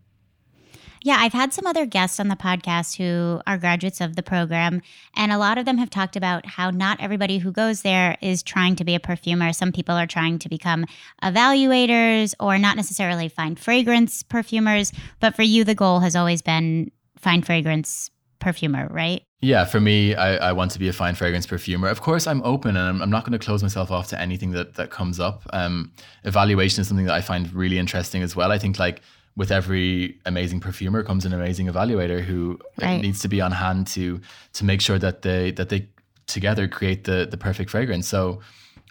Yeah, 1.04 1.18
I've 1.18 1.34
had 1.34 1.52
some 1.52 1.66
other 1.66 1.84
guests 1.84 2.18
on 2.18 2.28
the 2.28 2.34
podcast 2.34 2.96
who 2.96 3.38
are 3.46 3.58
graduates 3.58 4.00
of 4.00 4.16
the 4.16 4.22
program, 4.22 4.80
and 5.14 5.32
a 5.32 5.37
lot 5.37 5.58
of 5.58 5.66
them 5.66 5.76
have 5.76 5.90
talked 5.90 6.16
about 6.16 6.46
how 6.46 6.70
not 6.70 6.98
everybody 6.98 7.37
who 7.37 7.52
goes 7.52 7.82
there 7.82 8.16
is 8.22 8.42
trying 8.42 8.74
to 8.76 8.84
be 8.84 8.94
a 8.94 9.00
perfumer. 9.00 9.52
Some 9.52 9.70
people 9.70 9.94
are 9.96 10.06
trying 10.06 10.38
to 10.38 10.48
become 10.48 10.87
evaluators 11.22 12.32
or 12.40 12.56
not 12.56 12.76
necessarily 12.76 13.28
fine 13.28 13.56
fragrance 13.56 14.22
perfumers, 14.22 14.92
but 15.20 15.37
for 15.37 15.42
you, 15.42 15.62
the 15.62 15.74
goal 15.74 16.00
has 16.00 16.16
always 16.16 16.40
been 16.40 16.90
fine 17.18 17.42
fragrance 17.42 18.10
perfumer, 18.44 18.87
right? 18.90 19.22
Yeah, 19.40 19.64
for 19.64 19.80
me, 19.80 20.14
I, 20.14 20.50
I 20.50 20.52
want 20.52 20.70
to 20.72 20.78
be 20.78 20.88
a 20.88 20.92
fine 20.92 21.14
fragrance 21.14 21.46
perfumer. 21.46 21.88
Of 21.88 22.00
course, 22.00 22.26
I'm 22.26 22.42
open 22.44 22.76
and 22.76 22.87
I'm, 22.87 23.02
I'm 23.02 23.11
not 23.11 23.24
going 23.24 23.38
to 23.38 23.44
close 23.44 23.62
myself 23.62 23.90
off 23.90 24.07
to 24.09 24.20
anything 24.20 24.52
that, 24.52 24.74
that 24.74 24.90
comes 24.90 25.18
up. 25.18 25.42
Um, 25.52 25.92
evaluation 26.24 26.80
is 26.80 26.88
something 26.88 27.07
that 27.07 27.14
I 27.14 27.20
find 27.20 27.52
really 27.52 27.78
interesting 27.78 28.22
as 28.22 28.37
well. 28.37 28.52
I 28.52 28.59
think 28.59 28.78
like 28.78 29.02
with 29.37 29.50
every 29.50 30.20
amazing 30.26 30.61
perfumer 30.61 31.02
comes 31.02 31.24
an 31.24 31.33
amazing 31.33 31.66
evaluator 31.66 32.22
who 32.22 32.59
right. 32.80 33.00
needs 33.00 33.20
to 33.20 33.28
be 33.28 33.40
on 33.40 33.50
hand 33.50 33.87
to 33.88 34.20
to 34.52 34.64
make 34.64 34.80
sure 34.80 34.98
that 34.98 35.22
they 35.22 35.50
that 35.52 35.68
they 35.70 35.88
together 36.26 36.68
create 36.68 37.04
the 37.04 37.26
the 37.28 37.37
perfect 37.37 37.70
fragrance. 37.70 38.07
So 38.07 38.40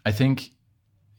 I 0.05 0.11
think 0.11 0.51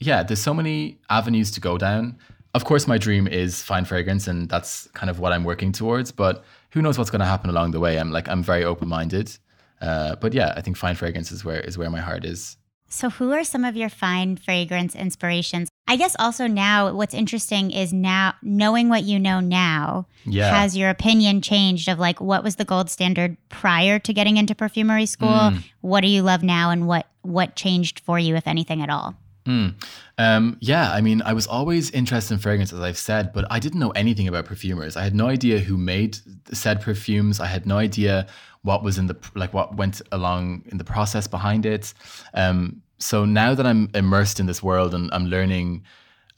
yeah, 0.00 0.22
there's 0.22 0.42
so 0.42 0.52
many 0.52 0.98
avenues 1.08 1.50
to 1.52 1.60
go 1.60 1.78
down. 1.78 2.18
Of 2.54 2.64
course, 2.64 2.86
my 2.86 2.98
dream 2.98 3.26
is 3.26 3.62
fine 3.62 3.84
fragrance, 3.84 4.28
and 4.28 4.48
that's 4.48 4.86
kind 4.94 5.10
of 5.10 5.18
what 5.18 5.32
I'm 5.32 5.44
working 5.44 5.72
towards. 5.72 6.12
But 6.12 6.44
who 6.70 6.80
knows 6.82 6.96
what's 6.98 7.10
going 7.10 7.20
to 7.20 7.26
happen 7.26 7.50
along 7.50 7.72
the 7.72 7.80
way? 7.80 7.98
I'm 7.98 8.12
like 8.12 8.28
I'm 8.28 8.42
very 8.42 8.64
open 8.64 8.88
minded. 8.88 9.36
Uh, 9.80 10.14
but 10.16 10.32
yeah, 10.32 10.54
I 10.56 10.60
think 10.60 10.76
fine 10.76 10.94
fragrance 10.94 11.32
is 11.32 11.44
where 11.44 11.60
is 11.60 11.76
where 11.76 11.90
my 11.90 12.00
heart 12.00 12.24
is. 12.24 12.56
So, 12.88 13.10
who 13.10 13.32
are 13.32 13.42
some 13.42 13.64
of 13.64 13.76
your 13.76 13.88
fine 13.88 14.36
fragrance 14.36 14.94
inspirations? 14.94 15.68
I 15.88 15.96
guess 15.96 16.14
also 16.18 16.46
now, 16.46 16.94
what's 16.94 17.12
interesting 17.12 17.72
is 17.72 17.92
now 17.92 18.34
knowing 18.40 18.88
what 18.88 19.02
you 19.02 19.18
know 19.18 19.40
now. 19.40 20.06
Yeah. 20.24 20.54
Has 20.54 20.76
your 20.76 20.90
opinion 20.90 21.40
changed 21.40 21.88
of 21.88 21.98
like 21.98 22.20
what 22.20 22.44
was 22.44 22.56
the 22.56 22.64
gold 22.64 22.88
standard 22.88 23.36
prior 23.48 23.98
to 23.98 24.12
getting 24.12 24.36
into 24.36 24.54
perfumery 24.54 25.06
school? 25.06 25.28
Mm. 25.28 25.64
What 25.80 26.02
do 26.02 26.06
you 26.06 26.22
love 26.22 26.44
now, 26.44 26.70
and 26.70 26.86
what 26.86 27.06
what 27.22 27.56
changed 27.56 28.00
for 28.00 28.18
you, 28.18 28.36
if 28.36 28.46
anything 28.46 28.80
at 28.80 28.90
all? 28.90 29.16
Mm. 29.46 29.74
Um, 30.16 30.56
yeah, 30.60 30.90
I 30.90 31.00
mean, 31.00 31.20
I 31.22 31.34
was 31.34 31.46
always 31.46 31.90
interested 31.90 32.34
in 32.34 32.40
fragrance, 32.40 32.72
as 32.72 32.80
I've 32.80 32.98
said, 32.98 33.32
but 33.32 33.44
I 33.50 33.58
didn't 33.58 33.80
know 33.80 33.90
anything 33.90 34.26
about 34.26 34.46
perfumers. 34.46 34.96
I 34.96 35.02
had 35.02 35.14
no 35.14 35.28
idea 35.28 35.58
who 35.58 35.76
made 35.76 36.18
said 36.52 36.80
perfumes. 36.80 37.40
I 37.40 37.46
had 37.46 37.66
no 37.66 37.76
idea 37.76 38.26
what 38.62 38.82
was 38.82 38.96
in 38.96 39.06
the 39.06 39.16
like 39.34 39.52
what 39.52 39.76
went 39.76 40.00
along 40.12 40.64
in 40.66 40.78
the 40.78 40.84
process 40.84 41.26
behind 41.26 41.66
it. 41.66 41.92
Um, 42.32 42.82
so 42.98 43.24
now 43.24 43.54
that 43.54 43.66
I'm 43.66 43.90
immersed 43.94 44.40
in 44.40 44.46
this 44.46 44.62
world 44.62 44.94
and 44.94 45.10
I'm 45.12 45.26
learning 45.26 45.84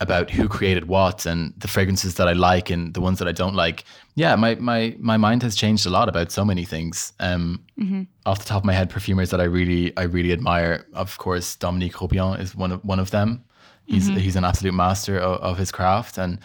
about 0.01 0.31
who 0.31 0.49
created 0.49 0.89
what 0.89 1.25
and 1.25 1.55
the 1.57 1.69
fragrances 1.69 2.17
that 2.17 2.29
I 2.29 2.35
like 2.35 2.69
and 2.69 2.93
the 2.93 3.01
ones 3.01 3.19
that 3.19 3.29
I 3.29 3.33
don't 3.33 3.55
like, 3.55 3.85
yeah, 4.15 4.37
my 4.37 4.55
my 4.57 4.95
my 4.99 5.17
mind 5.17 5.43
has 5.43 5.57
changed 5.57 5.87
a 5.87 5.91
lot 5.91 6.09
about 6.09 6.31
so 6.31 6.45
many 6.45 6.65
things. 6.65 7.13
Um, 7.19 7.65
mm-hmm. 7.79 8.03
Off 8.27 8.41
the 8.41 8.45
top 8.45 8.63
of 8.63 8.65
my 8.65 8.75
head, 8.75 8.91
perfumers 8.91 9.31
that 9.31 9.41
I 9.41 9.45
really 9.45 9.97
I 9.97 10.03
really 10.03 10.33
admire, 10.33 10.87
of 10.93 11.17
course, 11.19 11.57
Dominique 11.57 11.95
Ropion 11.95 12.39
is 12.41 12.55
one 12.55 12.73
of 12.73 12.85
one 12.85 12.99
of 12.99 13.11
them. 13.11 13.45
He's 13.87 14.09
mm-hmm. 14.09 14.19
he's 14.19 14.37
an 14.37 14.45
absolute 14.45 14.75
master 14.75 15.19
of, 15.19 15.41
of 15.41 15.59
his 15.59 15.73
craft 15.73 16.19
and. 16.19 16.39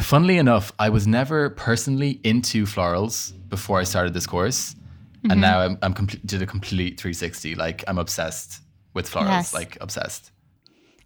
Funnily 0.00 0.38
enough, 0.38 0.70
I 0.78 0.90
was 0.90 1.08
never 1.08 1.50
personally 1.50 2.20
into 2.22 2.66
florals 2.66 3.32
before 3.48 3.80
I 3.80 3.82
started 3.82 4.14
this 4.14 4.28
course, 4.28 4.74
mm-hmm. 4.74 5.32
and 5.32 5.40
now 5.40 5.58
I'm, 5.58 5.76
I'm 5.82 5.92
did 6.24 6.40
a 6.40 6.46
complete 6.46 7.00
360. 7.00 7.56
Like 7.56 7.82
I'm 7.88 7.98
obsessed 7.98 8.60
with 8.94 9.10
florals, 9.10 9.26
yes. 9.26 9.54
like 9.54 9.76
obsessed. 9.80 10.30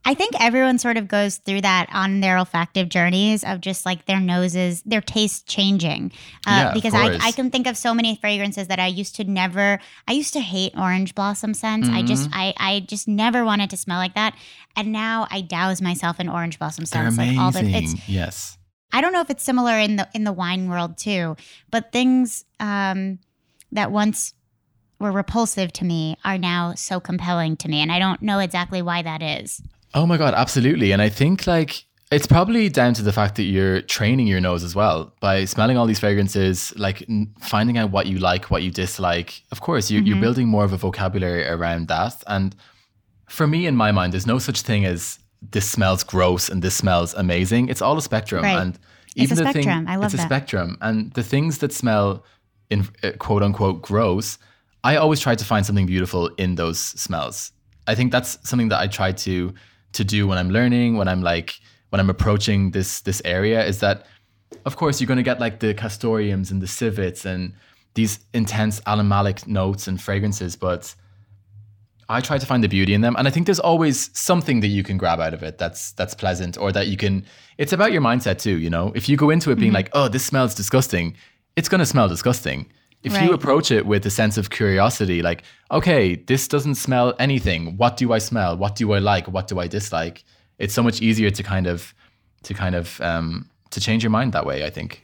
I 0.04 0.14
think 0.14 0.34
everyone 0.40 0.78
sort 0.78 0.96
of 0.96 1.06
goes 1.06 1.36
through 1.36 1.60
that 1.60 1.88
on 1.92 2.20
their 2.20 2.36
olfactive 2.36 2.88
journeys 2.88 3.44
of 3.44 3.60
just 3.60 3.86
like 3.86 4.06
their 4.06 4.18
noses, 4.18 4.82
their 4.82 5.00
taste 5.00 5.46
changing. 5.46 6.10
Uh, 6.46 6.50
yeah, 6.50 6.74
because 6.74 6.92
I, 6.92 7.18
I 7.20 7.30
can 7.30 7.50
think 7.50 7.68
of 7.68 7.76
so 7.76 7.94
many 7.94 8.16
fragrances 8.16 8.66
that 8.66 8.80
I 8.80 8.88
used 8.88 9.14
to 9.16 9.24
never, 9.24 9.78
I 10.08 10.12
used 10.12 10.32
to 10.32 10.40
hate 10.40 10.72
orange 10.76 11.14
blossom 11.14 11.54
scents. 11.54 11.86
Mm-hmm. 11.86 11.96
I 11.96 12.02
just, 12.02 12.30
mm-hmm. 12.30 12.38
I, 12.38 12.54
I 12.56 12.80
just 12.80 13.06
never 13.06 13.44
wanted 13.44 13.70
to 13.70 13.76
smell 13.76 13.98
like 13.98 14.14
that. 14.14 14.36
And 14.74 14.90
now 14.90 15.28
I 15.30 15.40
douse 15.40 15.80
myself 15.80 16.18
in 16.18 16.28
orange 16.28 16.58
blossom 16.58 16.84
scents. 16.84 17.16
They're 17.16 17.24
amazing. 17.24 17.36
Like 17.36 17.44
all 17.44 17.62
the, 17.62 17.68
it's, 17.68 18.08
yes. 18.08 18.58
I 18.92 19.00
don't 19.00 19.12
know 19.12 19.20
if 19.20 19.30
it's 19.30 19.44
similar 19.44 19.78
in 19.78 19.96
the 19.96 20.08
in 20.14 20.24
the 20.24 20.32
wine 20.32 20.68
world 20.68 20.98
too, 20.98 21.36
but 21.70 21.92
things 21.92 22.44
um, 22.60 23.20
that 23.70 23.90
once 23.90 24.34
were 24.98 25.12
repulsive 25.12 25.72
to 25.74 25.84
me 25.84 26.16
are 26.24 26.38
now 26.38 26.74
so 26.74 27.00
compelling 27.00 27.56
to 27.58 27.68
me. 27.68 27.80
And 27.80 27.90
I 27.90 27.98
don't 27.98 28.20
know 28.20 28.38
exactly 28.38 28.82
why 28.82 29.02
that 29.02 29.22
is. 29.22 29.62
Oh 29.94 30.06
my 30.06 30.16
God, 30.16 30.34
absolutely. 30.34 30.92
And 30.92 31.02
I 31.02 31.08
think 31.08 31.46
like 31.46 31.84
It's 32.10 32.26
probably 32.26 32.68
down 32.68 32.94
to 32.94 33.02
the 33.02 33.12
fact 33.12 33.36
that 33.36 33.44
you're 33.44 33.80
training 33.82 34.26
your 34.26 34.40
nose 34.40 34.64
as 34.64 34.74
well 34.74 35.12
by 35.20 35.44
smelling 35.46 35.76
all 35.78 35.86
these 35.86 35.98
fragrances, 36.00 36.72
like 36.76 37.02
n- 37.08 37.34
finding 37.40 37.78
out 37.78 37.90
what 37.90 38.06
you 38.06 38.18
like, 38.18 38.50
what 38.50 38.62
you 38.62 38.70
dislike. 38.70 39.42
Of 39.50 39.60
course, 39.60 39.90
you, 39.90 39.98
Mm-hmm. 40.00 40.06
you're 40.06 40.20
building 40.20 40.48
more 40.48 40.64
of 40.64 40.72
a 40.72 40.76
vocabulary 40.76 41.46
around 41.46 41.88
that. 41.88 42.22
And 42.26 42.54
for 43.28 43.46
me, 43.46 43.66
in 43.66 43.76
my 43.76 43.92
mind, 43.92 44.12
there's 44.12 44.26
no 44.26 44.38
such 44.38 44.60
thing 44.62 44.84
as 44.84 45.18
this 45.50 45.68
smells 45.68 46.04
gross 46.04 46.48
and 46.50 46.62
this 46.62 46.74
smells 46.76 47.14
amazing. 47.14 47.68
It's 47.68 47.82
all 47.82 47.96
a 47.96 48.02
spectrum. 48.02 48.42
Right. 48.44 48.58
And 48.60 48.78
It's 49.16 49.32
a 49.32 49.34
the 49.34 49.44
thing- 49.52 49.62
spectrum. 49.64 49.86
I 49.88 49.96
love 49.96 50.12
it's 50.14 50.22
a 50.22 50.26
spectrum. 50.26 50.76
And 50.80 51.12
the 51.14 51.22
things 51.22 51.58
that 51.58 51.72
smell 51.72 52.24
in 52.70 52.86
uh, 53.02 53.12
quote 53.18 53.42
unquote 53.42 53.80
gross, 53.82 54.38
I 54.84 54.96
always 54.96 55.20
try 55.20 55.34
to 55.34 55.44
find 55.44 55.64
something 55.66 55.86
beautiful 55.86 56.28
in 56.38 56.54
those 56.56 56.78
smells. 56.78 57.52
I 57.86 57.94
think 57.94 58.12
that's 58.12 58.38
something 58.48 58.68
that 58.70 58.80
I 58.80 58.86
try 58.86 59.12
to 59.12 59.52
to 59.92 60.04
do 60.04 60.26
when 60.26 60.38
I'm 60.38 60.50
learning, 60.50 60.96
when 60.96 61.08
I'm 61.08 61.22
like 61.22 61.54
when 61.90 62.00
I'm 62.00 62.10
approaching 62.10 62.70
this 62.70 63.00
this 63.00 63.20
area 63.24 63.64
is 63.64 63.80
that 63.80 64.06
of 64.64 64.76
course 64.76 65.00
you're 65.00 65.08
going 65.08 65.18
to 65.18 65.22
get 65.22 65.40
like 65.40 65.60
the 65.60 65.74
castoriums 65.74 66.50
and 66.50 66.62
the 66.62 66.66
civets 66.66 67.24
and 67.26 67.52
these 67.94 68.20
intense 68.32 68.80
animalic 68.82 69.46
notes 69.46 69.86
and 69.88 70.00
fragrances, 70.00 70.56
but 70.56 70.94
I 72.08 72.20
try 72.20 72.38
to 72.38 72.46
find 72.46 72.62
the 72.62 72.68
beauty 72.68 72.94
in 72.94 73.00
them, 73.00 73.14
and 73.16 73.26
I 73.28 73.30
think 73.30 73.46
there's 73.46 73.60
always 73.60 74.10
something 74.18 74.60
that 74.60 74.68
you 74.68 74.82
can 74.82 74.98
grab 74.98 75.20
out 75.20 75.34
of 75.34 75.42
it 75.42 75.56
that's 75.58 75.92
that's 75.92 76.14
pleasant, 76.14 76.58
or 76.58 76.72
that 76.72 76.88
you 76.88 76.96
can. 76.96 77.24
It's 77.58 77.72
about 77.72 77.92
your 77.92 78.02
mindset 78.02 78.38
too, 78.38 78.58
you 78.58 78.70
know. 78.70 78.92
If 78.94 79.08
you 79.08 79.16
go 79.16 79.30
into 79.30 79.50
it 79.50 79.54
Mm-hmm. 79.54 79.60
being 79.60 79.72
like, 79.72 79.90
"Oh, 79.92 80.08
this 80.08 80.24
smells 80.24 80.54
disgusting," 80.54 81.14
it's 81.56 81.68
going 81.68 81.78
to 81.78 81.86
smell 81.86 82.08
disgusting. 82.08 82.66
If 83.02 83.14
Right. 83.14 83.24
you 83.24 83.32
approach 83.32 83.70
it 83.70 83.84
with 83.86 84.06
a 84.06 84.10
sense 84.10 84.38
of 84.38 84.50
curiosity, 84.50 85.22
like, 85.22 85.42
"Okay, 85.70 86.14
this 86.14 86.46
doesn't 86.46 86.76
smell 86.76 87.14
anything. 87.18 87.76
What 87.76 87.96
do 87.96 88.12
I 88.12 88.18
smell? 88.18 88.56
What 88.56 88.76
do 88.76 88.92
I 88.92 88.98
like? 88.98 89.26
What 89.26 89.48
do 89.48 89.58
I 89.58 89.66
dislike?" 89.66 90.22
It's 90.58 90.72
so 90.74 90.82
much 90.82 91.00
easier 91.02 91.30
to 91.30 91.42
kind 91.42 91.66
of, 91.66 91.94
to 92.44 92.54
kind 92.54 92.74
of, 92.74 93.00
um, 93.00 93.48
to 93.70 93.80
change 93.80 94.02
your 94.04 94.10
mind 94.10 94.32
that 94.32 94.46
way. 94.46 94.64
I 94.64 94.70
think. 94.70 95.02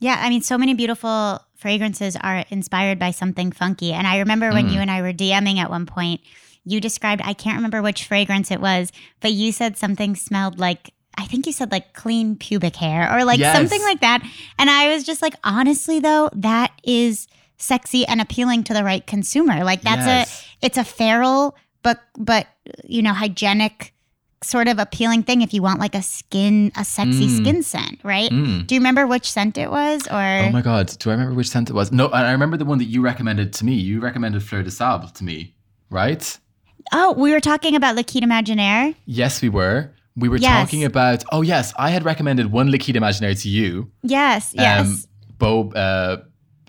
Yeah, 0.00 0.16
I 0.20 0.28
mean, 0.28 0.42
so 0.42 0.56
many 0.56 0.74
beautiful 0.74 1.40
fragrances 1.56 2.14
are 2.16 2.44
inspired 2.50 3.00
by 3.00 3.10
something 3.10 3.50
funky. 3.50 3.92
And 3.92 4.06
I 4.06 4.18
remember 4.18 4.52
when 4.52 4.68
Mm. 4.68 4.72
you 4.74 4.80
and 4.80 4.90
I 4.90 5.02
were 5.02 5.12
DMing 5.12 5.58
at 5.58 5.70
one 5.70 5.86
point, 5.86 6.20
you 6.64 6.80
described, 6.80 7.20
I 7.24 7.32
can't 7.32 7.56
remember 7.56 7.82
which 7.82 8.04
fragrance 8.04 8.52
it 8.52 8.60
was, 8.60 8.92
but 9.20 9.32
you 9.32 9.50
said 9.50 9.76
something 9.76 10.14
smelled 10.14 10.60
like, 10.60 10.92
I 11.16 11.24
think 11.26 11.46
you 11.46 11.52
said 11.52 11.72
like 11.72 11.94
clean 11.94 12.36
pubic 12.36 12.76
hair 12.76 13.12
or 13.12 13.24
like 13.24 13.38
Yes. 13.40 13.56
something 13.56 13.82
like 13.82 14.00
that. 14.00 14.22
And 14.58 14.70
I 14.70 14.92
was 14.94 15.04
just 15.04 15.22
like, 15.22 15.34
honestly, 15.42 15.98
though, 16.00 16.30
that 16.34 16.72
is 16.84 17.26
sexy 17.56 18.06
and 18.06 18.20
appealing 18.20 18.62
to 18.64 18.74
the 18.74 18.84
right 18.84 19.04
consumer. 19.06 19.64
Like 19.64 19.82
that's 19.82 20.06
Yes. 20.06 20.46
a, 20.62 20.66
it's 20.66 20.78
a 20.78 20.84
feral, 20.84 21.56
but, 21.82 22.00
but, 22.16 22.46
you 22.84 23.02
know, 23.02 23.12
hygienic 23.12 23.94
sort 24.44 24.68
of 24.68 24.78
appealing 24.78 25.24
thing 25.24 25.42
if 25.42 25.52
you 25.52 25.60
want 25.60 25.80
like 25.80 25.96
a 25.96 26.02
skin, 26.02 26.70
a 26.76 26.84
sexy 26.84 27.26
Mm. 27.26 27.36
skin 27.36 27.62
scent, 27.64 27.98
right? 28.04 28.30
Mm. 28.30 28.68
Do 28.68 28.76
you 28.76 28.80
remember 28.80 29.04
which 29.04 29.28
scent 29.32 29.58
it 29.58 29.68
was, 29.68 30.06
or 30.06 30.14
Oh 30.46 30.50
my 30.52 30.62
god, 30.62 30.86
do 31.00 31.10
I 31.10 31.14
remember 31.14 31.34
which 31.34 31.48
scent 31.50 31.68
it 31.70 31.72
was? 31.72 31.90
No, 31.90 32.06
I 32.08 32.30
remember 32.30 32.56
the 32.56 32.64
one 32.64 32.78
that 32.78 32.84
you 32.84 33.00
recommended 33.02 33.52
to 33.54 33.64
me. 33.64 33.74
You 33.74 33.98
recommended 33.98 34.40
Fleur 34.44 34.62
de 34.62 34.70
Sable 34.70 35.08
to 35.08 35.24
me, 35.24 35.54
right? 35.90 36.38
oh, 36.92 37.12
we 37.18 37.32
were 37.32 37.40
talking 37.40 37.74
about 37.74 37.96
Liquides 37.96 38.24
Imaginaires. 38.24 38.94
Yes, 39.06 39.42
we 39.42 39.48
were. 39.48 39.90
We 40.18 40.28
were 40.28 40.38
Yes. 40.38 40.52
talking 40.60 40.84
about. 40.84 41.24
Oh 41.32 41.42
yes, 41.42 41.72
I 41.78 41.90
had 41.90 42.04
recommended 42.04 42.50
one 42.52 42.70
Liquides 42.70 42.96
Imaginaires 42.98 43.42
to 43.42 43.48
you. 43.48 43.90
Yes, 44.02 44.52
yes. 44.54 44.86
Um, 44.86 45.02
Bo, 45.38 45.70
uh, 45.72 46.16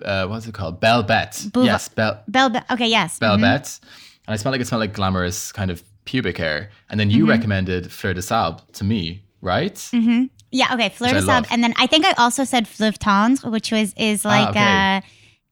uh, 0.06 0.28
what's 0.28 0.46
it 0.48 0.54
called? 0.54 0.80
Belle 0.80 1.04
Bete. 1.04 1.50
Bouva- 1.52 1.66
yes, 1.66 1.88
Belle 1.90 2.22
Belle, 2.28 2.50
Be- 2.50 2.60
okay, 2.72 2.88
yes. 2.88 3.18
Belle 3.20 3.38
mhm. 3.38 3.42
Bette. 3.42 3.70
And 4.28 4.34
I 4.34 4.36
smelled 4.38 4.54
like 4.54 4.62
it 4.62 4.68
smelled 4.68 4.82
like 4.82 4.94
glamorous 4.94 5.52
kind 5.52 5.72
of 5.72 5.84
pubic 6.06 6.38
hair. 6.38 6.70
And 6.90 7.00
then 7.00 7.10
you 7.10 7.24
Mm-hmm. 7.24 7.30
recommended 7.32 7.92
Fleur 7.92 8.14
de 8.14 8.22
Sable 8.22 8.62
to 8.74 8.84
me, 8.84 9.24
right? 9.42 9.74
Mm-hmm. 9.76 10.26
Yeah, 10.52 10.74
okay, 10.74 10.90
Fleur 10.90 11.14
de 11.14 11.22
Sable, 11.22 11.48
and 11.52 11.64
then 11.64 11.74
I 11.78 11.88
think 11.88 12.06
I 12.06 12.14
also 12.18 12.44
said 12.44 12.68
Fleuve 12.68 12.98
Tendre, 13.00 13.52
which 13.52 13.72
was 13.72 13.94
is 13.98 14.24
like 14.26 14.48
Ah, 14.48 14.50
okay. 14.52 14.98
uh 14.98 15.02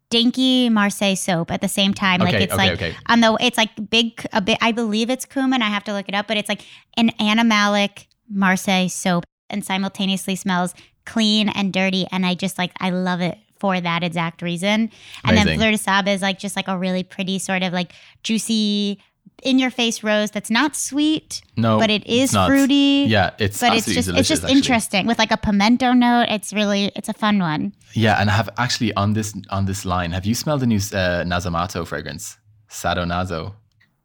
dinky 0.10 0.70
Marseille 0.70 1.16
soap 1.16 1.52
at 1.52 1.62
the 1.62 1.68
same 1.68 1.94
time. 1.94 2.20
like 2.20 2.34
it's 2.34 2.54
okay, 2.54 2.70
like 2.70 2.72
okay. 2.74 2.96
on 3.08 3.22
the 3.22 3.38
it's 3.40 3.58
like 3.58 3.90
big 3.90 4.26
a 4.34 4.42
bit. 4.42 4.58
I 4.62 4.72
believe 4.72 5.10
it's 5.10 5.26
cumin. 5.26 5.62
I 5.62 5.70
have 5.70 5.84
to 5.86 5.94
look 5.94 6.08
it 6.08 6.16
up, 6.16 6.28
but 6.28 6.38
it's 6.38 6.50
like 6.50 6.62
an 6.96 7.12
animalic 7.20 8.08
Marseille 8.30 8.88
soap, 8.88 9.26
and 9.50 9.64
simultaneously 9.64 10.36
smells 10.36 10.74
clean 11.06 11.50
and 11.50 11.72
dirty. 11.74 12.08
And 12.12 12.26
I 12.26 12.36
just 12.36 12.58
like 12.58 12.72
I 12.80 12.90
love 12.90 13.22
it 13.22 13.38
for 13.60 13.80
that 13.80 14.04
exact 14.04 14.42
reason. 14.42 14.92
And 15.24 15.38
then. 15.38 15.58
Fleur 15.58 15.72
de 15.72 15.78
Sable 15.78 16.10
is 16.10 16.22
like 16.22 16.40
just 16.40 16.56
like 16.56 16.68
a 16.68 16.78
really 16.78 17.04
pretty 17.04 17.40
sort 17.40 17.64
of 17.64 17.74
like 17.74 17.94
juicy. 18.24 19.00
In 19.44 19.60
your 19.60 19.70
face 19.70 20.02
rose 20.04 20.32
that's 20.32 20.50
not 20.50 20.76
sweet, 20.76 21.42
No, 21.56 21.78
but 21.78 21.92
it's 21.92 22.34
not. 22.34 22.48
fruity. 22.50 23.06
Yeah, 23.08 23.32
it's 23.38 23.60
but 23.62 23.78
it's 23.78 23.86
just 23.86 24.10
it's 24.10 24.28
just 24.28 24.44
actually. 24.44 24.58
interesting 24.58 25.06
with 25.06 25.20
like 25.20 25.32
a 25.32 25.38
pimento 25.38 25.94
note. 25.94 26.26
It's 26.30 26.52
really 26.54 26.92
it's 26.96 27.08
a 27.08 27.14
fun 27.14 27.38
one. 27.40 27.74
Yeah, 27.94 28.20
and 28.20 28.30
I 28.32 28.34
have 28.34 28.50
actually 28.58 28.94
on 28.96 29.14
this 29.14 29.36
on 29.52 29.66
this 29.66 29.86
line. 29.86 30.12
Have 30.12 30.26
you 30.26 30.34
smelled 30.34 30.62
the 30.62 30.66
new 30.66 30.78
uh, 30.78 31.24
Nasomatto 31.24 31.86
fragrance, 31.86 32.38
Sadonaso? 32.70 33.54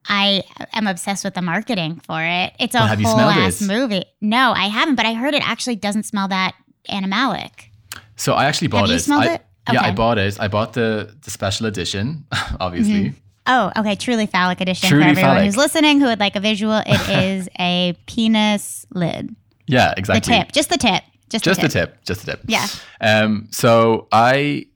I 0.08 0.42
am 0.74 0.86
obsessed 0.86 1.24
with 1.24 1.34
the 1.34 1.42
marketing 1.42 2.00
for 2.06 2.20
it. 2.22 2.52
It's 2.58 2.74
a 2.74 2.80
have 2.80 3.00
you 3.00 3.06
whole 3.06 3.20
ass 3.20 3.62
it? 3.62 3.66
movie. 3.68 4.04
No, 4.20 4.52
I 4.52 4.66
haven't, 4.66 4.96
but 4.96 5.06
I 5.06 5.14
heard 5.14 5.32
it 5.34 5.42
actually 5.48 5.76
doesn't 5.76 6.02
smell 6.04 6.28
that 6.28 6.54
animalic. 6.90 7.70
So 8.16 8.34
I 8.34 8.44
actually 8.44 8.68
bought 8.68 8.88
you 8.88 8.96
it. 8.96 9.00
smelled 9.00 9.24
I, 9.24 9.34
it? 9.34 9.42
Yeah, 9.72 9.82
I 9.82 9.92
bought 9.92 10.18
it. 10.18 10.38
I 10.40 10.48
bought 10.48 10.72
the 10.72 11.16
the 11.22 11.30
special 11.30 11.66
edition, 11.66 12.26
obviously. 12.60 13.14
Oh, 13.46 13.72
okay. 13.76 13.96
Truly 13.96 14.26
phallic 14.26 14.60
edition 14.60 14.88
Truly 14.88 15.04
for 15.04 15.10
everyone 15.10 15.30
phallic. 15.36 15.44
who's 15.46 15.56
listening 15.56 15.98
who 16.00 16.06
would 16.06 16.20
like 16.20 16.36
a 16.36 16.40
visual. 16.40 16.80
It 16.86 17.08
is 17.24 17.48
a 17.58 17.96
penis 18.06 18.86
lid. 18.94 19.34
Yeah, 19.66 19.94
exactly. 19.96 20.32
The 20.32 20.38
tip, 20.44 20.52
just 20.52 20.68
the 20.70 20.76
tip, 20.78 21.02
just, 21.28 21.44
Just 21.44 21.60
the 21.60 21.66
the 21.68 21.72
tip. 21.72 21.90
tip. 21.94 22.04
Just 22.04 22.24
the 22.26 22.32
tip. 22.32 22.40
Yeah. 22.46 22.66
Um. 23.00 23.48
So 23.50 24.06
I 24.12 24.66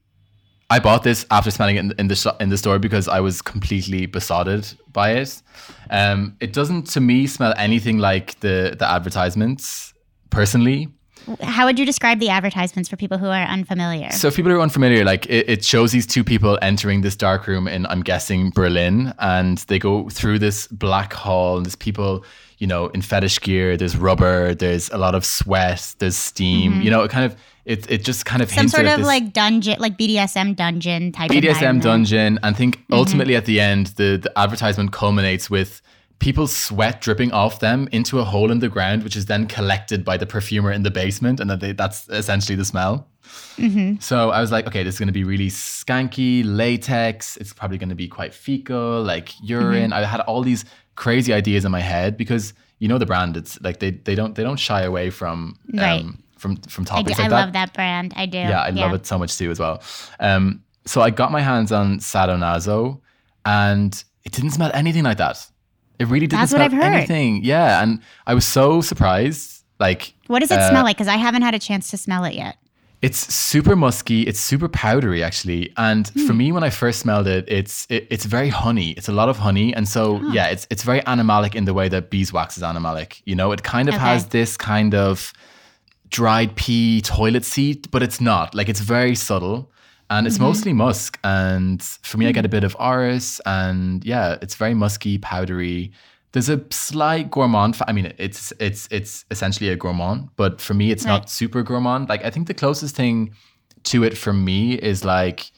I 0.69 0.79
bought 0.79 1.03
this 1.03 1.25
after 1.31 1.49
smelling 1.51 1.77
it 1.77 1.79
in, 1.79 1.93
in 1.97 2.07
the 2.07 2.15
shop, 2.15 2.41
in 2.41 2.49
the 2.49 2.57
store 2.57 2.77
because 2.79 3.07
I 3.07 3.19
was 3.21 3.41
completely 3.41 4.05
besotted 4.05 4.67
by 4.91 5.11
it. 5.11 5.41
Um. 5.89 6.35
It 6.41 6.51
doesn't 6.51 6.87
to 6.87 6.99
me 6.99 7.27
smell 7.27 7.53
anything 7.57 7.99
like 7.99 8.39
the 8.41 8.75
the 8.77 8.89
advertisements 8.89 9.93
personally. 10.29 10.89
How 11.41 11.65
would 11.65 11.77
you 11.77 11.85
describe 11.85 12.19
the 12.19 12.29
advertisements 12.29 12.89
for 12.89 12.95
people 12.95 13.17
who 13.17 13.27
are 13.27 13.43
unfamiliar? 13.43 14.11
So, 14.11 14.27
if 14.29 14.35
people 14.35 14.51
are 14.51 14.61
unfamiliar, 14.61 15.03
like 15.03 15.25
it, 15.27 15.49
it 15.49 15.65
shows 15.65 15.91
these 15.91 16.07
two 16.07 16.23
people 16.23 16.57
entering 16.61 17.01
this 17.01 17.15
dark 17.15 17.47
room 17.47 17.67
in, 17.67 17.85
I'm 17.87 18.01
guessing, 18.01 18.51
Berlin, 18.51 19.13
and 19.19 19.57
they 19.67 19.79
go 19.79 20.09
through 20.09 20.39
this 20.39 20.67
black 20.67 21.13
hall, 21.13 21.57
and 21.57 21.65
there's 21.65 21.75
people, 21.75 22.23
you 22.59 22.67
know, 22.67 22.87
in 22.87 23.01
fetish 23.01 23.41
gear. 23.41 23.77
There's 23.77 23.97
rubber. 23.97 24.53
There's 24.55 24.89
a 24.89 24.97
lot 24.97 25.15
of 25.15 25.25
sweat. 25.25 25.95
There's 25.99 26.15
steam. 26.15 26.81
You 26.81 26.91
know, 26.91 27.03
it 27.03 27.11
kind 27.11 27.25
of 27.25 27.35
it 27.65 27.89
it 27.91 28.03
just 28.05 28.25
kind 28.25 28.41
of 28.41 28.47
Mm-hmm. 28.49 28.59
Some 28.59 28.69
sort 28.69 28.87
of 28.87 29.01
like 29.05 29.33
dungeon, 29.33 29.77
like 29.79 29.97
BDSM 29.97 30.55
dungeon 30.55 31.11
type. 31.11 31.29
Of. 31.29 31.35
BDSM 31.35 31.81
dungeon. 31.81 32.37
And 32.41 32.45
I 32.45 32.53
think 32.53 32.77
Mm-hmm. 32.77 32.93
ultimately 32.93 33.35
at 33.35 33.45
the 33.45 33.59
end, 33.59 33.87
the 33.97 34.17
the 34.21 34.31
advertisement 34.39 34.93
culminates 34.93 35.49
with 35.49 35.81
people's 36.19 36.55
sweat 36.55 37.01
dripping 37.01 37.31
off 37.31 37.59
them 37.59 37.87
into 37.91 38.19
a 38.19 38.23
hole 38.23 38.51
in 38.51 38.59
the 38.59 38.69
ground, 38.69 39.03
which 39.03 39.15
is 39.15 39.25
then 39.27 39.47
collected 39.47 40.03
by 40.03 40.17
the 40.17 40.25
perfumer 40.25 40.71
in 40.71 40.83
the 40.83 40.91
basement, 40.91 41.39
and 41.39 41.49
that 41.49 41.59
they, 41.59 41.71
that's 41.73 42.07
essentially 42.09 42.55
the 42.55 42.65
smell. 42.65 43.07
Mm-hmm. 43.57 43.99
So 43.99 44.31
I 44.31 44.41
was 44.41 44.51
like, 44.51 44.67
okay, 44.67 44.83
this 44.83 44.95
is 44.95 44.99
going 44.99 45.07
to 45.07 45.13
be 45.13 45.23
really 45.23 45.49
skanky, 45.49 46.43
latex. 46.45 47.37
It's 47.37 47.53
probably 47.53 47.77
going 47.77 47.89
to 47.89 47.95
be 47.95 48.07
quite 48.07 48.33
fecal, 48.33 49.03
like 49.03 49.29
urine. 49.41 49.91
Mm-hmm. 49.91 49.93
I 49.93 50.05
had 50.05 50.21
all 50.21 50.41
these 50.41 50.65
crazy 50.95 51.33
ideas 51.33 51.65
in 51.65 51.71
my 51.71 51.81
head 51.81 52.17
because 52.17 52.53
you 52.79 52.87
know 52.87 52.97
the 52.97 53.05
brand. 53.05 53.37
It's 53.37 53.59
like 53.61 53.79
they 53.79 53.91
they 53.91 54.15
don't 54.15 54.35
they 54.35 54.43
don't 54.43 54.57
shy 54.59 54.81
away 54.81 55.09
from 55.09 55.57
um, 55.73 55.79
Right. 55.79 56.05
from 56.37 56.55
from 56.57 56.83
I, 56.89 57.01
do, 57.03 57.09
topics 57.13 57.19
I 57.19 57.23
like 57.23 57.29
that. 57.31 57.41
love 57.45 57.53
that 57.53 57.73
brand. 57.73 58.13
I 58.15 58.25
do. 58.25 58.37
Yeah, 58.37 58.61
I 58.61 58.69
love 58.69 58.93
it 58.93 59.05
so 59.05 59.17
much 59.17 59.37
too 59.37 59.51
as 59.51 59.59
well. 59.59 59.81
Um, 60.19 60.63
so 60.85 61.01
I 61.01 61.09
got 61.09 61.31
my 61.31 61.41
hands 61.41 61.71
on 61.71 61.99
Sadonaso, 61.99 63.01
and 63.45 64.03
it 64.23 64.31
didn't 64.31 64.51
smell 64.51 64.71
anything 64.73 65.03
like 65.03 65.17
that. 65.17 65.45
It 65.99 66.07
really 66.07 66.27
didn't 66.27 66.41
That's 66.41 66.51
what 66.53 66.59
smell 66.59 66.65
I've 66.65 66.73
heard. 66.91 66.95
anything. 66.95 67.43
Yeah, 67.43 67.81
and 67.81 68.01
I 68.25 68.33
was 68.33 68.45
so 68.45 68.81
surprised. 68.81 69.63
Like 69.79 70.13
What 70.27 70.39
does 70.39 70.51
it 70.51 70.59
Uh, 70.59 70.69
smell 70.69 70.83
like? 70.83 70.97
Because 70.97 71.07
I 71.07 71.17
haven't 71.17 71.43
had 71.43 71.53
a 71.53 71.59
chance 71.59 71.89
to 71.91 71.97
smell 71.97 72.23
it 72.25 72.33
yet. 72.33 72.55
it's 73.03 73.31
super 73.33 73.75
musky. 73.75 74.23
It's 74.23 74.39
super 74.39 74.67
powdery, 74.67 75.21
actually. 75.23 75.71
And 75.77 76.07
for 76.25 76.33
Hmm. 76.33 76.37
me, 76.37 76.51
when 76.51 76.63
I 76.63 76.71
first 76.71 76.99
smelled 76.99 77.27
it, 77.27 77.45
it's 77.47 77.85
it, 77.89 78.07
it's 78.09 78.25
very 78.25 78.49
honey. 78.49 78.89
It's 78.97 79.07
a 79.07 79.11
lot 79.11 79.29
of 79.29 79.37
honey, 79.37 79.71
and 79.75 79.87
so 79.87 80.19
yeah, 80.33 80.47
it's 80.53 80.65
it's 80.71 80.83
very 80.83 81.01
animalic 81.01 81.53
in 81.55 81.65
the 81.65 81.73
way 81.79 81.89
that 81.89 82.09
beeswax 82.09 82.57
is 82.57 82.63
animalic. 82.63 83.21
You 83.29 83.35
know, 83.35 83.51
it 83.55 83.61
kind 83.61 83.87
of 83.89 83.95
Okay. 83.95 84.03
has 84.09 84.25
this 84.37 84.57
kind 84.57 84.95
of 84.95 85.31
dried 86.09 86.55
pea 86.55 87.01
toilet 87.01 87.45
seat, 87.45 87.91
but 87.91 88.01
it's 88.01 88.19
not. 88.19 88.55
Like 88.55 88.69
it's 88.69 88.79
very 88.81 89.15
subtle. 89.15 89.71
And 90.09 90.25
it's 90.27 90.39
mostly 90.39 90.71
musk. 90.73 91.19
And 91.23 91.81
for 91.83 92.17
me, 92.17 92.27
I 92.27 92.31
get 92.31 92.45
a 92.45 92.49
bit 92.49 92.63
of 92.63 92.75
orris. 92.79 93.41
And 93.45 94.03
yeah, 94.05 94.37
it's 94.41 94.55
very 94.55 94.73
musky, 94.73 95.17
powdery. 95.17 95.91
There's 96.31 96.49
a 96.49 96.61
slight 96.69 97.29
gourmand. 97.31 97.75
fa- 97.75 97.85
I 97.89 97.93
mean, 97.93 98.13
it's 98.17 98.53
it's 98.59 98.87
it's 98.91 99.25
essentially 99.31 99.69
a 99.69 99.75
gourmand, 99.75 100.29
but 100.35 100.61
for 100.61 100.73
me, 100.73 100.91
it's 100.91 101.03
Right. 101.05 101.11
not 101.11 101.29
super 101.29 101.61
gourmand. 101.63 102.09
Like 102.09 102.23
I 102.23 102.29
think 102.29 102.47
the 102.47 102.53
closest 102.53 102.95
thing 102.95 103.33
to 103.83 104.03
it 104.03 104.17
for 104.17 104.33
me 104.33 104.73
is 104.75 105.03
like 105.05 105.51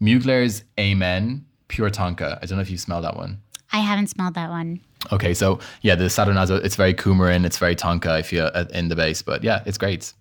Mugler's 0.00 0.64
A*Men 0.78 1.44
Pure 1.68 1.90
Tonka. 1.90 2.38
I 2.42 2.46
don't 2.46 2.56
know 2.58 2.62
if 2.62 2.70
you 2.70 2.78
smell 2.78 3.00
that 3.02 3.16
one. 3.16 3.40
I 3.72 3.78
haven't 3.78 4.08
smelled 4.08 4.34
that 4.34 4.50
one. 4.50 4.80
Okay, 5.12 5.34
so 5.34 5.58
yeah, 5.82 5.94
the 5.94 6.04
Sadonaso, 6.04 6.62
it's 6.64 6.76
very 6.76 6.94
coumarin, 6.94 7.44
it's 7.44 7.58
very 7.58 7.74
tonka, 7.76 8.08
I 8.08 8.22
feel, 8.22 8.50
uh, 8.54 8.64
in 8.72 8.88
the 8.88 8.96
base. 8.96 9.20
But 9.22 9.42
yeah, 9.44 9.62
it's 9.66 9.76
great. 9.78 10.12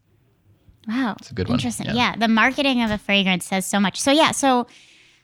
Wow. 0.87 1.15
It's 1.19 1.31
a 1.31 1.33
good 1.33 1.47
one, 1.47 1.57
Interesting. 1.57 1.87
yeah. 1.87 1.93
Yeah. 1.93 2.15
The 2.17 2.27
marketing 2.27 2.81
of 2.81 2.91
a 2.91 2.97
fragrance 2.97 3.45
says 3.45 3.65
so 3.65 3.79
much. 3.79 3.99
So 4.01 4.11
yeah, 4.11 4.31
so 4.31 4.67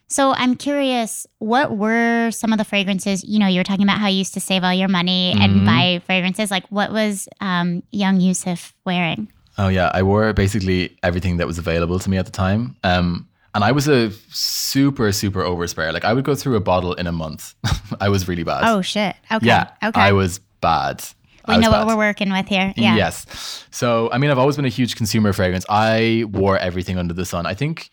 so 0.06 0.32
I'm 0.32 0.56
curious, 0.56 1.24
what 1.38 1.76
were 1.76 2.30
some 2.32 2.52
of 2.52 2.58
the 2.58 2.64
fragrances? 2.64 3.22
You 3.22 3.38
know, 3.38 3.46
you 3.46 3.60
were 3.60 3.64
talking 3.64 3.84
about 3.84 3.98
how 3.98 4.08
you 4.08 4.18
used 4.18 4.34
to 4.34 4.40
save 4.40 4.64
all 4.64 4.74
your 4.74 4.88
money 4.88 5.32
Mm-hmm. 5.34 5.42
and 5.42 5.66
buy 5.66 6.02
fragrances. 6.04 6.50
Like 6.50 6.64
what 6.70 6.90
was 6.92 7.28
um, 7.40 7.82
young 7.92 8.18
Yousif 8.18 8.72
wearing? 8.84 9.30
Oh 9.58 9.68
yeah, 9.68 9.90
I 9.94 10.02
wore 10.02 10.32
basically 10.32 10.96
everything 11.02 11.36
that 11.36 11.46
was 11.46 11.58
available 11.58 11.98
to 11.98 12.10
me 12.10 12.16
at 12.16 12.24
the 12.26 12.32
time. 12.32 12.76
Um, 12.82 13.28
and 13.54 13.62
I 13.62 13.72
was 13.72 13.86
a 13.88 14.10
super, 14.30 15.12
super 15.12 15.42
oversprayer. 15.42 15.92
Like 15.92 16.04
I 16.04 16.12
would 16.14 16.24
go 16.24 16.34
through 16.34 16.56
a 16.56 16.60
bottle 16.60 16.94
in 16.94 17.06
a 17.06 17.12
month. 17.12 17.54
I 18.00 18.08
was 18.08 18.26
really 18.28 18.44
bad. 18.44 18.62
Oh 18.64 18.80
shit. 18.82 19.14
Okay. 19.30 19.46
yeah. 19.46 19.70
Okay. 19.82 20.00
I 20.00 20.12
was 20.12 20.38
bad. 20.60 21.04
I 21.44 21.56
we 21.56 21.62
know 21.62 21.70
what 21.70 21.86
we're 21.86 21.96
working 21.96 22.30
with 22.30 22.46
here. 22.48 22.72
Yeah. 22.76 22.96
Yes. 22.96 23.66
So, 23.70 24.10
I 24.12 24.18
mean, 24.18 24.30
I've 24.30 24.38
always 24.38 24.56
been 24.56 24.64
a 24.64 24.68
huge 24.68 24.96
consumer 24.96 25.30
of 25.30 25.36
fragrance. 25.36 25.64
I 25.68 26.24
wore 26.30 26.58
everything 26.58 26.98
under 26.98 27.14
the 27.14 27.24
sun. 27.24 27.46
I 27.46 27.54
think 27.54 27.90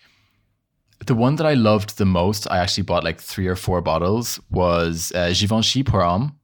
the 1.05 1.15
one 1.15 1.35
that 1.37 1.45
I 1.45 1.53
loved 1.53 1.97
the 1.97 2.05
most, 2.05 2.49
I 2.49 2.57
actually 2.57 2.83
bought 2.83 3.03
like 3.03 3.19
three 3.19 3.47
or 3.47 3.55
four 3.55 3.81
bottles, 3.81 4.39
was 4.49 5.11
uh, 5.15 5.33
Givenchy 5.33 5.83
Pour 5.83 6.01
Homme. 6.01 6.35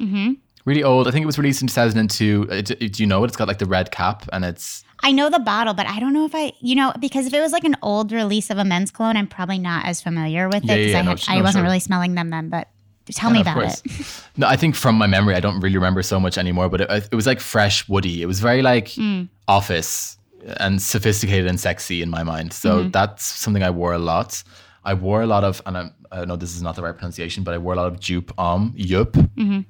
Mm-hmm. 0.00 0.32
Really 0.64 0.82
old. 0.82 1.06
I 1.06 1.10
think 1.10 1.22
it 1.22 1.26
was 1.26 1.38
released 1.38 1.60
in 1.60 1.68
2002. 1.68 2.48
Uh, 2.50 2.60
do, 2.62 2.74
do 2.74 3.02
you 3.02 3.06
know 3.06 3.22
it? 3.22 3.28
It's 3.28 3.36
got 3.36 3.48
like 3.48 3.58
the 3.58 3.66
red 3.66 3.90
cap 3.90 4.26
and 4.32 4.44
it's. 4.44 4.82
I 5.02 5.12
know 5.12 5.28
the 5.28 5.38
bottle, 5.38 5.74
but 5.74 5.86
I 5.86 6.00
don't 6.00 6.14
know 6.14 6.24
if 6.24 6.34
I, 6.34 6.52
you 6.60 6.74
know, 6.74 6.92
because 6.98 7.26
if 7.26 7.34
it 7.34 7.40
was 7.40 7.52
like 7.52 7.64
an 7.64 7.76
old 7.82 8.10
release 8.10 8.48
of 8.48 8.56
a 8.56 8.64
men's 8.64 8.90
cologne, 8.90 9.18
I'm 9.18 9.26
probably 9.26 9.58
not 9.58 9.84
as 9.84 10.00
familiar 10.00 10.48
with 10.48 10.64
it 10.64 10.68
Yeah, 10.68 10.76
because 10.76 10.92
yeah, 10.92 10.98
I, 10.98 11.02
no, 11.02 11.10
had, 11.10 11.20
sh- 11.20 11.28
I 11.28 11.36
no, 11.36 11.42
wasn't 11.42 11.60
sure. 11.60 11.64
really 11.64 11.80
smelling 11.80 12.14
them 12.14 12.30
then. 12.30 12.48
But 12.48 12.68
tell 13.12 13.30
me 13.30 13.40
about 13.40 13.54
course. 13.54 13.82
it. 13.84 14.24
No, 14.36 14.46
I 14.48 14.56
think 14.56 14.74
from 14.74 14.96
my 14.96 15.06
memory, 15.06 15.34
I 15.36 15.40
don't 15.40 15.60
really 15.60 15.76
remember 15.76 16.02
so 16.02 16.18
much 16.18 16.38
anymore, 16.38 16.68
but 16.68 16.80
it, 16.80 17.08
it 17.12 17.14
was 17.14 17.26
like 17.26 17.40
fresh, 17.40 17.88
woody. 17.88 18.22
It 18.22 18.26
was 18.26 18.40
very 18.40 18.62
like 18.62 18.88
Mm. 18.88 19.28
office 19.46 20.16
and 20.58 20.80
sophisticated 20.82 21.46
and 21.46 21.58
sexy 21.60 22.02
in 22.02 22.10
my 22.10 22.22
mind. 22.22 22.52
So 22.52 22.78
Mm-hmm. 22.80 22.90
that's 22.90 23.24
something 23.24 23.62
I 23.62 23.70
wore 23.70 23.92
a 23.94 23.98
lot. 23.98 24.42
I 24.84 24.94
wore 24.94 25.22
a 25.22 25.26
lot 25.26 25.44
of, 25.44 25.62
and 25.66 25.76
I, 25.78 25.90
I 26.12 26.24
know 26.24 26.36
this 26.36 26.54
is 26.54 26.62
not 26.62 26.74
the 26.76 26.82
right 26.82 26.94
pronunciation, 26.94 27.44
but 27.44 27.54
I 27.54 27.58
wore 27.58 27.72
a 27.74 27.76
lot 27.76 27.86
of 27.86 28.00
Joop 28.00 28.30
Homme, 28.38 28.72
Yup. 28.76 29.12
Mm-hmm. 29.12 29.60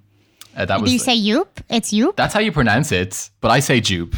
Uh, 0.57 0.65
that 0.65 0.81
was 0.81 0.89
Do 0.91 0.93
you 0.93 0.99
say 1.01 1.17
Yoop? 1.19 1.49
It's 1.69 1.93
Yoop? 1.93 2.17
that's 2.17 2.33
how 2.35 2.41
you 2.41 2.53
pronounce 2.53 2.91
it, 2.93 3.31
but 3.41 3.51
I 3.51 3.61
say 3.61 3.81
Jupe. 3.81 4.15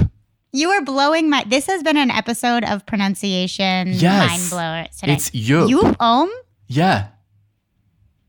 You 0.52 0.70
are 0.70 0.80
blowing 0.82 1.28
my. 1.28 1.44
This 1.46 1.66
has 1.66 1.82
been 1.82 1.96
an 1.98 2.10
episode 2.10 2.64
of 2.64 2.86
pronunciation 2.86 3.88
Yes. 3.92 4.30
mind 4.30 4.50
blower 4.50 4.86
today. 4.98 5.12
It's 5.14 5.34
Yup. 5.34 5.68
Yoop 5.68 5.96
Om? 6.00 6.30
Yeah, 6.68 7.08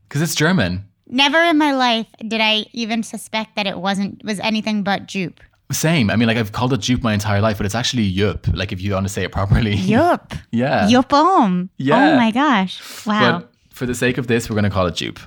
because 0.08 0.22
it's 0.22 0.34
German. 0.34 0.84
Never 1.06 1.42
in 1.42 1.56
my 1.58 1.72
life 1.72 2.06
did 2.26 2.40
I 2.40 2.66
even 2.72 3.02
suspect 3.02 3.56
that 3.56 3.66
it 3.66 3.78
wasn't 3.78 4.24
was 4.24 4.40
anything 4.40 4.82
but 4.82 5.06
Jupe. 5.06 5.40
Same. 5.70 6.10
I 6.10 6.16
mean, 6.16 6.28
like 6.28 6.36
I've 6.38 6.52
called 6.52 6.72
it 6.72 6.80
Jupe 6.80 7.02
my 7.02 7.12
entire 7.12 7.40
life, 7.40 7.58
but 7.58 7.66
it's 7.66 7.74
actually 7.74 8.04
Yup. 8.04 8.46
Like 8.48 8.72
if 8.72 8.80
you 8.80 8.92
want 8.92 9.06
to 9.06 9.12
say 9.12 9.24
it 9.24 9.32
properly. 9.32 9.74
Yoop. 9.76 10.38
yeah. 10.50 10.88
Yoop 10.88 11.12
Om. 11.12 11.70
Yeah. 11.76 12.12
Oh 12.12 12.16
my 12.16 12.30
gosh. 12.30 13.06
Wow. 13.06 13.40
But 13.40 13.52
for 13.70 13.86
the 13.86 13.94
sake 13.94 14.18
of 14.18 14.26
this, 14.26 14.48
we're 14.48 14.54
going 14.54 14.64
to 14.64 14.70
call 14.70 14.86
it 14.86 14.94
Jupe. 14.94 15.20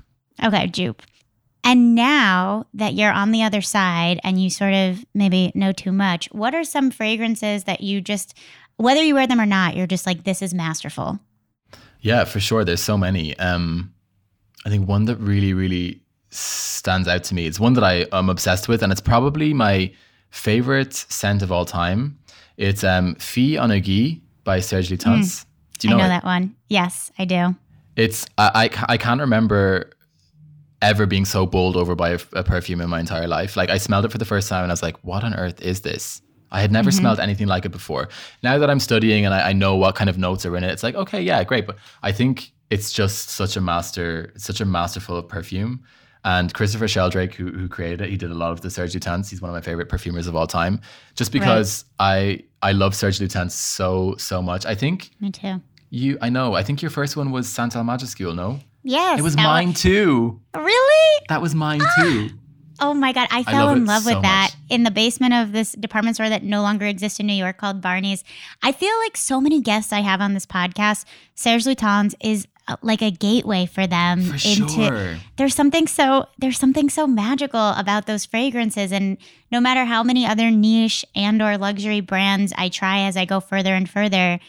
Okay, 0.44 0.68
Jupe. 0.68 1.02
And 1.64 1.94
now 1.94 2.66
that 2.74 2.96
you're 2.96 3.12
on 3.12 3.32
the 3.32 3.44
other 3.44 3.62
side 3.62 4.20
and 4.24 4.42
you 4.42 4.50
sort 4.50 4.74
of 4.74 5.06
maybe 5.14 5.52
know 5.54 5.72
too 5.72 5.92
much, 5.92 6.28
what 6.32 6.56
are 6.56 6.64
some 6.64 6.90
fragrances 6.90 7.66
that 7.66 7.82
you 7.82 8.02
just, 8.02 8.36
whether 8.78 9.02
you 9.04 9.14
wear 9.14 9.28
them 9.28 9.40
or 9.40 9.46
not, 9.46 9.76
you're 9.76 9.86
just 9.86 10.08
like, 10.08 10.24
this 10.24 10.42
is 10.42 10.56
masterful? 10.56 11.20
Yeah, 12.00 12.24
for 12.24 12.40
sure. 12.40 12.66
There's 12.66 12.82
so 12.82 12.98
many. 12.98 13.38
Um, 13.38 13.94
I 14.66 14.70
think 14.70 14.88
one 14.88 15.06
that 15.06 15.18
really, 15.18 15.54
really 15.54 16.02
stands 16.30 17.08
out 17.08 17.24
to 17.26 17.36
me. 17.36 17.46
It's 17.46 17.60
one 17.60 17.74
that 17.74 17.84
I 17.84 18.06
am 18.12 18.30
obsessed 18.30 18.68
with, 18.68 18.84
and 18.84 18.92
it's 18.92 19.02
probably 19.02 19.54
my 19.54 19.92
favorite 20.30 20.94
scent 20.94 21.42
of 21.42 21.52
all 21.52 21.66
time. 21.66 22.18
It's 22.58 22.84
um, 22.84 23.16
Filles 23.16 23.58
en 23.58 23.70
Aiguilles 23.70 24.22
by 24.44 24.60
Serge 24.60 24.90
Lutens. 24.90 25.46
Do 25.80 25.88
you 25.88 25.94
I 25.94 25.98
know, 25.98 26.04
know 26.04 26.06
it? 26.06 26.10
that 26.10 26.24
one. 26.24 26.56
Yes, 26.70 27.12
I 27.18 27.26
do. 27.26 27.56
It's 27.96 28.26
I, 28.38 28.70
I 28.88 28.94
I 28.94 28.98
can't 28.98 29.20
remember 29.20 29.92
ever 30.82 31.06
being 31.06 31.26
so 31.26 31.46
bowled 31.46 31.76
over 31.76 31.96
by 31.96 32.12
a, 32.12 32.20
a 32.34 32.44
perfume 32.44 32.82
in 32.82 32.90
my 32.90 33.00
entire 33.00 33.28
life. 33.28 33.58
Like 33.58 33.70
I 33.70 33.78
smelled 33.78 34.06
it 34.06 34.12
for 34.12 34.18
the 34.18 34.26
first 34.26 34.48
time, 34.48 34.64
and 34.64 34.72
I 34.72 34.74
was 34.74 34.84
like, 34.84 34.98
"What 35.04 35.24
on 35.24 35.34
earth 35.34 35.62
is 35.62 35.82
this?" 35.82 36.22
I 36.52 36.62
had 36.62 36.72
never 36.72 36.92
smelled 36.92 37.20
anything 37.20 37.48
like 37.48 37.66
it 37.66 37.70
before. 37.72 38.10
Now 38.44 38.58
that 38.58 38.70
I'm 38.70 38.80
studying 38.80 39.26
and 39.26 39.34
I, 39.34 39.50
I 39.50 39.54
know 39.54 39.78
what 39.78 39.96
kind 39.96 40.10
of 40.10 40.18
notes 40.18 40.46
are 40.46 40.56
in 40.58 40.66
it, 40.66 40.72
it's 40.72 40.84
like, 40.84 40.96
okay, 40.96 41.22
yeah, 41.22 41.42
great. 41.46 41.66
But 41.66 41.78
I 42.04 42.12
think 42.12 42.52
it's 42.72 42.92
just 42.92 43.30
such 43.30 43.58
a 43.58 43.62
master, 43.62 44.34
such 44.38 44.62
a 44.62 44.66
masterful 44.66 45.22
perfume. 45.22 45.84
And 46.24 46.54
Christopher 46.54 46.88
Sheldrake, 46.88 47.34
who, 47.34 47.52
who 47.52 47.68
created 47.68 48.02
it, 48.02 48.10
he 48.10 48.16
did 48.16 48.32
a 48.32 48.36
lot 48.36 48.52
of 48.52 48.62
the 48.62 48.70
Serge 48.70 48.94
Lutens. 48.94 49.30
He's 49.30 49.42
one 49.42 49.50
of 49.50 49.56
my 49.56 49.62
favorite 49.62 49.90
perfumers 49.90 50.28
of 50.28 50.36
all 50.36 50.48
time. 50.48 50.80
Just 51.16 51.32
because 51.32 51.84
I 52.00 52.44
I 52.62 52.72
love 52.72 52.96
Serge 52.96 53.20
Lutens 53.20 53.52
so 53.52 54.16
so 54.18 54.42
much. 54.42 54.66
I 54.66 54.76
think 54.76 55.12
Me 55.20 55.32
too. 55.32 55.62
you, 55.90 56.18
I 56.22 56.30
know. 56.30 56.54
I 56.54 56.64
think 56.64 56.82
your 56.82 56.92
first 56.92 57.18
one 57.18 57.32
was 57.32 57.50
Santal 57.50 57.84
Majuscule, 57.84 58.36
no? 58.36 58.60
Yes. 58.84 59.20
It 59.20 59.24
was 59.24 59.36
mine 59.36 59.74
too. 59.74 60.40
Really? 60.56 61.26
That 61.28 61.42
was 61.42 61.54
mine 61.54 61.82
ah! 61.84 62.02
too. 62.02 62.30
Oh 62.80 62.94
my 62.94 63.14
God. 63.14 63.28
I 63.32 63.44
fell 63.44 63.68
love 63.68 63.78
in 63.78 63.86
love 63.86 64.06
with 64.06 64.22
that 64.22 64.52
much. 64.54 64.72
in 64.72 64.84
the 64.84 64.92
basement 64.92 65.34
of 65.34 65.52
this 65.52 65.74
department 65.74 66.16
store 66.16 66.30
that 66.30 66.44
no 66.44 66.62
longer 66.62 66.86
exists 66.86 67.20
in 67.20 67.28
New 67.28 67.34
York 67.34 67.58
called 67.58 67.82
Barney's. 67.82 68.24
I 68.64 68.72
feel 68.72 68.98
like 69.00 69.18
so 69.18 69.42
many 69.42 69.62
guests 69.62 69.94
I 69.94 70.00
have 70.00 70.22
on 70.22 70.34
this 70.34 70.48
podcast, 70.48 71.06
Serge 71.36 71.64
Lutens 71.66 72.16
is 72.22 72.48
like 72.82 73.02
a 73.02 73.12
gateway 73.12 73.66
for 73.66 73.86
them 73.88 74.22
For 74.24 74.34
into 74.48 74.68
sure. 74.70 75.18
there's 75.38 75.56
something 75.56 75.88
so 75.88 76.28
there's 76.40 76.58
something 76.58 76.90
so 76.90 77.08
magical 77.08 77.70
about 77.72 78.06
those 78.06 78.26
fragrances 78.26 78.92
and 78.92 79.18
no 79.52 79.60
matter 79.60 79.86
how 79.86 80.04
many 80.04 80.26
other 80.26 80.50
niche 80.52 81.04
and 81.16 81.42
or 81.42 81.58
luxury 81.58 82.02
brands 82.02 82.54
I 82.58 82.70
try 82.70 83.02
as 83.02 83.16
I 83.18 83.26
go 83.26 83.40
further 83.40 83.74
and 83.76 83.90
further 83.90 84.40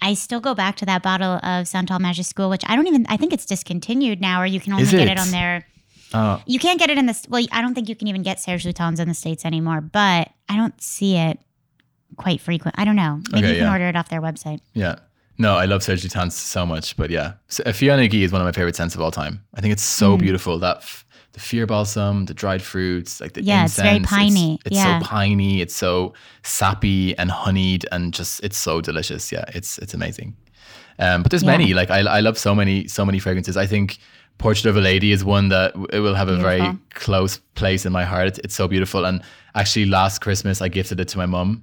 I 0.00 0.14
still 0.14 0.40
go 0.40 0.54
back 0.54 0.76
to 0.76 0.86
that 0.86 1.02
bottle 1.02 1.38
of 1.44 1.66
Santal 1.68 1.98
Majuscule 1.98 2.48
which 2.50 2.62
I 2.66 2.76
don't 2.76 2.86
even 2.86 3.06
I 3.08 3.16
think 3.16 3.32
it's 3.32 3.46
discontinued 3.46 4.20
now 4.20 4.40
or 4.42 4.46
you 4.46 4.60
can 4.60 4.72
only 4.72 4.84
Is 4.84 4.90
get 4.90 5.02
it? 5.08 5.12
it 5.12 5.18
on 5.18 5.30
there 5.30 5.66
Oh, 6.14 6.42
you 6.46 6.58
can't 6.58 6.78
get 6.80 6.88
it 6.88 6.96
in 6.96 7.04
the 7.04 7.26
well. 7.28 7.44
I 7.52 7.60
don't 7.60 7.74
think 7.74 7.86
you 7.90 7.94
can 7.94 8.08
even 8.08 8.22
get 8.22 8.40
Serge 8.40 8.64
Lutens 8.64 8.98
in 8.98 9.08
the 9.08 9.12
states 9.14 9.44
anymore. 9.44 9.82
But 9.82 10.30
I 10.48 10.56
don't 10.56 10.80
see 10.80 11.16
it 11.18 11.38
quite 12.16 12.40
frequent. 12.40 12.76
I 12.78 12.86
don't 12.86 12.96
know. 12.96 13.20
Maybe 13.30 13.44
Okay, 13.44 13.48
you 13.48 13.54
can 13.60 13.64
yeah. 13.66 13.72
order 13.72 13.88
it 13.88 13.94
off 13.94 14.08
their 14.08 14.22
website. 14.22 14.60
yeah. 14.72 15.00
No, 15.38 15.56
I 15.56 15.66
love 15.66 15.82
Serge 15.84 16.02
Lutens 16.02 16.32
so 16.32 16.66
much, 16.66 16.96
but 16.96 17.10
yeah, 17.10 17.34
uh, 17.64 17.68
en 17.68 17.72
Aiguille 18.00 18.22
is 18.24 18.32
one 18.32 18.40
of 18.40 18.44
my 18.44 18.52
favorite 18.52 18.74
scents 18.76 18.94
of 18.96 19.00
all 19.00 19.10
time. 19.12 19.40
I 19.54 19.60
think 19.60 19.72
it's 19.72 19.82
so 19.84 20.16
Mm. 20.16 20.20
beautiful. 20.20 20.58
That 20.58 20.78
f- 20.78 21.04
the 21.32 21.40
fear 21.40 21.64
balsam, 21.66 22.24
the 22.26 22.34
dried 22.34 22.60
fruits, 22.62 23.20
like 23.20 23.34
the 23.34 23.42
Yeah, 23.42 23.64
it's 23.66 23.76
very 23.76 24.00
piney. 24.00 24.58
It's, 24.64 24.74
Yeah. 24.76 24.98
so 24.98 25.04
piney. 25.06 25.60
It's 25.60 25.76
so 25.76 26.14
sappy 26.42 27.16
and 27.18 27.30
honeyed, 27.30 27.86
and 27.92 28.12
just 28.12 28.40
it's 28.42 28.56
so 28.58 28.80
delicious. 28.80 29.30
Yeah, 29.30 29.44
it's 29.54 29.78
it's 29.78 29.94
amazing. 29.94 30.34
Um, 30.98 31.22
but 31.22 31.30
there's 31.30 31.44
Yeah. 31.44 31.56
many. 31.56 31.72
Like 31.74 31.90
I, 31.90 32.00
I 32.00 32.20
love 32.20 32.36
so 32.38 32.54
many 32.54 32.88
so 32.88 33.04
many 33.04 33.20
fragrances. 33.20 33.56
I 33.56 33.66
think 33.66 33.98
Portrait 34.38 34.66
of 34.70 34.76
a 34.76 34.80
Lady 34.80 35.12
is 35.12 35.24
one 35.24 35.48
that 35.50 35.74
it 35.92 36.00
will 36.00 36.14
have 36.14 36.28
a 36.28 36.36
very 36.36 36.72
close 36.94 37.38
place 37.54 37.84
in 37.86 37.92
my 37.92 38.04
heart. 38.04 38.26
It's, 38.28 38.38
it's 38.44 38.54
so 38.54 38.66
beautiful. 38.68 39.04
And 39.04 39.20
actually, 39.54 39.86
last 39.86 40.20
Christmas 40.20 40.60
I 40.62 40.68
gifted 40.68 40.98
it 41.00 41.08
to 41.08 41.18
my 41.18 41.26
mum. 41.26 41.62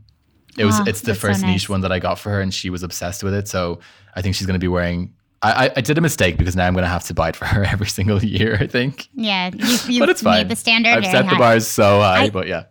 It 0.57 0.65
was 0.65 0.79
Oh, 0.79 0.83
it's 0.87 1.01
the 1.01 1.07
that's 1.07 1.19
so 1.21 1.27
first 1.27 1.41
nice. 1.41 1.51
niche 1.51 1.69
one 1.69 1.81
that 1.81 1.91
I 1.91 1.99
got 1.99 2.17
for 2.19 2.29
her, 2.31 2.41
and 2.41 2.53
she 2.53 2.69
was 2.69 2.83
obsessed 2.83 3.23
with 3.23 3.33
it. 3.33 3.47
So 3.47 3.79
I 4.15 4.21
think 4.21 4.35
she's 4.35 4.47
going 4.47 4.55
to 4.59 4.63
be 4.63 4.67
wearing. 4.69 5.13
I, 5.41 5.65
I, 5.67 5.71
I 5.77 5.81
did 5.81 5.97
a 5.97 6.01
mistake 6.01 6.37
because 6.37 6.55
now 6.55 6.65
I'm 6.65 6.73
going 6.73 6.83
to 6.85 6.89
have 6.89 7.03
to 7.05 7.13
buy 7.13 7.29
it 7.29 7.35
for 7.35 7.45
her 7.53 7.63
every 7.65 7.87
single 7.87 8.23
year. 8.23 8.57
I 8.59 8.67
think, 8.67 9.09
Yeah, 9.13 9.51
you, 9.53 9.77
you 9.95 9.99
but 9.99 10.09
it's 10.09 10.21
fine. 10.21 10.39
made 10.39 10.49
the 10.49 10.55
standard 10.55 10.91
I've 10.93 11.05
set 11.05 11.25
high. 11.25 11.31
the 11.33 11.37
bars 11.37 11.67
so 11.67 11.99
high, 11.99 12.23
I- 12.23 12.29
but 12.29 12.47
yeah, 12.47 12.63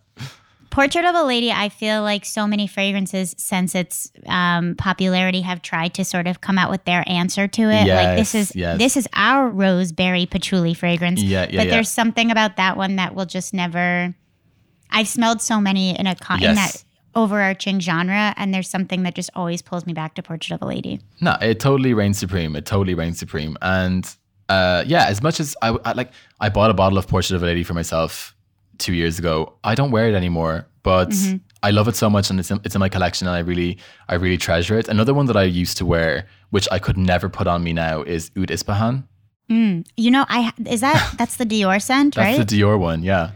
Portrait 0.70 1.05
of 1.05 1.14
a 1.14 1.22
Lady. 1.22 1.53
I 1.53 1.68
feel 1.68 2.03
like 2.03 2.24
so 2.24 2.49
many 2.49 2.66
fragrances 2.66 3.32
since 3.39 3.76
its 3.76 4.11
um, 4.26 4.74
popularity 4.76 5.43
have 5.43 5.62
tried 5.62 5.95
to 5.95 6.05
sort 6.05 6.26
of 6.26 6.41
come 6.41 6.59
out 6.59 6.68
with 6.68 6.85
their 6.85 7.05
answer 7.07 7.47
to 7.47 7.62
it. 7.70 7.87
like 7.87 8.18
this 8.18 8.35
is 8.35 8.57
yes. 8.57 8.76
this 8.78 8.97
is 8.97 9.07
our 9.12 9.49
roseberry 9.49 10.26
patchouli 10.26 10.74
fragrance. 10.74 11.22
Yeah, 11.22 11.43
yeah, 11.43 11.59
But 11.61 11.66
yeah. 11.66 11.70
there's 11.74 11.89
something 11.91 12.32
about 12.32 12.57
that 12.57 12.76
one 12.76 12.97
that 12.97 13.14
will 13.14 13.26
just 13.26 13.55
never. 13.55 14.14
I've 14.91 15.07
smelled 15.09 15.41
so 15.41 15.61
many 15.61 15.97
in 15.99 16.07
a 16.09 16.16
con- 16.16 16.43
in 16.43 16.55
that 16.57 16.84
overarching 17.16 17.80
genre, 17.80 18.34
and 18.36 18.52
there's 18.52 18.68
something 18.68 19.02
that 19.04 19.14
just 19.14 19.30
always 19.34 19.62
pulls 19.62 19.86
me 19.86 19.92
back 19.92 20.14
to 20.16 20.22
Portrait 20.22 20.54
of 20.54 20.62
a 20.62 20.66
Lady. 20.66 21.00
no, 21.20 21.36
it 21.40 21.60
totally 21.60 21.94
reigns 21.94 22.18
supreme. 22.18 22.56
It 22.56 22.66
totally 22.66 22.94
reigns 22.94 23.18
supreme. 23.18 23.56
And 23.62 24.04
uh, 24.48 24.84
yeah, 24.86 25.06
as 25.06 25.22
much 25.22 25.40
as 25.40 25.56
I, 25.62 25.68
I 25.84 25.92
like, 25.92 26.10
I 26.40 26.48
bought 26.48 26.70
a 26.70 26.74
bottle 26.74 26.98
of 26.98 27.08
Portrait 27.08 27.36
of 27.36 27.42
a 27.42 27.46
Lady 27.46 27.62
for 27.64 27.74
myself 27.74 28.34
two 28.78 28.92
years 28.92 29.18
ago. 29.18 29.54
I 29.64 29.74
don't 29.74 29.90
wear 29.90 30.08
it 30.08 30.14
anymore, 30.14 30.66
but 30.82 31.08
Mm-hmm. 31.10 31.36
I 31.62 31.70
love 31.70 31.88
it 31.88 31.96
so 31.96 32.10
much, 32.10 32.28
and 32.28 32.38
it's 32.38 32.50
in, 32.50 32.60
it's 32.62 32.74
in 32.74 32.78
my 32.78 32.90
collection, 32.90 33.26
and 33.26 33.34
I 33.34 33.38
really, 33.38 33.78
I 34.10 34.16
really 34.16 34.36
treasure 34.36 34.78
it. 34.78 34.86
Another 34.86 35.14
one 35.14 35.24
that 35.26 35.36
I 35.36 35.44
used 35.44 35.78
to 35.78 35.86
wear, 35.86 36.26
which 36.50 36.68
I 36.70 36.78
could 36.78 36.98
never 36.98 37.30
put 37.30 37.46
on 37.46 37.64
me 37.64 37.72
now, 37.72 38.02
is 38.02 38.30
Oud 38.36 38.48
Ispahan. 38.48 39.04
Mm. 39.50 39.86
You 39.96 40.10
know, 40.10 40.26
I 40.28 40.52
is 40.66 40.82
that 40.82 41.14
that's 41.16 41.36
the 41.36 41.46
Dior 41.46 41.80
scent, 41.80 42.16
That's 42.16 42.38
right? 42.38 42.46
the 42.46 42.60
Dior 42.60 42.78
one, 42.78 43.02
yeah. 43.02 43.30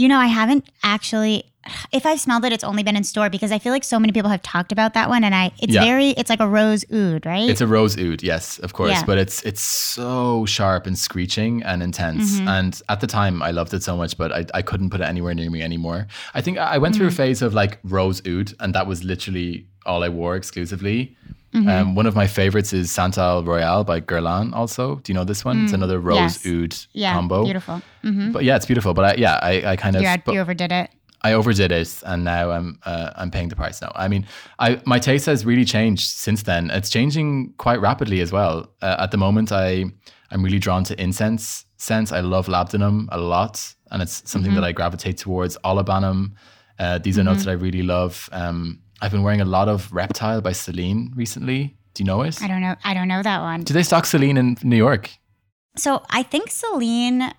You 0.00 0.08
know, 0.08 0.18
I 0.18 0.26
haven't 0.40 0.64
actually. 0.82 1.44
If 1.92 2.06
I've 2.06 2.20
smelled 2.20 2.44
it, 2.46 2.52
it's 2.56 2.64
only 2.64 2.82
been 2.82 2.96
in 2.96 3.04
store 3.04 3.28
because 3.36 3.52
I 3.52 3.58
feel 3.58 3.72
like 3.76 3.84
so 3.84 3.98
many 4.02 4.12
people 4.16 4.30
have 4.30 4.42
talked 4.54 4.72
about 4.72 4.94
that 4.94 5.08
one, 5.14 5.22
and 5.24 5.34
I 5.34 5.44
it's 5.64 5.74
Yeah. 5.74 5.84
very 5.84 6.08
it's 6.20 6.30
like 6.30 6.40
a 6.40 6.48
rose 6.48 6.84
oud, 7.00 7.26
right? 7.26 7.48
It's 7.52 7.60
a 7.60 7.66
rose 7.66 7.94
oud, 7.98 8.22
yes, 8.22 8.58
of 8.66 8.72
course, 8.72 8.92
Yeah. 8.92 9.04
but 9.10 9.18
it's 9.18 9.42
it's 9.50 9.60
so 9.96 10.46
sharp 10.46 10.86
and 10.88 10.96
screeching 11.06 11.62
and 11.70 11.82
intense. 11.82 12.26
Mm-hmm. 12.38 12.48
And 12.56 12.72
at 12.88 12.98
the 13.00 13.06
time, 13.06 13.34
I 13.48 13.50
loved 13.58 13.72
it 13.74 13.82
so 13.82 13.94
much, 14.02 14.12
but 14.16 14.30
I, 14.32 14.42
I 14.60 14.62
couldn't 14.62 14.90
put 14.90 15.00
it 15.04 15.08
anywhere 15.14 15.34
near 15.34 15.50
me 15.50 15.60
anymore. 15.70 16.00
I 16.38 16.40
think 16.44 16.56
I 16.58 16.78
went 16.78 16.94
through 16.96 17.10
Mm-hmm. 17.12 17.22
a 17.22 17.26
phase 17.26 17.42
of 17.46 17.52
like 17.62 17.72
rose 17.96 18.18
oud, 18.32 18.48
and 18.60 18.74
that 18.76 18.86
was 18.86 18.98
literally 19.12 19.66
all 19.84 20.00
I 20.02 20.08
wore 20.08 20.34
exclusively. 20.36 20.98
Mm-hmm. 21.54 21.68
Um, 21.68 21.94
one 21.96 22.06
of 22.06 22.14
my 22.14 22.26
favorites 22.28 22.72
is 22.72 22.92
Santal 22.92 23.42
Royal 23.44 23.82
by 23.84 24.00
Guerlain. 24.00 24.52
Also, 24.54 24.96
do 25.02 25.10
you 25.12 25.14
know 25.14 25.24
this 25.24 25.44
one? 25.44 25.64
It's 25.64 25.72
another 25.72 25.98
rose 25.98 26.38
Mm. 26.38 26.44
yes. 26.44 26.46
oud 26.46 26.76
yeah, 26.92 27.12
combo. 27.14 27.44
beautiful. 27.44 27.82
hmm 28.02 28.30
But 28.32 28.44
yeah, 28.44 28.54
it's 28.56 28.66
beautiful. 28.66 28.94
But 28.94 29.04
I, 29.04 29.14
yeah, 29.20 29.38
I, 29.42 29.72
I 29.72 29.76
kind 29.76 29.96
of 29.96 30.02
You, 30.02 30.16
but- 30.24 30.32
you 30.34 30.40
overdid 30.40 30.70
it. 30.72 30.90
I 31.22 31.34
overdid 31.34 31.70
it, 31.70 32.02
and 32.06 32.24
now 32.24 32.50
I'm 32.50 32.78
uh, 32.86 33.10
I'm 33.14 33.30
paying 33.30 33.48
the 33.50 33.56
price 33.56 33.82
now. 33.82 33.92
I 33.94 34.08
mean, 34.08 34.26
I 34.58 34.80
my 34.86 34.98
taste 34.98 35.26
has 35.26 35.44
really 35.44 35.66
changed 35.66 36.08
since 36.08 36.44
then. 36.44 36.70
It's 36.70 36.88
changing 36.88 37.52
quite 37.58 37.78
rapidly 37.78 38.22
as 38.22 38.32
well. 38.32 38.70
Uh, 38.80 38.96
at 39.00 39.10
the 39.10 39.18
moment, 39.18 39.52
I 39.52 39.84
I'm 40.30 40.42
really 40.42 40.58
drawn 40.58 40.82
to 40.84 40.94
incense 41.02 41.66
scents. 41.76 42.10
I 42.12 42.20
love 42.20 42.46
labdanum 42.48 43.08
a 43.12 43.18
lot, 43.18 43.74
and 43.90 44.00
it's 44.02 44.22
something 44.30 44.52
Mm-hmm. 44.52 44.60
that 44.62 44.66
I 44.68 44.72
gravitate 44.72 45.18
towards. 45.18 45.58
Olibanum. 45.62 46.32
Uh, 46.78 46.96
these 46.98 47.18
are 47.18 47.24
notes 47.24 47.44
that 47.44 47.50
I 47.50 47.54
really 47.54 47.82
love. 47.82 48.30
Um, 48.32 48.78
I've 49.00 49.10
been 49.12 49.22
wearing 49.22 49.40
a 49.40 49.44
lot 49.46 49.68
of 49.68 49.92
Reptile 49.92 50.40
by 50.40 50.52
Celine 50.52 51.12
recently. 51.16 51.76
Do 51.94 52.02
you 52.02 52.06
know 52.06 52.22
it? 52.22 52.42
I 52.42 52.48
don't 52.48 52.60
know. 52.60 52.76
I 52.84 52.94
don't 52.94 53.08
know 53.08 53.22
that 53.22 53.40
one. 53.40 53.62
Do 53.62 53.74
they 53.74 53.82
stock 53.82 54.06
Celine 54.06 54.36
in 54.36 54.56
New 54.62 54.76
York? 54.76 55.10
So 55.76 56.02
I 56.10 56.22
think 56.22 56.50
Celine 56.50 57.32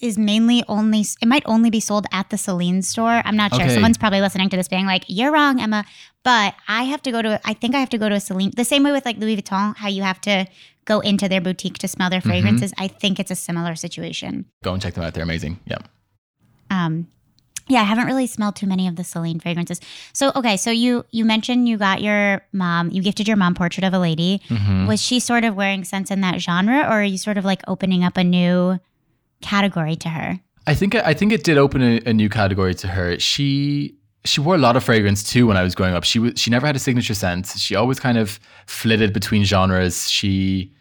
is 0.00 0.16
mainly 0.16 0.62
only 0.68 1.00
it 1.20 1.26
might 1.26 1.42
only 1.46 1.70
be 1.70 1.80
sold 1.80 2.06
at 2.12 2.30
the 2.30 2.38
Celine 2.38 2.82
store. 2.82 3.20
I'm 3.24 3.36
not 3.36 3.52
sure. 3.54 3.64
Okay. 3.64 3.74
Someone's 3.74 3.98
probably 3.98 4.20
listening 4.20 4.48
to 4.50 4.56
this 4.56 4.68
being 4.68 4.86
like, 4.86 5.04
"You're 5.08 5.32
wrong, 5.32 5.60
Emma." 5.60 5.84
But 6.22 6.54
I 6.68 6.84
have 6.84 7.02
to 7.02 7.10
go 7.10 7.20
to 7.22 7.40
I 7.44 7.54
think 7.54 7.74
I 7.74 7.80
have 7.80 7.88
to 7.90 7.98
go 7.98 8.08
to 8.08 8.14
a 8.14 8.20
Celine 8.20 8.52
the 8.56 8.64
same 8.64 8.84
way 8.84 8.92
with 8.92 9.04
like 9.04 9.16
Louis 9.18 9.36
Vuitton, 9.36 9.76
how 9.76 9.88
you 9.88 10.02
have 10.02 10.20
to 10.22 10.46
go 10.84 11.00
into 11.00 11.28
their 11.28 11.40
boutique 11.40 11.78
to 11.78 11.88
smell 11.88 12.10
their 12.10 12.20
Mm-hmm. 12.20 12.28
fragrances. 12.28 12.72
I 12.78 12.86
think 12.88 13.18
it's 13.18 13.30
a 13.30 13.34
similar 13.34 13.74
situation. 13.74 14.44
Go 14.62 14.72
and 14.72 14.80
check 14.82 14.94
them 14.94 15.02
out. 15.04 15.14
They're 15.14 15.24
amazing. 15.24 15.58
Yeah. 15.66 15.78
Um 16.70 17.08
yeah, 17.68 17.80
I 17.80 17.84
haven't 17.84 18.06
really 18.06 18.26
smelled 18.26 18.56
too 18.56 18.66
many 18.66 18.88
of 18.88 18.96
the 18.96 19.04
Celine 19.04 19.40
fragrances. 19.40 19.80
So 20.12 20.32
okay, 20.34 20.56
so 20.56 20.70
you 20.70 21.04
you 21.10 21.24
mentioned 21.24 21.68
you 21.68 21.76
got 21.76 22.02
your 22.02 22.42
mom, 22.52 22.90
you 22.90 23.02
gifted 23.02 23.28
your 23.28 23.36
mom 23.36 23.54
Portrait 23.54 23.84
of 23.84 23.94
a 23.94 23.98
Lady. 23.98 24.40
Mm-hmm. 24.48 24.86
Was 24.86 25.00
she 25.00 25.20
sort 25.20 25.44
of 25.44 25.54
wearing 25.54 25.84
scents 25.84 26.10
in 26.10 26.20
that 26.22 26.40
genre, 26.40 26.80
or 26.80 27.00
are 27.00 27.04
you 27.04 27.18
sort 27.18 27.38
of 27.38 27.44
like 27.44 27.62
opening 27.68 28.04
up 28.04 28.16
a 28.16 28.24
new 28.24 28.78
category 29.40 29.96
to 29.96 30.08
her? 30.08 30.40
I 30.66 30.74
think 30.74 30.94
I 30.94 31.14
think 31.14 31.32
it 31.32 31.44
did 31.44 31.58
open 31.58 31.82
a, 31.82 32.00
a 32.06 32.12
new 32.12 32.28
category 32.28 32.74
to 32.76 32.88
her. 32.88 33.18
She 33.18 33.94
she 34.24 34.40
wore 34.40 34.54
a 34.54 34.58
lot 34.58 34.76
of 34.76 34.84
fragrance 34.84 35.22
too 35.22 35.46
when 35.46 35.56
I 35.56 35.62
was 35.62 35.74
growing 35.74 35.94
up. 35.94 36.04
She 36.04 36.18
was 36.18 36.32
she 36.36 36.50
never 36.50 36.66
had 36.66 36.76
a 36.76 36.78
signature 36.78 37.14
scent. 37.14 37.46
She 37.56 37.74
always 37.74 37.98
kind 38.00 38.18
of 38.18 38.38
flitted 38.66 39.12
between 39.12 39.44
genres. 39.44 40.10
She 40.10 40.72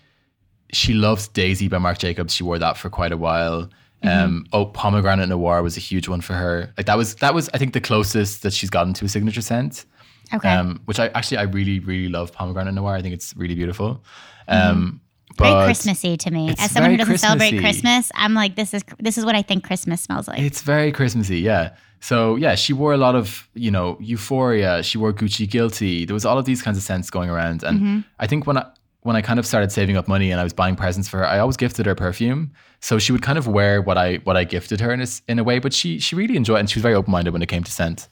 she 0.74 0.94
loved 0.94 1.34
Daisy 1.34 1.68
by 1.68 1.78
Marc 1.78 2.00
Jacobs. 2.00 2.34
She 2.34 2.44
wore 2.44 2.60
that 2.60 2.78
for 2.78 2.90
quite 2.90 3.12
a 3.12 3.18
while. 3.18 3.70
Um, 4.04 4.46
oh, 4.54 4.66
pomegranate 4.66 5.28
noir 5.30 5.64
was 5.64 5.76
a 5.76 5.80
huge 5.80 6.08
one 6.08 6.22
for 6.22 6.34
her. 6.34 6.74
Like 6.78 6.86
that 6.86 6.98
was 6.98 7.16
that 7.16 7.34
was 7.34 7.50
I 7.54 7.58
think 7.58 7.74
the 7.74 7.82
closest 7.82 8.44
that 8.44 8.54
she's 8.54 8.70
gotten 8.70 8.94
to 8.94 9.06
a 9.06 9.10
signature 9.10 9.42
scent. 9.42 9.86
Okay. 10.34 10.50
Um, 10.50 10.82
which 10.86 11.00
I 11.00 11.08
actually 11.08 11.38
I 11.38 11.44
really 11.44 11.80
really 11.80 12.10
love 12.10 12.32
pomegranate 12.32 12.74
noir. 12.74 12.96
I 12.96 13.02
think 13.02 13.14
it's 13.14 13.36
really 13.36 13.56
beautiful. 13.56 14.04
Um, 14.48 15.02
very 15.38 15.66
Christmassy 15.66 16.18
to 16.18 16.32
me. 16.32 16.56
As 16.58 16.72
someone 16.72 16.92
who 16.92 16.98
doesn't 16.98 17.20
celebrate 17.20 17.60
Christmas, 17.60 18.12
I'm 18.16 18.34
like, 18.34 18.56
this 18.56 18.74
is 18.74 18.84
this 19.00 19.18
is 19.18 19.26
what 19.26 19.36
I 19.36 19.42
think 19.42 19.64
Christmas 19.64 20.02
smells 20.02 20.28
like. 20.28 20.40
It's 20.40 20.62
very 20.62 20.92
Christmassy, 20.92 21.40
yeah. 21.40 21.76
So 22.00 22.36
yeah, 22.36 22.56
she 22.56 22.74
wore 22.74 22.94
a 22.94 22.98
lot 22.98 23.16
of, 23.16 23.48
you 23.54 23.72
know, 23.72 23.98
Euphoria. 24.00 24.84
She 24.84 24.98
wore 24.98 25.14
Gucci 25.14 25.50
Guilty. 25.50 26.06
There 26.06 26.14
was 26.14 26.26
all 26.26 26.38
of 26.38 26.46
these 26.46 26.62
kinds 26.62 26.78
of 26.78 26.84
scents 26.84 27.10
going 27.10 27.30
around, 27.30 27.64
and 27.64 28.04
I 28.20 28.28
think 28.28 28.48
when 28.48 28.58
I 28.58 28.66
when 29.08 29.16
I 29.16 29.22
kind 29.22 29.40
of 29.40 29.46
started 29.46 29.72
saving 29.72 29.96
up 29.96 30.10
money 30.10 30.32
and 30.32 30.40
I 30.40 30.44
was 30.44 30.52
buying 30.52 30.76
presents 30.76 31.08
for 31.08 31.20
her, 31.20 31.26
I 31.26 31.40
always 31.40 31.56
gifted 31.56 31.86
her 31.86 31.96
perfume. 31.96 32.52
So 32.82 33.00
she 33.00 33.14
would 33.14 33.22
kind 33.22 33.38
of 33.38 33.48
wear 33.48 33.82
what 33.82 33.98
I 33.98 34.18
what 34.26 34.36
I 34.36 34.44
gifted 34.44 34.82
her 34.82 34.92
in 34.92 35.02
a, 35.02 35.08
in 35.30 35.40
a 35.40 35.44
way, 35.46 35.60
but 35.60 35.74
she 35.74 35.98
she 36.00 36.14
really 36.14 36.36
enjoyed 36.36 36.58
it, 36.58 36.60
and 36.60 36.70
she 36.70 36.78
was 36.78 36.84
very 36.84 36.94
open 36.94 37.12
minded 37.12 37.32
when 37.32 37.42
it 37.42 37.48
came 37.48 37.64
to 37.64 37.72
scent. 37.72 38.10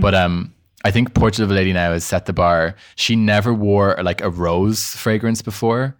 But 0.00 0.14
um, 0.14 0.54
I 0.84 0.92
think 0.92 1.14
Portrait 1.14 1.42
of 1.44 1.50
a 1.50 1.54
Lady 1.54 1.72
now 1.72 1.90
has 1.92 2.04
set 2.04 2.26
the 2.26 2.32
bar. 2.32 2.76
She 2.94 3.16
never 3.16 3.52
wore 3.52 3.98
like 4.02 4.20
a 4.22 4.30
rose 4.30 4.94
fragrance 4.94 5.42
before. 5.42 5.96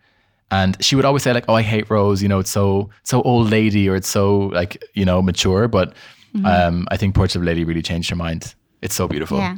And 0.52 0.76
she 0.80 0.94
would 0.94 1.04
always 1.04 1.24
say 1.24 1.32
like, 1.32 1.46
"Oh, 1.48 1.54
I 1.54 1.62
hate 1.62 1.90
rose. 1.90 2.22
You 2.22 2.28
know, 2.28 2.38
it's 2.38 2.50
so 2.52 2.90
so 3.02 3.20
old 3.22 3.50
lady, 3.50 3.88
or 3.90 3.96
it's 3.96 4.08
so 4.08 4.46
like 4.54 4.82
you 4.94 5.04
know 5.04 5.20
mature." 5.20 5.66
But 5.66 5.92
um, 6.44 6.86
I 6.92 6.96
think 6.96 7.16
Portrait 7.16 7.36
of 7.36 7.42
a 7.42 7.46
Lady 7.46 7.64
really 7.64 7.82
changed 7.82 8.10
her 8.10 8.16
mind. 8.16 8.54
It's 8.80 8.94
so 8.94 9.08
beautiful. 9.08 9.38
Yeah. 9.38 9.56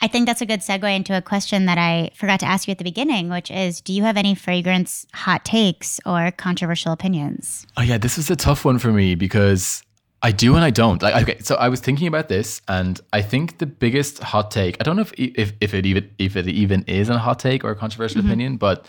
I 0.00 0.08
think 0.08 0.26
that's 0.26 0.40
a 0.40 0.46
good 0.46 0.60
segue 0.60 0.94
into 0.94 1.16
a 1.16 1.22
question 1.22 1.66
that 1.66 1.78
I 1.78 2.10
forgot 2.14 2.40
to 2.40 2.46
ask 2.46 2.68
you 2.68 2.72
at 2.72 2.78
the 2.78 2.84
beginning, 2.84 3.30
which 3.30 3.50
is 3.50 3.80
do 3.80 3.92
you 3.92 4.02
have 4.02 4.16
any 4.16 4.34
fragrance 4.34 5.06
hot 5.14 5.44
takes 5.44 6.00
or 6.04 6.30
controversial 6.32 6.92
opinions? 6.92 7.66
Oh 7.76 7.82
yeah, 7.82 7.98
this 7.98 8.18
is 8.18 8.30
a 8.30 8.36
tough 8.36 8.64
one 8.64 8.78
for 8.78 8.92
me 8.92 9.14
because 9.14 9.82
I 10.20 10.32
do 10.32 10.56
and 10.56 10.64
I 10.64 10.70
don't. 10.70 11.02
Like 11.02 11.22
okay, 11.22 11.38
so 11.40 11.54
I 11.56 11.68
was 11.68 11.80
thinking 11.80 12.06
about 12.06 12.28
this 12.28 12.60
and 12.68 13.00
I 13.12 13.22
think 13.22 13.58
the 13.58 13.66
biggest 13.66 14.22
hot 14.22 14.50
take, 14.50 14.76
I 14.80 14.84
don't 14.84 14.96
know 14.96 15.02
if 15.02 15.12
if, 15.16 15.52
if 15.60 15.74
it 15.74 15.86
even 15.86 16.10
if 16.18 16.36
it 16.36 16.48
even 16.48 16.82
is 16.84 17.08
a 17.08 17.18
hot 17.18 17.38
take 17.38 17.64
or 17.64 17.70
a 17.70 17.76
controversial 17.76 18.20
mm-hmm. 18.20 18.30
opinion, 18.30 18.56
but 18.56 18.86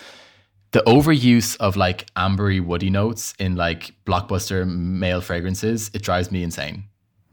the 0.71 0.79
overuse 0.81 1.55
of 1.57 1.77
like 1.77 2.13
ambery 2.15 2.59
woody 2.59 2.89
notes 2.89 3.33
in 3.39 3.55
like 3.55 3.93
blockbuster 4.05 4.67
male 4.67 5.21
fragrances, 5.21 5.89
it 5.93 6.01
drives 6.01 6.31
me 6.31 6.43
insane. 6.43 6.83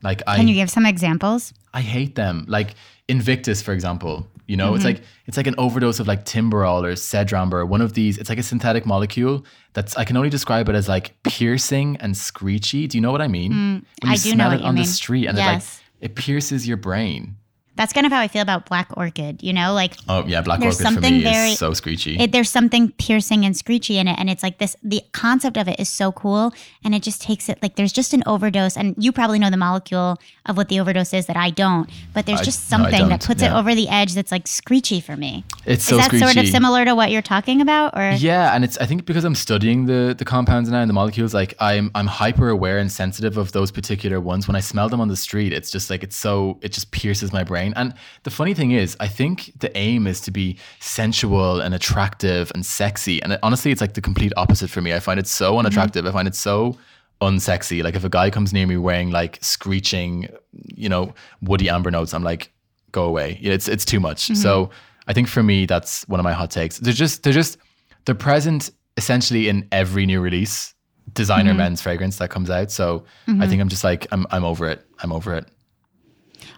Like 0.02 0.22
I 0.26 0.36
Can 0.36 0.48
you 0.48 0.54
give 0.54 0.70
some 0.70 0.86
examples? 0.86 1.52
I 1.74 1.80
hate 1.80 2.14
them. 2.14 2.44
Like 2.48 2.74
Invictus, 3.16 3.60
for 3.66 3.72
example. 3.72 4.14
You 4.48 4.56
know, 4.56 4.68
Mm-hmm. 4.72 4.76
it's 4.76 4.84
like 4.90 5.00
it's 5.28 5.36
like 5.40 5.46
an 5.52 5.54
overdose 5.56 5.98
of 6.00 6.06
like 6.12 6.22
Timberol 6.24 6.82
or 6.88 6.94
Cedramber, 7.10 7.58
or 7.62 7.66
one 7.66 7.80
of 7.86 7.92
these. 7.98 8.18
It's 8.20 8.28
like 8.32 8.38
a 8.40 8.42
synthetic 8.52 8.84
molecule 8.84 9.44
that's 9.74 9.92
I 9.96 10.04
can 10.04 10.16
only 10.16 10.30
describe 10.30 10.68
it 10.70 10.74
as 10.74 10.88
like 10.88 11.06
piercing 11.22 11.96
and 12.02 12.16
screechy. 12.16 12.86
Do 12.88 12.96
you 12.98 13.02
know 13.04 13.12
what 13.12 13.22
I 13.22 13.28
mean? 13.28 13.50
when 13.52 13.82
Mm, 14.02 14.12
I 14.12 14.12
you 14.14 14.18
do 14.28 14.30
smell 14.32 14.50
what 14.50 14.60
it 14.60 14.64
on 14.64 14.74
mean. 14.74 14.82
the 14.82 14.88
street 15.00 15.26
and 15.28 15.36
Yes. 15.38 15.46
it 15.46 15.54
like 16.02 16.10
it 16.10 16.14
pierces 16.16 16.66
your 16.68 16.76
brain. 16.88 17.36
That's 17.74 17.92
kind 17.94 18.04
of 18.06 18.12
how 18.12 18.20
I 18.20 18.28
feel 18.28 18.42
about 18.42 18.66
Black 18.66 18.88
Orchid, 18.98 19.42
you 19.42 19.52
know? 19.52 19.72
Like 19.72 19.96
Oh 20.08 20.24
yeah, 20.26 20.42
Black 20.42 20.60
Orchid 20.60 20.76
for 20.76 20.82
something 20.82 21.14
me 21.18 21.22
very- 21.22 21.50
is 21.52 21.58
so 21.58 21.72
screechy. 21.72 22.18
it, 22.18 22.30
there's 22.32 22.50
something 22.50 22.90
piercing 22.92 23.44
and 23.46 23.56
screechy 23.56 23.96
in 23.98 24.08
it 24.08 24.18
and 24.18 24.28
it's 24.28 24.42
like 24.42 24.58
this 24.58 24.76
the 24.82 25.00
concept 25.12 25.56
of 25.56 25.68
it 25.68 25.80
is 25.80 25.88
so 25.88 26.12
cool 26.12 26.52
and 26.84 26.94
it 26.94 27.02
just 27.02 27.22
takes 27.22 27.48
it 27.48 27.58
like 27.62 27.76
there's 27.76 27.92
just 27.92 28.12
an 28.12 28.22
overdose 28.26 28.76
and 28.76 28.94
you 28.98 29.10
probably 29.12 29.38
know 29.38 29.48
the 29.50 29.56
molecule 29.56 30.18
of 30.46 30.56
what 30.56 30.68
the 30.68 30.78
overdose 30.80 31.14
is 31.14 31.26
that 31.26 31.36
I 31.36 31.50
don't 31.50 31.88
but 32.12 32.26
there's 32.26 32.40
I- 32.40 32.44
just 32.44 32.70
no, 32.70 32.76
something 32.76 33.08
that 33.08 33.20
don't, 33.20 33.26
puts 33.26 33.42
it 33.42 33.50
over 33.52 33.74
the 33.74 33.88
edge 33.88 34.12
that's 34.14 34.30
like 34.32 34.46
screechy 34.46 35.00
for 35.00 35.16
me 35.16 35.44
it's 35.64 35.84
so 35.84 35.94
is 35.94 36.00
that 36.00 36.06
screechy. 36.06 36.24
sort 36.24 36.36
of 36.36 36.48
similar 36.48 36.84
to 36.84 36.94
what 36.94 37.10
you're 37.10 37.22
talking 37.22 37.60
about 37.60 37.96
or 37.96 38.12
Yeah, 38.12 38.54
and 38.54 38.64
it's 38.64 38.76
I 38.78 38.86
think 38.86 39.06
because 39.06 39.24
I'm 39.24 39.34
studying 39.34 39.86
the 39.86 40.14
the 40.16 40.24
compounds 40.24 40.68
now 40.70 40.80
and 40.80 40.88
the 40.88 40.94
molecules, 40.94 41.32
like 41.34 41.54
I'm 41.60 41.90
I'm 41.94 42.06
hyper 42.06 42.48
aware 42.48 42.78
and 42.78 42.90
sensitive 42.90 43.36
of 43.36 43.52
those 43.52 43.70
particular 43.70 44.20
ones. 44.20 44.48
When 44.48 44.56
I 44.56 44.60
smell 44.60 44.88
them 44.88 45.00
on 45.00 45.08
the 45.08 45.16
street, 45.16 45.52
it's 45.52 45.70
just 45.70 45.88
like 45.90 46.02
it's 46.02 46.16
so 46.16 46.58
it 46.62 46.72
just 46.72 46.90
pierces 46.90 47.32
my 47.32 47.44
brain. 47.44 47.72
And 47.76 47.94
the 48.24 48.30
funny 48.30 48.54
thing 48.54 48.72
is, 48.72 48.96
I 48.98 49.08
think 49.08 49.52
the 49.60 49.76
aim 49.76 50.06
is 50.06 50.20
to 50.22 50.30
be 50.30 50.58
sensual 50.80 51.60
and 51.60 51.74
attractive 51.74 52.50
and 52.54 52.66
sexy. 52.66 53.22
And 53.22 53.34
it, 53.34 53.40
honestly, 53.42 53.70
it's 53.70 53.80
like 53.80 53.94
the 53.94 54.00
complete 54.00 54.32
opposite 54.36 54.68
for 54.70 54.80
me. 54.80 54.92
I 54.92 55.00
find 55.00 55.20
it 55.20 55.28
so 55.28 55.50
mm-hmm. 55.50 55.60
unattractive. 55.60 56.06
I 56.06 56.10
find 56.10 56.26
it 56.26 56.34
so 56.34 56.76
unsexy. 57.20 57.84
Like 57.84 57.94
if 57.94 58.04
a 58.04 58.08
guy 58.08 58.30
comes 58.30 58.52
near 58.52 58.66
me 58.66 58.76
wearing 58.76 59.10
like 59.10 59.38
screeching, 59.42 60.28
you 60.52 60.88
know, 60.88 61.14
woody 61.40 61.68
amber 61.68 61.90
notes, 61.90 62.12
I'm 62.12 62.24
like, 62.24 62.50
go 62.90 63.04
away. 63.04 63.38
It's 63.40 63.68
it's 63.68 63.84
too 63.84 64.00
much. 64.00 64.24
Mm-hmm. 64.24 64.34
So 64.34 64.70
I 65.06 65.12
think 65.12 65.28
for 65.28 65.42
me, 65.42 65.66
that's 65.66 66.06
one 66.08 66.20
of 66.20 66.24
my 66.24 66.32
hot 66.32 66.50
takes. 66.50 66.78
They're 66.78 66.92
just 66.92 67.22
they're 67.22 67.32
just 67.32 67.58
they're 68.04 68.14
present 68.14 68.70
essentially 68.96 69.48
in 69.48 69.66
every 69.72 70.06
new 70.06 70.20
release 70.20 70.74
designer 71.14 71.54
men's 71.54 71.80
fragrance 71.80 72.18
that 72.18 72.30
comes 72.30 72.50
out. 72.50 72.70
So 72.70 73.04
I 73.26 73.46
think 73.46 73.60
I'm 73.60 73.68
just 73.68 73.84
like 73.84 74.06
I'm 74.12 74.26
I'm 74.30 74.44
over 74.44 74.66
it. 74.68 74.84
I'm 75.02 75.12
over 75.12 75.34
it. 75.34 75.46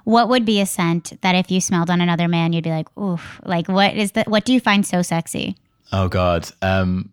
what 0.05 0.29
would 0.29 0.45
be 0.45 0.61
a 0.61 0.67
scent 0.67 1.19
that 1.23 1.35
if 1.35 1.51
you 1.51 1.61
smelled 1.61 1.91
on 1.91 2.01
another 2.01 2.29
man 2.29 2.53
you'd 2.53 2.65
be 2.65 2.71
like 2.71 2.89
oof 2.99 3.41
like 3.45 3.69
what 3.69 3.95
is 3.95 4.13
the 4.13 4.25
what 4.27 4.45
do 4.45 4.53
you 4.53 4.61
find 4.61 4.87
so 4.87 5.03
sexy 5.03 5.57
Oh 5.93 6.09
God. 6.09 6.51
Um, 6.63 7.13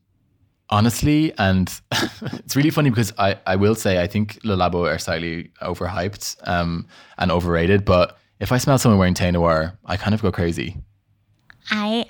honestly, 0.70 1.34
and 1.38 1.70
it's 1.92 2.56
really 2.56 2.70
funny 2.72 2.90
because 2.90 3.14
I, 3.18 3.38
I 3.46 3.56
will 3.56 3.76
say 3.76 4.02
I 4.02 4.08
think 4.08 4.40
Le 4.44 4.56
Labo 4.56 4.92
are 4.92 4.98
slightly 4.98 5.52
overhyped 5.62 6.48
um, 6.48 6.88
and 7.18 7.32
overrated. 7.32 7.86
But 7.86 8.18
if 8.40 8.52
I 8.52 8.58
smell 8.58 8.78
someone 8.80 8.98
wearing 8.98 9.14
Thé 9.14 9.32
Noir, 9.34 9.78
I 9.86 9.98
kind 9.98 10.16
of 10.16 10.22
go 10.22 10.32
crazy. 10.32 10.78
I 11.70 12.06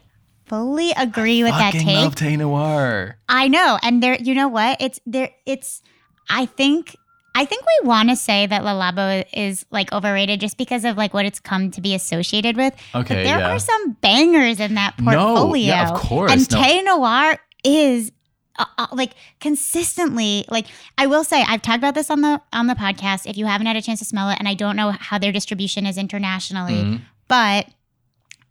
fully 0.46 0.92
agree 0.92 1.44
with 1.44 1.54
that 1.54 1.74
take 1.74 1.86
love 1.86 2.16
Thé 2.16 2.38
Noir. 2.38 3.18
I 3.30 3.48
know. 3.48 3.78
And 3.82 4.02
there 4.04 4.16
you 4.16 4.34
know 4.36 4.48
what? 4.48 4.82
It's 4.82 5.00
there 5.06 5.30
it's 5.46 5.82
I 6.30 6.46
think 6.46 6.96
I 7.34 7.46
think 7.46 7.64
we 7.82 7.88
want 7.88 8.10
to 8.10 8.16
say 8.18 8.46
that 8.46 8.64
Le 8.66 8.72
Labo 8.72 9.24
is 9.34 9.66
like 9.72 9.92
overrated 9.94 10.40
just 10.42 10.58
because 10.58 10.84
of 10.84 10.98
like 10.98 11.14
what 11.14 11.26
it's 11.26 11.40
come 11.40 11.72
to 11.72 11.82
be 11.82 11.96
associated 11.96 12.58
with. 12.58 12.74
Okay, 12.94 13.16
but 13.16 13.24
there 13.24 13.40
yeah. 13.40 13.52
are 13.52 13.60
some 13.60 13.94
bangers 14.02 14.60
in 14.60 14.76
that 14.76 15.00
No, 15.00 15.06
portfolio. 15.06 15.68
yeah, 15.68 15.90
of 15.90 15.98
course, 16.00 16.32
And 16.32 16.52
no. 16.52 16.58
Thé 16.60 16.84
Noir 16.84 17.38
is 17.64 18.12
uh, 18.60 18.66
uh, 18.78 18.88
like 18.92 19.12
consistently 19.40 20.44
like 20.50 20.66
i 20.98 21.06
will 21.08 21.24
say 21.24 21.42
i've 21.48 21.62
talked 21.62 21.78
about 21.78 21.96
this 21.96 22.10
on 22.10 22.20
the 22.20 22.42
on 22.52 22.68
the 22.68 22.74
podcast 22.74 23.26
if 23.30 23.38
you 23.38 23.46
haven't 23.46 23.66
had 23.66 23.78
a 23.78 23.82
chance 23.82 24.00
to 24.00 24.06
smell 24.06 24.30
it 24.30 24.38
and 24.40 24.48
i 24.48 24.54
don't 24.54 24.76
know 24.76 24.92
how 24.92 25.18
their 25.18 25.32
distribution 25.32 25.86
is 25.86 25.98
internationally 25.98 26.74
Mhm. 26.84 27.02
but 27.30 27.68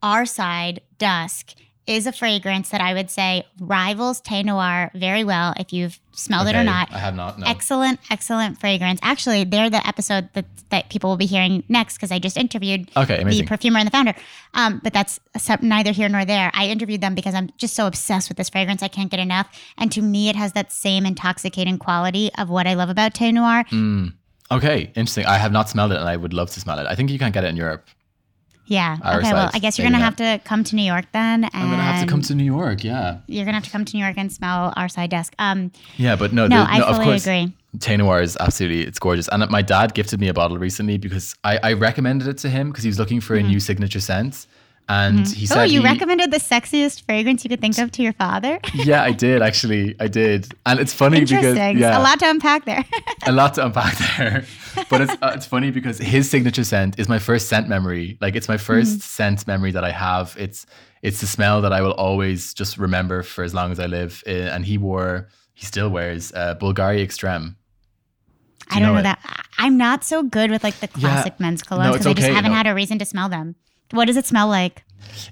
Ourside 0.02 0.80
dusk 1.00 1.54
is 1.86 2.06
a 2.06 2.12
fragrance 2.12 2.68
that 2.68 2.80
i 2.80 2.94
would 2.94 3.10
say 3.10 3.44
rivals 3.58 4.20
Thé 4.22 4.44
Noir 4.44 4.92
very 4.94 5.24
well 5.24 5.54
if 5.58 5.72
you've 5.72 5.98
smelled 6.12 6.46
it 6.46 6.54
or 6.54 6.62
not 6.62 6.92
I 6.92 6.98
have 6.98 7.16
not. 7.16 7.38
No. 7.38 7.46
excellent 7.46 7.98
excellent 8.10 8.60
fragrance 8.60 9.00
actually 9.02 9.42
they're 9.44 9.70
the 9.70 9.84
episode 9.84 10.28
that 10.34 10.44
that 10.68 10.88
people 10.88 11.10
will 11.10 11.16
be 11.16 11.26
hearing 11.26 11.64
next 11.68 11.94
because 11.96 12.12
i 12.12 12.18
just 12.20 12.36
interviewed 12.36 12.88
okay, 12.96 13.24
the 13.24 13.42
perfumer 13.42 13.78
and 13.78 13.86
the 13.86 13.90
founder. 13.90 14.14
Um, 14.54 14.80
but 14.84 14.92
that's 14.92 15.18
neither 15.60 15.92
here 15.92 16.08
nor 16.08 16.24
there. 16.24 16.50
I 16.54 16.66
interviewed 16.68 17.00
them 17.00 17.14
because 17.14 17.34
I'm 17.34 17.50
just 17.56 17.74
so 17.74 17.86
obsessed 17.86 18.28
with 18.28 18.36
this 18.36 18.48
fragrance. 18.48 18.82
I 18.82 18.88
can't 18.88 19.10
get 19.10 19.20
enough. 19.20 19.48
And 19.78 19.90
to 19.92 20.02
me, 20.02 20.28
it 20.28 20.36
has 20.36 20.52
that 20.52 20.72
same 20.72 21.06
intoxicating 21.06 21.78
quality 21.78 22.30
of 22.38 22.50
what 22.50 22.66
I 22.66 22.74
love 22.74 22.88
about 22.88 23.14
Thé 23.14 23.32
Noir. 23.32 23.64
Mm. 23.70 24.14
Okay, 24.52 24.90
interesting. 24.96 25.26
I 25.26 25.38
have 25.38 25.52
not 25.52 25.68
smelled 25.68 25.92
it, 25.92 25.98
and 25.98 26.08
I 26.08 26.16
would 26.16 26.32
love 26.32 26.50
to 26.50 26.60
smell 26.60 26.78
it. 26.78 26.86
I 26.86 26.94
think 26.94 27.10
you 27.10 27.18
can't 27.18 27.32
get 27.32 27.44
it 27.44 27.48
in 27.48 27.56
Europe. 27.56 27.86
Yeah. 28.70 28.98
Our 29.02 29.18
okay. 29.18 29.32
Well, 29.32 29.50
I 29.52 29.58
guess 29.58 29.76
you're 29.76 29.84
maybe 29.84 29.94
gonna 29.94 30.04
not. 30.04 30.18
have 30.20 30.40
to 30.40 30.48
come 30.48 30.62
to 30.62 30.76
New 30.76 30.84
York 30.84 31.06
then, 31.12 31.42
and 31.42 31.52
I'm 31.52 31.70
gonna 31.70 31.82
have 31.82 32.06
to 32.06 32.10
come 32.10 32.22
to 32.22 32.36
New 32.36 32.44
York. 32.44 32.84
Yeah, 32.84 33.18
you're 33.26 33.44
gonna 33.44 33.56
have 33.56 33.64
to 33.64 33.70
come 33.70 33.84
to 33.84 33.96
New 33.96 34.02
York 34.02 34.16
and 34.16 34.32
smell 34.32 34.72
Ourside 34.76 35.10
Dusk. 35.10 35.34
Um, 35.40 35.72
yeah, 35.96 36.14
but 36.14 36.32
no, 36.32 36.46
no, 36.46 36.56
the, 36.64 36.70
I 36.70 36.78
no, 36.78 36.84
of 36.84 36.94
fully 36.94 37.06
course, 37.06 37.26
agree. 37.26 37.96
Noir 37.96 38.22
is 38.22 38.36
absolutely 38.38 38.86
it's 38.86 39.00
gorgeous. 39.00 39.28
And 39.28 39.48
my 39.50 39.60
dad 39.60 39.94
gifted 39.94 40.20
me 40.20 40.28
a 40.28 40.34
bottle 40.34 40.56
recently 40.56 40.98
because 40.98 41.34
I, 41.42 41.58
I 41.62 41.72
recommended 41.72 42.28
it 42.28 42.38
to 42.38 42.48
him 42.48 42.70
because 42.70 42.84
he 42.84 42.88
was 42.88 42.98
looking 43.00 43.20
for 43.20 43.34
a 43.34 43.42
new 43.42 43.58
signature 43.58 44.00
scent, 44.00 44.46
and 44.98 45.26
he 45.40 45.46
said 45.46 45.58
Oh, 45.58 45.62
you 45.74 45.80
he- 45.80 45.86
recommended 45.92 46.28
the 46.36 46.38
sexiest 46.52 46.96
fragrance 47.06 47.44
you 47.44 47.50
could 47.52 47.60
think 47.60 47.78
of 47.78 47.88
to 47.96 48.02
your 48.02 48.12
father. 48.24 48.58
Yeah, 48.90 49.02
I 49.10 49.12
did 49.12 49.38
actually. 49.48 49.84
I 50.00 50.08
did, 50.08 50.40
and 50.66 50.80
it's 50.82 50.94
funny 51.02 51.20
because 51.20 51.56
yeah, 51.56 51.98
A 51.98 52.02
lot 52.08 52.18
to 52.20 52.28
unpack 52.34 52.64
there. 52.64 52.84
a 53.26 53.32
lot 53.40 53.54
to 53.54 53.60
unpack 53.66 53.94
there. 54.16 54.44
But 54.90 54.98
it's 55.02 55.12
uh, 55.22 55.32
it's 55.36 55.46
funny 55.54 55.70
because 55.78 55.96
his 55.98 56.24
signature 56.34 56.64
scent 56.72 56.98
is 56.98 57.08
my 57.08 57.18
first 57.28 57.44
scent 57.50 57.66
memory. 57.68 58.06
Like 58.20 58.34
it's 58.38 58.48
my 58.54 58.56
1st 58.56 58.90
Mm-hmm. 58.90 59.00
scent 59.16 59.46
memory 59.46 59.72
that 59.76 59.84
I 59.90 59.92
have. 60.06 60.36
It's 60.38 60.66
it's 61.02 61.20
the 61.20 61.26
smell 61.36 61.56
that 61.64 61.72
I 61.78 61.80
will 61.84 61.96
always 62.06 62.52
just 62.60 62.72
remember 62.86 63.22
for 63.22 63.42
as 63.48 63.52
long 63.54 63.68
as 63.72 63.78
I 63.80 63.86
live. 63.98 64.12
And 64.26 64.64
he 64.70 64.76
wore, 64.86 65.28
he 65.54 65.64
still 65.72 65.88
wears 65.96 66.32
uh, 66.32 66.54
Bulgari 66.62 67.00
Extreme. 67.02 67.56
I 68.72 68.78
don't 68.78 68.88
know 68.88 68.94
know 68.96 69.02
that. 69.02 69.18
I'm 69.58 69.76
not 69.76 70.04
so 70.04 70.22
good 70.22 70.50
with 70.50 70.62
like 70.62 70.78
the 70.80 70.88
classic 70.88 71.40
men's 71.40 71.62
colognes 71.62 71.84
No, 71.86 71.92
because 71.92 72.06
I 72.06 72.14
just 72.14 72.28
haven't 72.28 72.52
no. 72.52 72.56
had 72.56 72.66
a 72.66 72.74
reason 72.74 72.98
to 73.00 73.04
smell 73.04 73.28
them. 73.28 73.56
What 73.92 74.06
does 74.06 74.16
it 74.16 74.26
smell 74.26 74.48
like? 74.48 74.84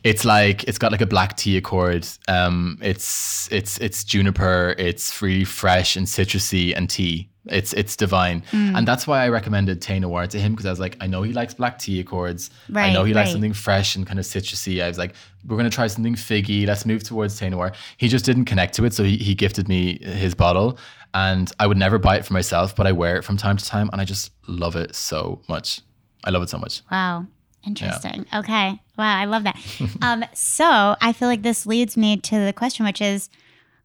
It's 0.02 0.24
like 0.24 0.64
it's 0.64 0.78
got 0.78 0.92
like 0.92 1.00
a 1.02 1.06
black 1.06 1.36
tea 1.36 1.56
accord. 1.56 2.06
Um, 2.26 2.78
it's 2.82 3.48
it's 3.52 3.78
it's 3.78 4.02
juniper. 4.04 4.74
It's 4.78 5.20
really 5.22 5.44
fresh 5.44 5.96
and 5.96 6.06
citrusy 6.06 6.74
and 6.76 6.88
tea. 6.90 7.28
It's 7.46 7.72
it's 7.72 7.96
divine, 7.96 8.42
Mm. 8.52 8.76
and 8.76 8.86
that's 8.88 9.06
why 9.06 9.24
I 9.24 9.28
recommended 9.30 9.80
Thé 9.80 10.00
Noir 10.00 10.26
to 10.26 10.38
him 10.38 10.52
because 10.52 10.66
I 10.66 10.70
was 10.70 10.80
like, 10.80 10.96
I 11.00 11.06
know 11.06 11.22
he 11.22 11.32
likes 11.32 11.54
black 11.54 11.78
tea 11.78 11.98
accords. 12.00 12.50
I 12.74 12.92
know 12.92 13.04
he 13.04 13.14
likes 13.14 13.30
something 13.32 13.54
fresh 13.54 13.96
and 13.96 14.06
kind 14.06 14.18
of 14.18 14.26
citrusy. 14.26 14.82
I 14.82 14.88
was 14.88 14.98
like, 14.98 15.14
we're 15.46 15.56
gonna 15.56 15.70
try 15.70 15.86
something 15.86 16.14
figgy. 16.14 16.66
Let's 16.66 16.84
move 16.84 17.04
towards 17.04 17.40
Thé 17.40 17.50
Noir. 17.50 17.72
He 17.96 18.08
just 18.08 18.24
didn't 18.26 18.44
connect 18.46 18.74
to 18.74 18.84
it, 18.84 18.92
so 18.92 19.02
he, 19.04 19.16
he 19.16 19.34
gifted 19.34 19.66
me 19.68 19.98
his 20.02 20.34
bottle, 20.34 20.78
and 21.14 21.50
I 21.58 21.66
would 21.66 21.78
never 21.78 21.98
buy 21.98 22.16
it 22.16 22.26
for 22.26 22.34
myself, 22.34 22.76
but 22.76 22.86
I 22.86 22.92
wear 22.92 23.16
it 23.16 23.22
from 23.24 23.36
time 23.38 23.56
to 23.56 23.64
time, 23.64 23.88
and 23.92 24.00
I 24.00 24.04
just 24.04 24.30
love 24.46 24.76
it 24.76 24.94
so 24.94 25.40
much. 25.48 25.80
I 26.24 26.30
love 26.30 26.42
it 26.42 26.50
so 26.50 26.58
much. 26.58 26.82
Wow. 26.90 27.26
Interesting. 27.66 28.26
Okay. 28.34 28.80
Wow. 28.96 29.18
I 29.18 29.24
love 29.24 29.44
that. 29.44 29.56
um, 30.02 30.24
so 30.34 30.96
I 31.00 31.12
feel 31.12 31.28
like 31.28 31.42
this 31.42 31.66
leads 31.66 31.96
me 31.96 32.16
to 32.16 32.44
the 32.44 32.52
question, 32.52 32.86
which 32.86 33.00
is 33.00 33.28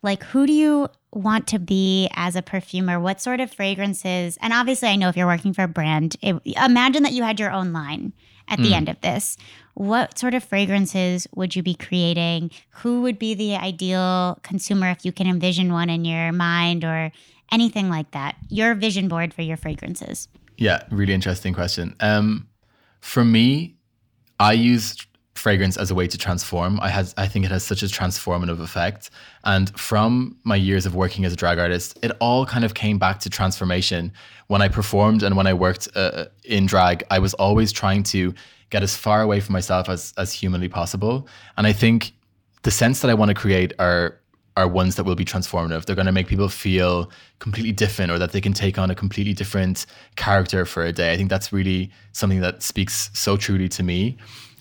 like, 0.02 0.24
who 0.24 0.46
do 0.46 0.54
you 0.54 0.90
want 1.12 1.48
to 1.48 1.60
be 1.60 2.10
as 2.14 2.36
a 2.36 2.42
perfumer? 2.42 3.00
What 3.00 3.22
sort 3.22 3.40
of 3.40 3.52
fragrances? 3.52 4.38
And 4.42 4.54
obviously, 4.54 4.90
I 4.90 4.96
know 4.96 5.10
if 5.10 5.18
you're 5.18 5.28
working 5.28 5.54
for 5.54 5.64
a 5.64 5.68
brand, 5.68 6.16
it, 6.22 6.36
imagine 6.64 7.04
that 7.04 7.14
you 7.14 7.24
had 7.24 7.40
your 7.40 7.52
own 7.52 7.72
line 7.74 8.14
at 8.48 8.60
the 8.60 8.74
end 8.74 8.90
of 8.90 9.00
this. 9.02 9.38
What 9.74 10.20
sort 10.20 10.34
of 10.34 10.44
fragrances 10.44 11.28
would 11.34 11.56
you 11.56 11.64
be 11.64 11.74
creating? 11.74 12.52
Who 12.70 13.02
would 13.02 13.18
be 13.18 13.34
the 13.34 13.56
ideal 13.56 14.40
consumer 14.44 14.90
if 14.90 15.06
you 15.06 15.12
can 15.12 15.28
envision 15.28 15.72
one 15.72 15.90
in 15.90 16.06
your 16.06 16.32
mind 16.32 16.84
or 16.84 17.12
anything 17.52 17.90
like 17.90 18.12
that? 18.12 18.36
Your 18.50 18.76
vision 18.76 19.08
board 19.08 19.34
for 19.34 19.42
your 19.42 19.58
fragrances. 19.58 20.28
Yeah, 20.58 20.84
really 20.92 21.14
interesting 21.14 21.54
question. 21.54 21.96
Um, 22.00 22.48
for 23.04 23.26
me, 23.26 23.76
I 24.40 24.54
use 24.54 24.96
fragrance 25.36 25.76
as 25.76 25.92
a 25.92 25.96
way 25.96 26.08
to 26.08 26.18
transform. 26.18 26.80
I 26.80 26.88
has 26.88 27.14
I 27.18 27.28
think 27.28 27.44
it 27.44 27.52
has 27.52 27.64
such 27.66 27.84
a 27.84 27.88
transformative 27.88 28.62
effect. 28.62 29.10
And 29.44 29.78
from 29.78 30.38
my 30.46 30.56
years 30.56 30.86
of 30.86 30.96
working 30.96 31.26
as 31.26 31.34
a 31.34 31.36
drag 31.36 31.60
artist, 31.60 32.00
it 32.02 32.12
all 32.22 32.46
kind 32.46 32.64
of 32.64 32.76
came 32.76 32.98
back 32.98 33.20
to 33.20 33.30
transformation. 33.30 34.14
When 34.48 34.62
I 34.62 34.70
performed 34.70 35.22
and 35.22 35.36
when 35.36 35.48
I 35.48 35.54
worked 35.54 35.90
uh, 35.96 36.28
in 36.46 36.66
drag, 36.66 37.04
I 37.12 37.20
was 37.20 37.34
always 37.34 37.74
trying 37.74 38.04
to 38.04 38.34
get 38.70 38.84
as 38.84 38.96
far 38.96 39.22
away 39.22 39.42
from 39.42 39.52
myself 39.52 39.90
as 39.90 40.14
as 40.18 40.32
humanly 40.32 40.70
possible. 40.70 41.28
And 41.58 41.68
I 41.68 41.74
think 41.74 42.14
the 42.62 42.72
scents 42.72 43.02
that 43.02 43.12
I 43.12 43.16
want 43.16 43.30
to 43.30 43.36
create 43.36 43.74
are 43.80 44.18
are 44.56 44.68
ones 44.68 44.96
that 44.96 45.04
will 45.04 45.16
be 45.16 45.26
transformative. 45.26 45.86
They're 45.86 45.96
going 45.96 46.06
to 46.06 46.12
make 46.12 46.28
people 46.28 46.50
feel 46.50 47.12
completely 47.40 47.72
different 47.72 48.12
or 48.12 48.20
that 48.20 48.32
they 48.32 48.42
can 48.42 48.54
take 48.54 48.78
on 48.78 48.92
a 48.92 48.96
completely 48.96 49.34
different 49.34 49.86
character 50.16 50.66
for 50.66 50.84
a 50.84 50.92
day. 50.92 51.12
I 51.12 51.18
think 51.18 51.30
that's 51.30 51.52
really 51.52 51.92
something 52.12 52.42
that 52.42 52.62
speaks 52.62 53.10
so 53.14 53.36
truly 53.38 53.68
to 53.70 53.84
me. 53.84 54.18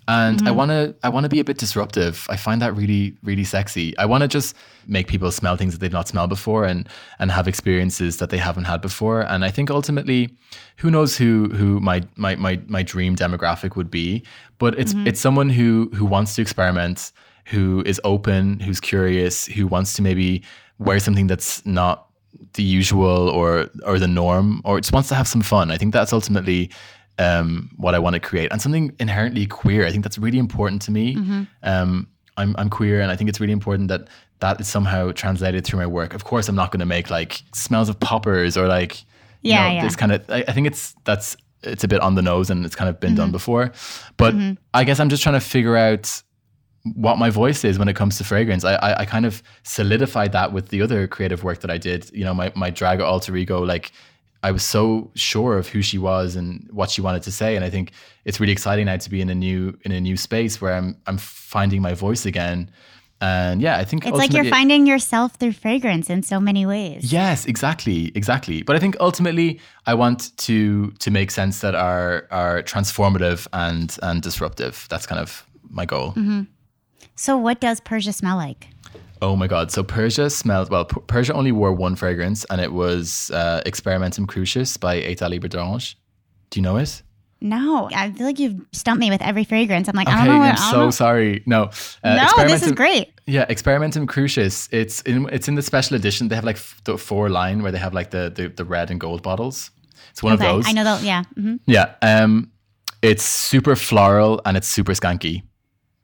And 0.08 0.40
I 0.40 0.44
mm-hmm. 0.46 0.56
want 0.56 0.70
to 0.70 0.94
I 1.04 1.08
want 1.10 1.24
to 1.24 1.28
be 1.30 1.38
a 1.38 1.44
bit 1.44 1.58
disruptive. 1.58 2.26
I 2.28 2.36
find 2.36 2.60
that 2.60 2.74
really 2.74 3.16
really 3.22 3.44
sexy. 3.44 3.96
I 3.98 4.06
want 4.06 4.22
to 4.22 4.28
just 4.28 4.56
make 4.88 5.06
people 5.06 5.30
smell 5.30 5.56
things 5.56 5.74
that 5.74 5.80
they've 5.80 5.92
not 5.92 6.08
smelled 6.08 6.28
before 6.28 6.64
and 6.64 6.88
and 7.20 7.30
have 7.30 7.46
experiences 7.46 8.16
that 8.16 8.30
they 8.30 8.38
haven't 8.38 8.64
had 8.64 8.80
before. 8.80 9.20
And 9.20 9.44
I 9.44 9.50
think 9.50 9.70
ultimately 9.70 10.36
who 10.76 10.90
knows 10.90 11.16
who 11.16 11.50
who 11.50 11.78
my 11.78 12.02
my 12.16 12.34
my 12.34 12.60
my 12.66 12.82
dream 12.82 13.14
demographic 13.14 13.76
would 13.76 13.92
be, 13.92 14.24
but 14.58 14.76
it's 14.76 14.92
mm-hmm. 14.92 15.06
it's 15.06 15.20
someone 15.20 15.50
who 15.50 15.88
who 15.94 16.04
wants 16.04 16.34
to 16.34 16.42
experiment 16.42 17.12
who 17.46 17.82
is 17.86 18.00
open, 18.04 18.60
who's 18.60 18.80
curious, 18.80 19.46
who 19.46 19.66
wants 19.66 19.94
to 19.94 20.02
maybe 20.02 20.42
wear 20.78 20.98
something 20.98 21.26
that's 21.26 21.64
not 21.66 22.06
the 22.54 22.62
usual 22.62 23.28
or 23.28 23.68
or 23.84 23.98
the 23.98 24.08
norm, 24.08 24.60
or 24.64 24.80
just 24.80 24.92
wants 24.92 25.08
to 25.08 25.14
have 25.14 25.26
some 25.28 25.42
fun. 25.42 25.70
I 25.70 25.76
think 25.78 25.92
that's 25.92 26.12
ultimately 26.12 26.70
um, 27.18 27.70
what 27.76 27.94
I 27.94 27.98
want 27.98 28.14
to 28.14 28.20
create, 28.20 28.50
and 28.52 28.60
something 28.60 28.94
inherently 28.98 29.46
queer. 29.46 29.86
I 29.86 29.90
think 29.90 30.02
that's 30.04 30.18
really 30.18 30.38
important 30.38 30.82
to 30.82 30.90
me. 30.90 31.16
Um, 31.62 32.08
I'm 32.36 32.54
I'm 32.58 32.70
queer, 32.70 33.00
and 33.00 33.10
I 33.10 33.16
think 33.16 33.28
it's 33.30 33.40
really 33.40 33.52
important 33.52 33.88
that 33.88 34.08
that 34.40 34.60
is 34.60 34.66
somehow 34.68 35.12
translated 35.12 35.64
through 35.64 35.78
my 35.78 35.86
work. 35.86 36.14
Of 36.14 36.24
course, 36.24 36.48
I'm 36.48 36.56
not 36.56 36.70
going 36.72 36.80
to 36.80 36.86
make 36.86 37.10
like 37.10 37.42
smells 37.54 37.88
of 37.88 37.98
poppers 38.00 38.56
or 38.56 38.66
like 38.66 39.02
you 39.42 39.50
Yeah, 39.50 39.68
know, 39.68 39.74
yeah. 39.74 39.82
this 39.84 39.96
kind 39.96 40.12
of. 40.12 40.28
I, 40.30 40.44
I 40.48 40.52
think 40.52 40.66
it's 40.66 40.94
that's 41.04 41.36
it's 41.62 41.84
a 41.84 41.88
bit 41.88 42.00
on 42.00 42.14
the 42.16 42.22
nose, 42.22 42.50
and 42.50 42.64
it's 42.64 42.74
kind 42.74 42.88
of 42.90 42.98
been 42.98 43.14
done 43.14 43.30
before. 43.32 43.72
But 44.16 44.34
I 44.74 44.84
guess 44.84 44.98
I'm 44.98 45.08
just 45.10 45.22
trying 45.22 45.34
to 45.34 45.40
figure 45.40 45.76
out 45.76 46.22
what 46.84 47.16
my 47.16 47.30
voice 47.30 47.64
is 47.64 47.78
when 47.78 47.88
it 47.88 47.94
comes 47.94 48.18
to 48.18 48.24
fragrance. 48.24 48.64
I, 48.64 48.74
I 48.74 49.00
I 49.00 49.04
kind 49.04 49.26
of 49.26 49.42
solidified 49.62 50.32
that 50.32 50.52
with 50.52 50.68
the 50.68 50.82
other 50.82 51.06
creative 51.06 51.44
work 51.44 51.60
that 51.60 51.70
I 51.70 51.78
did. 51.78 52.10
You 52.12 52.24
know, 52.24 52.34
my 52.34 52.52
my 52.54 52.70
drag 52.70 53.00
alter 53.00 53.36
ego, 53.36 53.62
like 53.62 53.92
I 54.42 54.50
was 54.50 54.64
so 54.64 55.10
sure 55.14 55.56
of 55.58 55.68
who 55.68 55.82
she 55.82 55.98
was 55.98 56.34
and 56.34 56.68
what 56.72 56.90
she 56.90 57.00
wanted 57.00 57.22
to 57.22 57.32
say. 57.32 57.54
And 57.54 57.64
I 57.64 57.70
think 57.70 57.92
it's 58.24 58.40
really 58.40 58.52
exciting 58.52 58.86
now 58.86 58.96
to 58.96 59.10
be 59.10 59.20
in 59.20 59.30
a 59.30 59.34
new 59.34 59.78
in 59.82 59.92
a 59.92 60.00
new 60.00 60.16
space 60.16 60.60
where 60.60 60.74
I'm 60.74 60.96
I'm 61.06 61.18
finding 61.18 61.82
my 61.82 61.94
voice 61.94 62.26
again. 62.26 62.70
And 63.20 63.62
yeah, 63.62 63.78
I 63.78 63.84
think 63.84 64.04
It's 64.04 64.18
like 64.18 64.32
you're 64.32 64.44
finding 64.44 64.84
yourself 64.84 65.36
through 65.36 65.52
fragrance 65.52 66.10
in 66.10 66.24
so 66.24 66.40
many 66.40 66.66
ways. 66.66 67.12
Yes, 67.12 67.46
exactly, 67.46 68.10
exactly. 68.16 68.62
But 68.62 68.74
I 68.74 68.80
think 68.80 68.96
ultimately, 68.98 69.60
I 69.86 69.94
want 69.94 70.36
to 70.38 70.90
to 70.90 71.10
make 71.12 71.30
sense 71.30 71.60
that 71.60 71.76
are 71.76 72.26
are 72.32 72.64
transformative 72.64 73.46
and 73.52 73.96
and 74.02 74.22
disruptive. 74.22 74.88
That's 74.90 75.06
kind 75.06 75.20
of 75.20 75.46
my 75.70 75.86
goal. 75.86 76.14
Mm-hmm. 76.14 76.42
So, 77.16 77.36
what 77.36 77.60
does 77.60 77.80
Persia 77.80 78.12
smell 78.12 78.36
like? 78.36 78.68
Oh 79.20 79.36
my 79.36 79.46
god! 79.46 79.70
So 79.70 79.84
Persia 79.84 80.30
smelled 80.30 80.70
well. 80.70 80.84
P- 80.84 81.00
Persia 81.06 81.32
only 81.32 81.52
wore 81.52 81.72
one 81.72 81.94
fragrance, 81.94 82.44
and 82.50 82.60
it 82.60 82.72
was 82.72 83.30
uh, 83.32 83.62
Experimentum 83.64 84.26
Crucis 84.26 84.76
by 84.76 84.96
Etat 85.00 85.30
Libre. 85.30 85.48
Do 85.48 86.58
you 86.58 86.62
know 86.62 86.76
it? 86.76 87.02
No, 87.40 87.88
I 87.94 88.10
feel 88.12 88.26
like 88.26 88.38
you've 88.38 88.60
stumped 88.72 89.00
me 89.00 89.10
with 89.10 89.20
every 89.22 89.42
fragrance. 89.44 89.88
I'm 89.88 89.96
like, 89.96 90.06
I 90.08 90.24
don't 90.24 90.34
know. 90.34 90.38
What, 90.38 90.60
I'm 90.60 90.70
so 90.72 90.80
know. 90.84 90.90
sorry. 90.90 91.42
No, 91.46 91.70
uh, 92.04 92.28
no, 92.36 92.44
this 92.46 92.62
is 92.62 92.72
great. 92.72 93.10
Yeah, 93.26 93.46
Experimentum 93.46 94.06
Crucis. 94.08 94.68
It's 94.72 95.02
in 95.02 95.28
it's 95.32 95.48
in 95.48 95.54
the 95.56 95.62
special 95.62 95.96
edition. 95.96 96.28
They 96.28 96.34
have 96.36 96.44
like 96.44 96.56
f- 96.56 96.80
the 96.84 96.96
four 96.98 97.28
line 97.28 97.62
where 97.62 97.72
they 97.72 97.78
have 97.78 97.94
like 97.94 98.10
the 98.10 98.32
the, 98.34 98.48
the 98.48 98.64
red 98.64 98.90
and 98.90 99.00
gold 99.00 99.22
bottles. 99.22 99.70
It's 100.10 100.22
one 100.22 100.34
Okay, 100.34 100.46
of 100.48 100.56
those. 100.56 100.68
I 100.68 100.72
know 100.72 100.84
that. 100.84 101.02
Yeah. 101.02 101.22
mhm. 101.38 101.58
Yeah. 101.66 101.94
Um, 102.02 102.50
it's 103.02 103.22
super 103.24 103.76
floral 103.76 104.40
and 104.44 104.56
it's 104.56 104.68
super 104.68 104.92
skanky. 104.92 105.42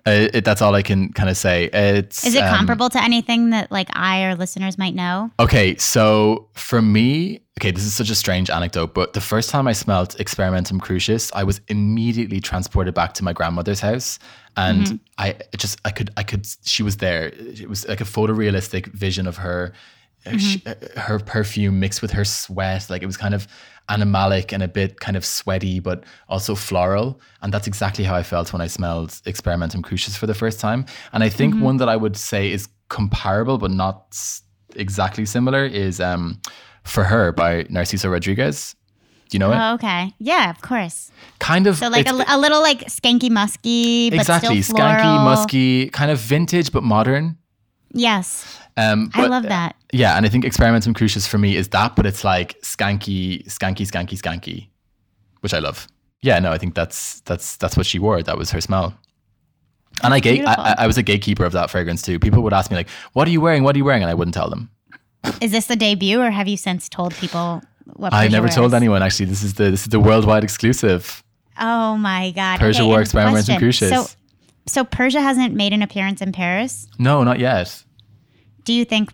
Uh, 0.08 0.28
it, 0.32 0.44
that's 0.44 0.62
all 0.62 0.74
I 0.74 0.82
can 0.82 1.12
kind 1.12 1.28
of 1.28 1.36
say. 1.36 1.64
It's 1.72 2.26
Is 2.26 2.34
it 2.34 2.42
um, 2.42 2.56
comparable 2.56 2.88
to 2.90 3.02
anything 3.02 3.50
that 3.50 3.70
like 3.70 3.88
I 3.92 4.24
or 4.24 4.34
listeners 4.34 4.78
might 4.78 4.94
know? 4.94 5.30
Okay, 5.38 5.76
so 5.76 6.48
for 6.54 6.80
me, 6.80 7.40
okay, 7.60 7.70
this 7.70 7.84
is 7.84 7.94
such 7.94 8.08
a 8.10 8.14
strange 8.14 8.48
anecdote, 8.50 8.94
but 8.94 9.12
the 9.12 9.20
first 9.20 9.50
time 9.50 9.68
I 9.68 9.72
smelled 9.72 10.10
Experimentum 10.18 10.80
Crucis, 10.80 11.30
I 11.34 11.44
was 11.44 11.60
immediately 11.68 12.40
transported 12.40 12.94
back 12.94 13.12
to 13.14 13.24
my 13.24 13.32
grandmother's 13.32 13.80
house, 13.80 14.18
and 14.56 14.86
Mm-hmm. 14.86 14.96
I 15.18 15.36
just 15.56 15.78
I 15.84 15.90
could 15.90 16.10
I 16.16 16.22
could 16.22 16.46
she 16.64 16.82
was 16.82 16.96
there. 16.98 17.28
It 17.34 17.68
was 17.68 17.86
like 17.86 18.00
a 18.00 18.04
photorealistic 18.04 18.86
vision 18.86 19.26
of 19.26 19.36
her 19.38 19.72
sh- 20.24 20.56
mm-hmm. 20.56 20.68
uh, 20.68 21.00
her 21.00 21.18
perfume 21.18 21.80
mixed 21.80 22.02
with 22.02 22.12
her 22.12 22.24
sweat. 22.24 22.88
Like 22.90 23.02
it 23.02 23.06
was 23.06 23.16
kind 23.16 23.34
of 23.34 23.46
animalic 23.88 24.52
and 24.52 24.62
a 24.62 24.68
bit 24.68 25.00
kind 25.00 25.16
of 25.16 25.24
sweaty, 25.24 25.80
but 25.80 26.04
also 26.28 26.54
floral. 26.54 27.20
And 27.42 27.52
that's 27.52 27.66
exactly 27.66 28.04
how 28.04 28.14
I 28.14 28.22
felt 28.22 28.52
when 28.52 28.60
I 28.60 28.66
smelled 28.66 29.10
Experimentum 29.24 29.82
Crucis 29.82 30.16
for 30.16 30.26
the 30.26 30.34
first 30.34 30.60
time. 30.60 30.84
And 31.12 31.24
I 31.24 31.28
think 31.28 31.54
mm-hmm. 31.54 31.64
one 31.64 31.76
that 31.78 31.88
I 31.88 31.96
would 31.96 32.16
say 32.16 32.52
is 32.52 32.68
comparable, 32.88 33.58
but 33.58 33.70
not 33.70 34.18
exactly 34.76 35.24
similar, 35.24 35.64
is 35.64 36.00
um, 36.00 36.40
For 36.84 37.04
Her 37.04 37.32
by 37.32 37.64
Narciso 37.64 38.10
Rodriguez. 38.10 38.74
Do 39.30 39.34
you 39.34 39.38
know 39.40 39.52
it? 39.52 39.56
Oh, 39.56 39.74
okay. 39.74 40.14
Yeah, 40.18 40.50
of 40.50 40.60
course. 40.62 41.10
kind 41.38 41.66
of. 41.66 41.76
So 41.76 41.88
like 41.88 42.08
a, 42.08 42.24
a 42.28 42.38
little 42.38 42.62
like 42.62 42.86
skanky 42.86 43.30
musky, 43.30 44.10
but 44.10 44.20
exactly 44.20 44.58
skanky, 44.58 45.24
musky, 45.24 45.90
kind 45.90 46.10
of 46.10 46.18
vintage 46.18 46.72
but 46.72 46.82
modern. 46.82 47.36
Yes, 47.92 48.58
Um, 48.78 49.10
I 49.14 49.26
love 49.26 49.42
that. 49.42 49.74
Yeah, 49.92 50.16
and 50.16 50.24
I 50.24 50.28
think 50.28 50.44
Experimentum 50.44 50.94
Crucis 50.94 51.26
for 51.26 51.36
me 51.36 51.56
is 51.56 51.68
that, 51.70 51.96
but 51.96 52.06
it's 52.06 52.22
like 52.22 52.60
skanky, 52.62 53.44
skanky, 53.46 53.84
skanky, 53.84 54.16
skanky, 54.16 54.68
which 55.40 55.52
I 55.52 55.58
love. 55.58 55.88
Yeah, 56.22 56.38
no, 56.38 56.52
I 56.52 56.58
think 56.58 56.76
that's 56.76 57.20
that's 57.20 57.56
that's 57.56 57.76
what 57.76 57.86
she 57.86 57.98
wore. 57.98 58.22
That 58.22 58.38
was 58.38 58.52
her 58.52 58.60
smell. 58.60 58.94
And 60.04 60.14
I, 60.14 60.20
gate, 60.20 60.44
I. 60.46 60.76
I 60.78 60.86
was 60.86 60.96
a 60.96 61.02
gatekeeper 61.02 61.44
of 61.44 61.52
that 61.52 61.70
fragrance 61.70 62.02
too. 62.02 62.20
People 62.20 62.42
would 62.44 62.52
ask 62.52 62.70
me 62.70 62.76
like, 62.76 62.88
"What 63.14 63.26
are 63.26 63.32
you 63.32 63.40
wearing? 63.40 63.64
What 63.64 63.74
are 63.74 63.78
you 63.78 63.84
wearing?" 63.84 64.02
And 64.02 64.10
I 64.10 64.14
wouldn't 64.14 64.34
tell 64.34 64.48
them. 64.48 64.70
Is 65.40 65.50
this 65.50 65.66
the 65.66 65.74
debut, 65.74 66.20
or 66.20 66.30
have 66.30 66.46
you 66.46 66.56
since 66.56 66.88
told 66.88 67.14
people 67.14 67.62
what? 67.94 68.14
I 68.14 68.28
never 68.28 68.48
told 68.48 68.74
anyone. 68.74 69.02
Actually, 69.02 69.26
this 69.26 69.42
is 69.42 69.54
the 69.54 69.70
this 69.72 69.82
is 69.82 69.88
the 69.88 69.98
worldwide 69.98 70.44
exclusive. 70.44 71.24
Oh 71.58 71.96
my 71.96 72.30
god! 72.30 72.60
Persia 72.60 72.82
okay, 72.82 72.88
wore 72.88 73.00
Experimentum. 73.00 73.58
Crucis. 73.58 73.90
So, 73.90 74.06
so 74.66 74.84
Persia 74.84 75.20
hasn't 75.20 75.54
made 75.54 75.72
an 75.72 75.82
appearance 75.82 76.22
in 76.22 76.30
Paris. 76.30 76.86
No, 77.00 77.24
not 77.24 77.40
yet. 77.40 77.82
Do 78.68 78.74
you 78.74 78.84
think 78.84 79.06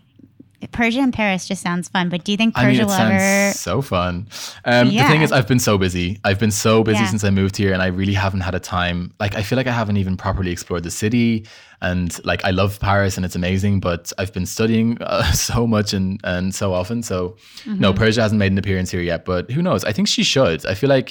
Persia 0.71 0.99
in 0.99 1.11
Paris 1.11 1.47
just 1.47 1.61
sounds 1.61 1.87
fun? 1.87 2.09
But 2.09 2.23
do 2.25 2.31
you 2.33 2.37
think 2.37 2.57
I 2.57 2.61
mean, 2.61 2.69
Persia 2.71 2.81
it 2.81 2.85
will 2.85 2.91
sounds 3.01 3.21
ever? 3.21 3.53
so 3.53 3.81
fun. 3.81 4.27
Um, 4.65 4.87
The 4.89 5.03
thing 5.11 5.21
is, 5.21 5.31
I've 5.31 5.47
been 5.47 5.59
so 5.69 5.77
busy. 5.77 6.19
I've 6.27 6.39
been 6.39 6.51
so 6.51 6.83
busy 6.83 6.99
Yeah. 7.03 7.09
since 7.13 7.23
I 7.23 7.29
moved 7.29 7.55
here, 7.55 7.71
and 7.75 7.81
I 7.81 7.87
really 7.87 8.13
haven't 8.25 8.41
had 8.41 8.55
a 8.55 8.59
time. 8.59 8.97
Like, 9.23 9.33
I 9.39 9.43
feel 9.43 9.57
like 9.57 9.67
I 9.67 9.75
haven't 9.81 9.97
even 10.03 10.17
properly 10.17 10.51
explored 10.51 10.83
the 10.83 10.91
city. 11.03 11.45
And 11.81 12.09
like, 12.25 12.41
I 12.49 12.51
love 12.61 12.79
Paris, 12.79 13.15
and 13.17 13.25
it's 13.25 13.35
amazing. 13.35 13.79
But 13.79 14.11
I've 14.17 14.33
been 14.33 14.45
studying 14.57 14.97
uh, 15.01 15.31
so 15.31 15.67
much 15.67 15.93
and 15.93 16.19
and 16.23 16.53
so 16.61 16.73
often. 16.73 17.03
So 17.03 17.17
no, 17.65 17.91
Mm-hmm. 17.91 17.97
Persia 18.01 18.21
hasn't 18.25 18.39
made 18.39 18.51
an 18.55 18.57
appearance 18.57 18.89
here 18.95 19.03
yet. 19.11 19.23
But 19.31 19.51
who 19.55 19.61
knows? 19.61 19.81
I 19.89 19.93
think 19.95 20.07
she 20.15 20.23
should. 20.23 20.59
I 20.65 20.73
feel 20.73 20.89
like 20.97 21.09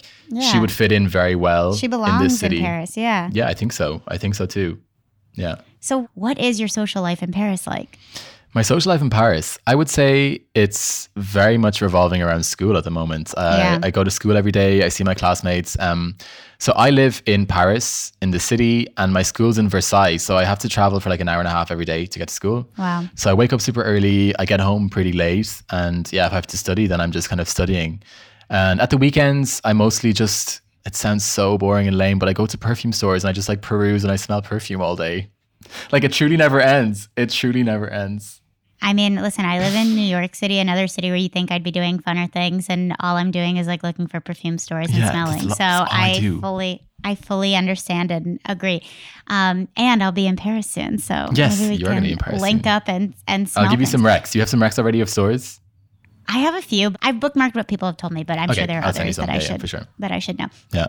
she 0.50 0.58
would 0.62 0.72
fit 0.80 0.90
in 0.92 1.08
very 1.08 1.36
well 1.36 1.74
She 1.80 1.86
in 1.86 1.90
belongs 1.96 2.40
this 2.40 2.42
in. 2.42 2.60
Paris. 2.60 2.96
Yeah. 2.96 3.30
Yeah, 3.38 3.48
I 3.52 3.54
think 3.54 3.72
so. 3.72 3.86
I 4.14 4.18
think 4.18 4.34
so 4.34 4.46
too. 4.46 4.70
Yeah. 5.44 5.56
So, 5.80 6.08
what 6.14 6.36
is 6.38 6.58
your 6.60 6.68
social 6.80 7.02
life 7.02 7.22
in 7.22 7.30
Paris 7.32 7.66
like? 7.66 7.98
My 8.54 8.62
social 8.62 8.90
life 8.90 9.00
in 9.02 9.10
Paris, 9.10 9.58
I 9.66 9.74
would 9.74 9.90
say 9.90 10.40
it's 10.54 11.08
very 11.16 11.58
much 11.58 11.82
revolving 11.82 12.22
around 12.22 12.44
school 12.46 12.76
at 12.76 12.84
the 12.84 12.90
moment. 12.90 13.34
Uh, 13.36 13.56
Yeah. 13.58 13.78
I 13.82 13.90
go 13.90 14.04
to 14.04 14.10
school 14.10 14.36
every 14.36 14.52
day. 14.52 14.84
I 14.84 14.90
see 14.90 15.02
my 15.02 15.14
classmates. 15.14 15.76
Um, 15.80 16.16
so 16.58 16.72
I 16.76 16.90
live 16.90 17.20
in 17.26 17.46
Paris, 17.46 18.12
in 18.22 18.30
the 18.30 18.38
city, 18.38 18.86
and 18.96 19.12
my 19.12 19.22
school's 19.22 19.58
in 19.58 19.68
Versailles. 19.68 20.18
So 20.18 20.36
I 20.36 20.44
have 20.44 20.60
to 20.60 20.68
travel 20.68 21.00
for 21.00 21.10
like 21.10 21.20
an 21.20 21.28
hour 21.28 21.40
and 21.40 21.48
a 21.48 21.50
half 21.50 21.72
every 21.72 21.84
day 21.84 22.06
to 22.06 22.18
get 22.18 22.28
to 22.28 22.34
school. 22.34 22.70
Wow. 22.78 23.08
So 23.16 23.28
I 23.28 23.34
wake 23.34 23.52
up 23.52 23.60
super 23.60 23.82
early. 23.82 24.32
I 24.38 24.44
get 24.44 24.60
home 24.60 24.88
pretty 24.88 25.12
late, 25.12 25.50
and 25.70 26.10
yeah, 26.12 26.26
if 26.26 26.32
I 26.32 26.36
have 26.36 26.46
to 26.46 26.56
study, 26.56 26.86
then 26.86 27.00
I'm 27.00 27.10
just 27.10 27.28
kind 27.28 27.40
of 27.40 27.48
studying. 27.48 28.02
And 28.50 28.80
at 28.80 28.90
the 28.90 28.96
weekends, 28.98 29.60
I 29.64 29.72
mostly 29.72 30.12
just. 30.12 30.60
It 30.86 30.94
sounds 30.94 31.24
so 31.24 31.56
boring 31.56 31.88
and 31.88 31.96
lame, 31.96 32.18
but 32.18 32.28
I 32.28 32.34
go 32.34 32.44
to 32.46 32.58
perfume 32.58 32.92
stores 32.92 33.24
and 33.24 33.30
I 33.30 33.32
just 33.32 33.48
like 33.48 33.62
peruse 33.62 34.04
and 34.04 34.12
I 34.12 34.16
smell 34.16 34.42
perfume 34.42 34.82
all 34.82 34.96
day. 34.96 35.30
Like 35.90 36.04
it 36.04 36.12
truly 36.12 36.36
never 36.36 36.60
ends. 36.60 37.08
It 37.16 37.30
truly 37.30 37.62
never 37.62 37.88
ends. 37.88 38.42
I 38.84 38.92
mean, 38.92 39.16
listen, 39.16 39.44
I 39.46 39.58
live 39.60 39.74
in 39.74 39.94
New 39.96 40.02
York 40.06 40.34
City, 40.34 40.58
another 40.58 40.86
city 40.88 41.08
where 41.08 41.16
you 41.16 41.28
think 41.30 41.50
I'd 41.50 41.62
be 41.64 41.70
doing 41.70 41.98
funner 42.00 42.30
things, 42.30 42.68
and 42.68 42.94
all 43.00 43.16
I'm 43.16 43.30
doing 43.30 43.56
is 43.56 43.66
like 43.66 43.82
looking 43.82 44.06
for 44.06 44.20
perfume 44.20 44.58
stores 44.58 44.88
and 44.90 44.98
Yeah, 44.98 45.10
smelling. 45.10 45.48
lo- 45.48 45.54
So 45.54 45.64
I 45.64 46.20
I, 46.22 46.38
fully, 46.40 46.82
I 47.02 47.14
fully 47.14 47.56
understand 47.56 48.10
and 48.10 48.38
agree. 48.44 48.82
Um, 49.28 49.68
and 49.76 50.02
I'll 50.02 50.12
be 50.12 50.26
in 50.26 50.36
Paris 50.36 50.68
soon, 50.70 50.98
so 50.98 51.30
Yes, 51.32 51.58
maybe 51.58 51.70
we 51.72 51.80
you're 51.80 51.88
gonna 51.88 52.02
be 52.02 52.12
in 52.12 52.18
Paris 52.18 52.42
link 52.42 52.64
soon. 52.64 52.72
up 52.72 52.82
and 52.88 53.14
and 53.26 53.48
smell 53.48 53.64
I'll 53.64 53.70
give 53.70 53.80
you 53.80 53.86
some 53.86 54.02
recs. 54.02 54.34
You 54.34 54.42
have 54.42 54.50
some 54.50 54.60
recs 54.60 54.78
already 54.78 55.00
of 55.00 55.08
stores? 55.08 55.60
I 56.28 56.38
have 56.38 56.54
a 56.54 56.62
few. 56.62 56.94
I've 57.02 57.16
bookmarked 57.16 57.54
what 57.54 57.68
people 57.68 57.86
have 57.88 57.96
told 57.96 58.12
me, 58.12 58.22
but 58.22 58.38
I'm 58.38 58.50
Okay, 58.50 58.60
sure 58.60 58.66
there 58.66 58.80
are 58.80 58.84
I'll 58.84 58.88
others 58.90 59.16
that 59.16 59.28
I 59.30 59.34
Yeah, 59.34 59.40
yeah, 59.40 59.46
should 59.46 59.60
for 59.62 59.66
sure. 59.66 59.86
that 59.98 60.12
I 60.12 60.18
should 60.18 60.38
know. 60.38 60.48
Yeah. 60.72 60.86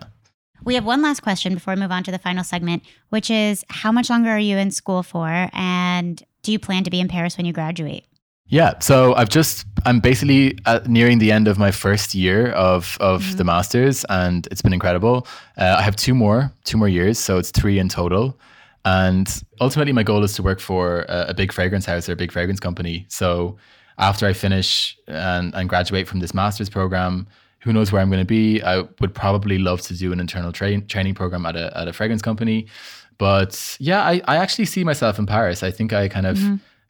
We 0.63 0.75
have 0.75 0.85
one 0.85 1.01
last 1.01 1.21
question 1.21 1.53
before 1.53 1.75
we 1.75 1.79
move 1.81 1.91
on 1.91 2.03
to 2.03 2.11
the 2.11 2.17
final 2.17 2.43
segment, 2.43 2.83
which 3.09 3.29
is 3.29 3.63
how 3.69 3.91
much 3.91 4.09
longer 4.09 4.29
are 4.31 4.39
you 4.39 4.57
in 4.57 4.71
school 4.71 5.03
for, 5.03 5.49
and 5.53 6.23
do 6.45 6.51
you 6.51 6.59
plan 6.59 6.83
to 6.83 6.91
be 6.91 6.99
in 6.99 7.07
Paris 7.07 7.37
when 7.37 7.45
you 7.45 7.53
graduate? 7.53 8.05
Yeah. 8.47 8.77
So 8.79 9.15
I've 9.15 9.29
just, 9.29 9.65
I'm 9.85 9.99
basically 9.99 10.57
at 10.67 10.87
nearing 10.87 11.17
the 11.17 11.31
end 11.31 11.47
of 11.47 11.57
my 11.57 11.71
first 11.71 12.13
year 12.13 12.51
of, 12.51 12.95
of 12.99 13.37
the 13.37 13.43
master's 13.43 14.05
and 14.05 14.47
it's 14.51 14.61
been 14.61 14.73
incredible. 14.73 15.27
Uh, 15.57 15.77
I 15.79 15.81
have 15.81 15.95
two 15.95 16.13
more, 16.13 16.51
two 16.63 16.77
more 16.77 16.87
years. 16.87 17.17
So 17.17 17.39
it's 17.39 17.49
three 17.49 17.79
in 17.79 17.89
total. 17.89 18.39
And 18.85 19.27
ultimately, 19.59 19.93
my 19.93 20.03
goal 20.03 20.23
is 20.23 20.35
to 20.35 20.43
work 20.43 20.59
for 20.59 21.07
a, 21.09 21.29
a 21.29 21.33
big 21.33 21.51
fragrance 21.51 21.87
house 21.87 22.07
or 22.07 22.11
a 22.11 22.15
big 22.15 22.31
fragrance 22.31 22.59
company. 22.59 23.07
So 23.09 23.57
after 23.97 24.27
I 24.27 24.33
finish 24.33 24.95
and, 25.07 25.55
and 25.55 25.67
graduate 25.67 26.07
from 26.07 26.19
this 26.19 26.35
master's 26.35 26.69
program, 26.69 27.27
who 27.61 27.73
knows 27.73 27.91
where 27.91 27.99
I'm 27.99 28.11
going 28.11 28.21
to 28.21 28.25
be? 28.25 28.61
I 28.61 28.81
would 29.01 29.15
probably 29.15 29.57
love 29.57 29.81
to 29.81 29.97
do 29.97 30.13
an 30.13 30.19
internal 30.19 30.51
train, 30.51 30.85
training 30.85 31.15
program 31.15 31.47
at 31.47 31.55
a, 31.55 31.75
at 31.75 31.87
a 31.87 31.93
fragrance 31.93 32.21
company. 32.21 32.67
But 33.17 33.77
yeah, 33.79 34.01
I, 34.01 34.21
I 34.25 34.37
actually 34.37 34.65
see 34.65 34.83
myself 34.83 35.19
in 35.19 35.25
Paris. 35.25 35.63
I 35.63 35.71
think 35.71 35.93
I 35.93 36.07
kind 36.07 36.25
of 36.25 36.39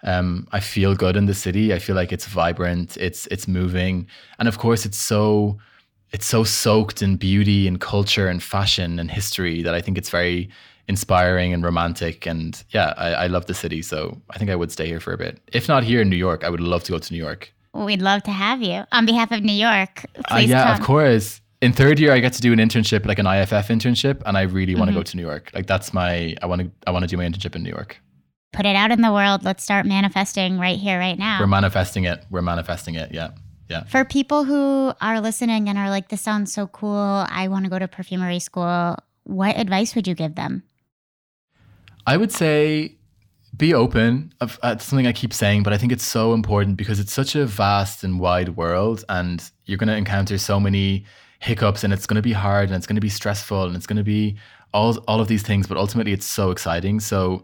um, 0.03 0.47
I 0.51 0.59
feel 0.59 0.95
good 0.95 1.15
in 1.15 1.25
the 1.25 1.33
city. 1.33 1.73
I 1.73 1.79
feel 1.79 1.95
like 1.95 2.11
it's 2.11 2.25
vibrant, 2.25 2.95
it's 2.97 3.27
it's 3.27 3.47
moving, 3.47 4.07
and 4.39 4.47
of 4.47 4.57
course, 4.57 4.85
it's 4.85 4.97
so 4.97 5.57
it's 6.11 6.25
so 6.25 6.43
soaked 6.43 7.01
in 7.01 7.17
beauty 7.17 7.67
and 7.67 7.81
culture 7.81 8.27
and 8.27 8.41
fashion 8.41 8.99
and 8.99 9.11
history 9.11 9.63
that 9.63 9.73
I 9.73 9.81
think 9.81 9.97
it's 9.97 10.09
very 10.09 10.49
inspiring 10.87 11.53
and 11.53 11.63
romantic. 11.63 12.27
And 12.27 12.63
yeah, 12.69 12.93
I, 12.97 13.25
I 13.25 13.27
love 13.27 13.47
the 13.47 13.53
city, 13.53 13.81
so 13.81 14.21
I 14.29 14.37
think 14.37 14.51
I 14.51 14.55
would 14.55 14.71
stay 14.71 14.85
here 14.85 14.99
for 14.99 15.11
a 15.11 15.17
bit. 15.17 15.41
If 15.51 15.67
not 15.67 15.83
here 15.83 16.01
in 16.01 16.09
New 16.09 16.15
York, 16.15 16.43
I 16.43 16.49
would 16.49 16.61
love 16.61 16.83
to 16.85 16.91
go 16.91 16.99
to 16.99 17.13
New 17.13 17.19
York. 17.19 17.51
We'd 17.73 18.01
love 18.01 18.23
to 18.23 18.31
have 18.31 18.61
you 18.61 18.83
on 18.91 19.05
behalf 19.05 19.31
of 19.31 19.43
New 19.43 19.51
York. 19.53 20.05
Uh, 20.31 20.37
yeah, 20.37 20.63
come. 20.63 20.79
of 20.79 20.85
course. 20.85 21.41
In 21.61 21.71
third 21.71 21.99
year, 21.99 22.11
I 22.11 22.19
get 22.19 22.33
to 22.33 22.41
do 22.41 22.51
an 22.53 22.59
internship, 22.59 23.05
like 23.05 23.17
an 23.17 23.25
IFF 23.25 23.69
internship, 23.69 24.21
and 24.25 24.37
I 24.37 24.43
really 24.43 24.75
want 24.75 24.89
to 24.89 24.93
go 24.93 25.03
to 25.03 25.17
New 25.17 25.23
York. 25.23 25.51
Like 25.53 25.67
that's 25.67 25.93
my 25.93 26.35
I 26.41 26.45
want 26.45 26.61
to 26.61 26.71
I 26.85 26.91
want 26.91 27.03
to 27.03 27.07
do 27.07 27.17
my 27.17 27.25
internship 27.25 27.55
in 27.55 27.63
New 27.63 27.69
York. 27.69 27.99
Put 28.53 28.65
it 28.65 28.75
out 28.75 28.91
in 28.91 29.01
the 29.01 29.11
world. 29.11 29.43
Let's 29.43 29.63
start 29.63 29.85
manifesting 29.85 30.59
right 30.59 30.77
here, 30.77 30.97
right 30.99 31.17
now. 31.17 31.39
We're 31.39 31.47
manifesting 31.47 32.05
it. 32.05 32.23
We're 32.29 32.41
manifesting 32.41 32.95
it. 32.95 33.13
Yeah, 33.13 33.31
yeah. 33.69 33.83
For 33.85 34.05
people 34.05 34.43
who 34.45 34.93
are 35.01 35.19
listening 35.19 35.67
and 35.67 35.77
are 35.77 35.89
like, 35.89 36.09
this 36.09 36.21
sounds 36.21 36.53
so 36.53 36.67
cool, 36.67 37.25
I 37.27 37.47
want 37.49 37.65
to 37.65 37.69
go 37.69 37.79
to 37.79 37.87
perfumery 37.87 38.39
school, 38.39 38.95
what 39.23 39.57
advice 39.57 39.95
would 39.95 40.07
you 40.07 40.15
give 40.15 40.35
them? 40.35 40.63
I 42.07 42.15
would 42.15 42.31
say 42.31 42.95
be 43.57 43.73
open. 43.73 44.33
Uh, 44.39 44.47
It's 44.63 44.85
something 44.85 45.07
I 45.07 45.13
keep 45.13 45.33
saying, 45.33 45.63
but 45.63 45.73
I 45.73 45.77
think 45.77 45.91
it's 45.91 46.05
so 46.05 46.33
important 46.33 46.77
because 46.77 46.99
it's 46.99 47.13
such 47.13 47.35
a 47.35 47.45
vast 47.45 48.03
and 48.03 48.19
wide 48.19 48.55
world, 48.55 49.03
and 49.09 49.43
you're 49.65 49.77
going 49.77 49.87
to 49.87 49.95
encounter 49.95 50.37
so 50.37 50.59
many 50.59 51.05
hiccups, 51.45 51.83
and 51.83 51.93
it's 51.93 52.07
going 52.07 52.15
to 52.15 52.21
be 52.21 52.33
hard, 52.33 52.69
and 52.69 52.75
it's 52.75 52.87
going 52.87 52.95
to 52.95 53.01
be 53.01 53.09
stressful, 53.09 53.63
and 53.65 53.75
it's 53.75 53.87
going 53.87 53.97
to 53.97 54.03
be 54.03 54.35
all 54.73 54.97
all 55.07 55.21
of 55.21 55.27
these 55.27 55.43
things. 55.43 55.67
But 55.67 55.77
ultimately, 55.77 56.13
it's 56.13 56.25
so 56.25 56.51
exciting. 56.51 56.99
So 56.99 57.43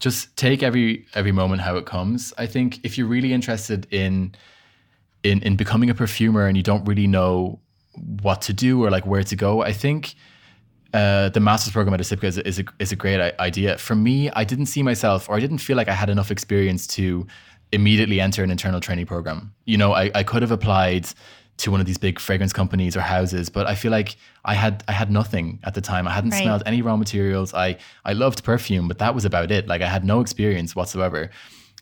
just 0.00 0.36
take 0.36 0.62
every 0.62 1.06
every 1.14 1.32
moment 1.32 1.62
how 1.62 1.76
it 1.76 1.86
comes. 1.86 2.32
I 2.38 2.46
think 2.46 2.80
if 2.82 2.96
you're 2.96 3.06
really 3.06 3.32
interested 3.32 3.86
in 3.90 4.34
in 5.22 5.42
in 5.42 5.56
becoming 5.56 5.90
a 5.90 5.94
perfumer 5.94 6.46
and 6.46 6.56
you 6.56 6.62
don't 6.62 6.84
really 6.84 7.06
know 7.06 7.60
what 8.22 8.40
to 8.42 8.52
do 8.52 8.82
or 8.82 8.90
like 8.90 9.06
where 9.06 9.24
to 9.24 9.36
go, 9.36 9.62
I 9.62 9.72
think 9.72 10.14
uh, 10.94 11.28
the 11.30 11.40
master's 11.40 11.72
program 11.72 11.94
at 11.94 12.00
ISIPCA 12.00 12.24
is, 12.24 12.38
is, 12.38 12.58
a, 12.58 12.64
is 12.78 12.92
a 12.92 12.96
great 12.96 13.20
idea. 13.38 13.78
For 13.78 13.94
me, 13.94 14.30
I 14.30 14.44
didn't 14.44 14.66
see 14.66 14.82
myself, 14.82 15.28
or 15.28 15.36
I 15.36 15.40
didn't 15.40 15.58
feel 15.58 15.76
like 15.76 15.88
I 15.88 15.94
had 15.94 16.10
enough 16.10 16.30
experience 16.30 16.86
to 16.98 17.26
immediately 17.72 18.20
enter 18.20 18.44
an 18.44 18.50
internal 18.50 18.80
training 18.80 19.06
program. 19.06 19.54
You 19.64 19.78
know, 19.78 19.92
I, 19.92 20.10
I 20.14 20.22
could 20.22 20.42
have 20.42 20.50
applied 20.50 21.06
to 21.62 21.70
one 21.70 21.80
of 21.80 21.86
these 21.86 21.98
big 21.98 22.18
fragrance 22.18 22.52
companies 22.52 22.96
or 22.96 23.00
houses, 23.00 23.48
but 23.48 23.66
I 23.66 23.74
feel 23.74 23.90
like 23.90 24.16
I 24.44 24.54
had 24.54 24.84
I 24.88 24.92
had 24.92 25.10
nothing 25.10 25.60
at 25.64 25.74
the 25.74 25.80
time. 25.80 26.06
I 26.08 26.12
hadn't 26.12 26.30
Right. 26.30 26.42
smelled 26.42 26.62
any 26.66 26.82
raw 26.82 26.96
materials. 26.96 27.54
I 27.54 27.76
I 28.04 28.12
loved 28.12 28.42
perfume, 28.44 28.88
but 28.88 28.98
that 28.98 29.14
was 29.14 29.24
about 29.24 29.50
it. 29.50 29.66
Like 29.68 29.80
I 29.80 29.88
had 29.88 30.04
no 30.04 30.20
experience 30.20 30.74
whatsoever. 30.76 31.30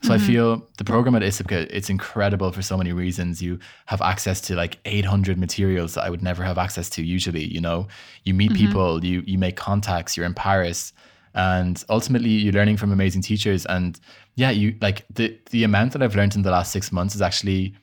So 0.03 0.14
I 0.14 0.16
mm-hmm. 0.16 0.26
feel 0.26 0.68
the 0.78 0.85
program 0.85 1.14
at 1.14 1.22
ISIPCA, 1.22 1.68
it's 1.70 1.91
incredible 1.91 2.53
for 2.53 2.62
so 2.62 2.78
many 2.78 2.93
reasons. 2.93 3.43
You 3.43 3.59
have 3.85 4.01
access 4.01 4.41
to 4.43 4.55
like 4.55 4.78
800 4.87 5.37
materials 5.37 5.93
that 5.95 6.05
I 6.05 6.09
would 6.09 6.22
never 6.22 6.43
have 6.43 6.57
access 6.57 6.89
to 6.91 7.03
usually, 7.03 7.45
you 7.45 7.61
know. 7.61 7.87
You 8.24 8.33
meet 8.33 8.53
mm-hmm. 8.53 8.66
people, 8.66 9.05
you 9.05 9.22
you 9.26 9.39
make 9.39 9.57
contacts, 9.57 10.16
you're 10.16 10.26
in 10.26 10.35
Paris, 10.35 10.93
and 11.35 11.83
ultimately 11.89 12.31
you're 12.31 12.53
learning 12.61 12.78
from 12.78 12.93
amazing 12.93 13.22
teachers 13.22 13.66
and 13.66 14.01
yeah, 14.37 14.51
you 14.51 14.76
like 14.81 15.05
the 15.14 15.39
the 15.51 15.64
amount 15.64 15.93
that 15.93 16.03
I've 16.03 16.16
learned 16.16 16.35
in 16.35 16.43
the 16.43 16.51
last 16.51 16.72
6 16.72 16.93
months 16.93 17.14
is 17.14 17.22
actually 17.22 17.74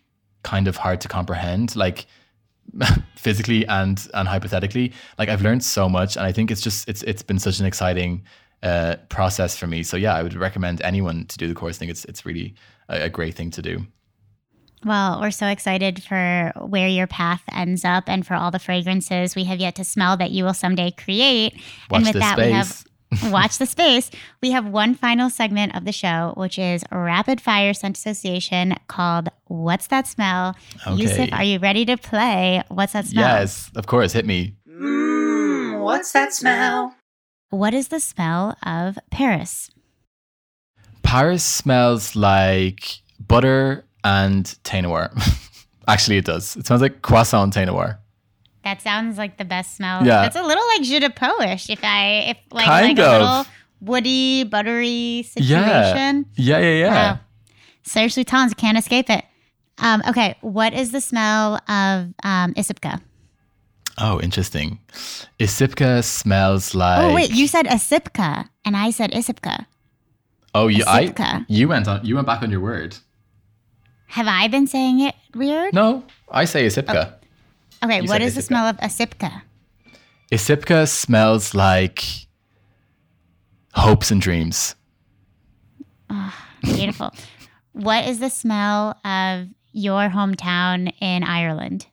kind 0.44 0.68
of 0.68 0.78
hard 0.78 1.02
to 1.02 1.08
comprehend 1.08 1.76
like 1.76 2.06
physically 3.16 3.66
and 3.68 4.08
and 4.14 4.28
hypothetically. 4.28 4.94
Like 5.18 5.30
I've 5.30 5.42
learned 5.42 5.64
so 5.64 5.90
much 5.90 6.16
and 6.16 6.26
I 6.26 6.32
think 6.32 6.52
it's 6.52 6.62
just 6.62 6.88
it's 6.88 7.04
it's 7.04 7.24
been 7.24 7.40
such 7.40 7.60
an 7.60 7.66
exciting 7.66 8.24
uh, 8.64 8.96
process 9.10 9.58
for 9.58 9.68
me. 9.68 9.84
So 9.84 9.98
yeah, 9.98 10.16
I 10.16 10.24
would 10.24 10.34
recommend 10.34 10.82
anyone 10.82 11.26
to 11.26 11.38
do 11.38 11.48
the 11.48 11.54
course. 11.54 11.78
I 11.78 11.80
think 11.80 11.92
it's 11.92 12.06
it's 12.06 12.26
really 12.26 12.56
a, 12.90 13.04
a 13.04 13.10
great 13.10 13.36
thing 13.36 13.52
to 13.52 13.62
do. 13.62 13.86
Well, 14.86 15.20
we're 15.20 15.32
so 15.32 15.48
excited 15.48 16.04
for 16.04 16.54
where 16.56 16.88
your 16.88 17.08
path 17.08 17.42
ends 17.52 17.84
up 17.84 18.04
and 18.08 18.26
for 18.26 18.36
all 18.36 18.52
the 18.52 18.60
fragrances 18.60 19.36
we 19.36 19.44
have 19.46 19.60
yet 19.60 19.76
to 19.76 19.84
smell 19.84 20.18
that 20.18 20.32
you 20.32 20.44
will 20.44 20.54
someday 20.54 20.92
create. 20.92 21.60
Watch 21.90 22.06
and 22.06 22.14
with 22.14 22.22
that, 22.22 22.38
we 22.38 22.52
have 22.52 22.68
space. 22.68 22.87
Watch 23.26 23.58
the 23.58 23.66
space. 23.66 24.12
We 24.42 24.52
have 24.52 24.68
one 24.68 24.94
final 24.94 25.30
segment 25.30 25.76
of 25.76 25.86
the 25.86 25.92
show, 25.92 26.34
which 26.36 26.60
is 26.60 26.84
a 26.92 27.00
rapid 27.00 27.40
fire 27.40 27.74
scent 27.74 27.98
association 27.98 28.76
called 28.88 29.30
What's 29.46 29.88
That 29.88 30.08
Smell? 30.08 30.56
Okay. 30.86 31.04
Yousif, 31.04 31.34
are 31.34 31.44
you 31.44 31.60
ready 31.60 31.86
to 31.86 31.98
play 31.98 32.64
What's 32.68 32.94
That 32.94 33.06
Smell? 33.06 33.24
Yes, 33.24 33.72
of 33.76 33.88
course. 33.88 34.12
Hit 34.12 34.26
me. 34.26 34.56
Mmm, 34.70 35.82
what's 35.82 36.12
that 36.12 36.34
smell? 36.34 36.96
What 37.50 37.74
is 37.74 37.88
the 37.88 38.00
smell 38.00 38.58
of 38.64 39.00
Paris? 39.10 39.72
Paris 41.02 41.44
smells 41.44 42.16
like 42.16 43.00
butter 43.26 43.86
and 44.04 44.46
Thé 44.66 44.84
Noir. 44.84 45.12
Actually, 45.88 46.18
it 46.18 46.26
does. 46.26 46.58
It 46.58 46.68
smells 46.68 46.82
like 46.82 47.02
croissant 47.02 47.54
Thé 47.54 47.66
Noir. 47.66 48.00
That 48.68 48.82
sounds 48.82 49.18
like 49.18 49.38
the 49.38 49.46
best 49.46 49.78
smell. 49.78 50.06
Yeah. 50.06 50.24
That's 50.24 50.36
a 50.36 50.44
little 50.44 50.68
like 50.76 50.82
jus 50.82 51.00
de 51.00 51.10
poish 51.10 51.70
if 51.70 51.80
I 51.84 52.32
if 52.32 52.38
like 52.52 52.66
Kind 52.66 52.98
like 52.98 53.08
a 53.08 53.12
little 53.12 53.46
woody, 53.80 54.44
buttery 54.44 55.24
Yeah. 55.24 55.24
situation. 55.24 56.26
Yeah, 56.36 56.60
yeah, 56.60 56.80
yeah. 56.84 56.92
Wow. 57.14 57.20
Serge 57.84 58.16
Lutens 58.16 58.58
can't 58.58 58.78
escape 58.78 59.10
it. 59.10 59.24
Um, 59.78 60.04
okay, 60.10 60.36
what 60.42 60.74
is 60.74 60.92
the 60.92 61.00
smell 61.00 61.56
of 61.70 62.12
um, 62.24 62.54
ISIPCA? 62.56 63.00
Oh, 64.00 64.20
interesting. 64.20 64.80
ISIPCA 65.40 66.04
smells 66.04 66.76
like. 66.76 67.00
oh 67.00 67.16
wait, 67.16 67.32
you 67.32 67.48
said 67.48 67.68
ISIPCA, 67.68 68.50
and 68.66 68.76
I 68.76 68.90
said 68.92 69.12
ISIPCA. 69.14 69.66
Oh, 70.54 70.68
you. 70.68 70.84
I. 70.86 71.46
You 71.48 71.70
went 71.70 71.88
on. 71.88 72.06
You 72.06 72.16
went 72.16 72.28
back 72.28 72.42
on 72.44 72.52
your 72.52 72.60
word. 72.60 72.98
Have 74.08 74.28
I 74.28 74.50
been 74.50 74.68
saying 74.68 75.00
it 75.00 75.16
weird? 75.34 75.74
No, 75.74 76.04
I 76.30 76.44
say 76.44 76.68
ISIPCA. 76.68 77.14
Okay, 77.88 78.02
you 78.02 78.08
what 78.10 78.20
the 78.20 78.42
smell 78.42 78.68
of 78.68 78.76
ISIPCA? 78.78 79.42
ISIPCA 80.32 80.90
smells 80.90 81.56
like 81.56 82.04
hopes 83.74 84.12
and 84.12 84.20
dreams. 84.22 84.76
Beautiful. 86.64 87.14
what 87.72 88.06
is 88.06 88.20
the 88.20 88.30
smell 88.30 89.00
of 89.06 89.48
your 89.72 90.10
hometown 90.10 90.92
in 91.00 91.24
Ireland? 91.24 91.88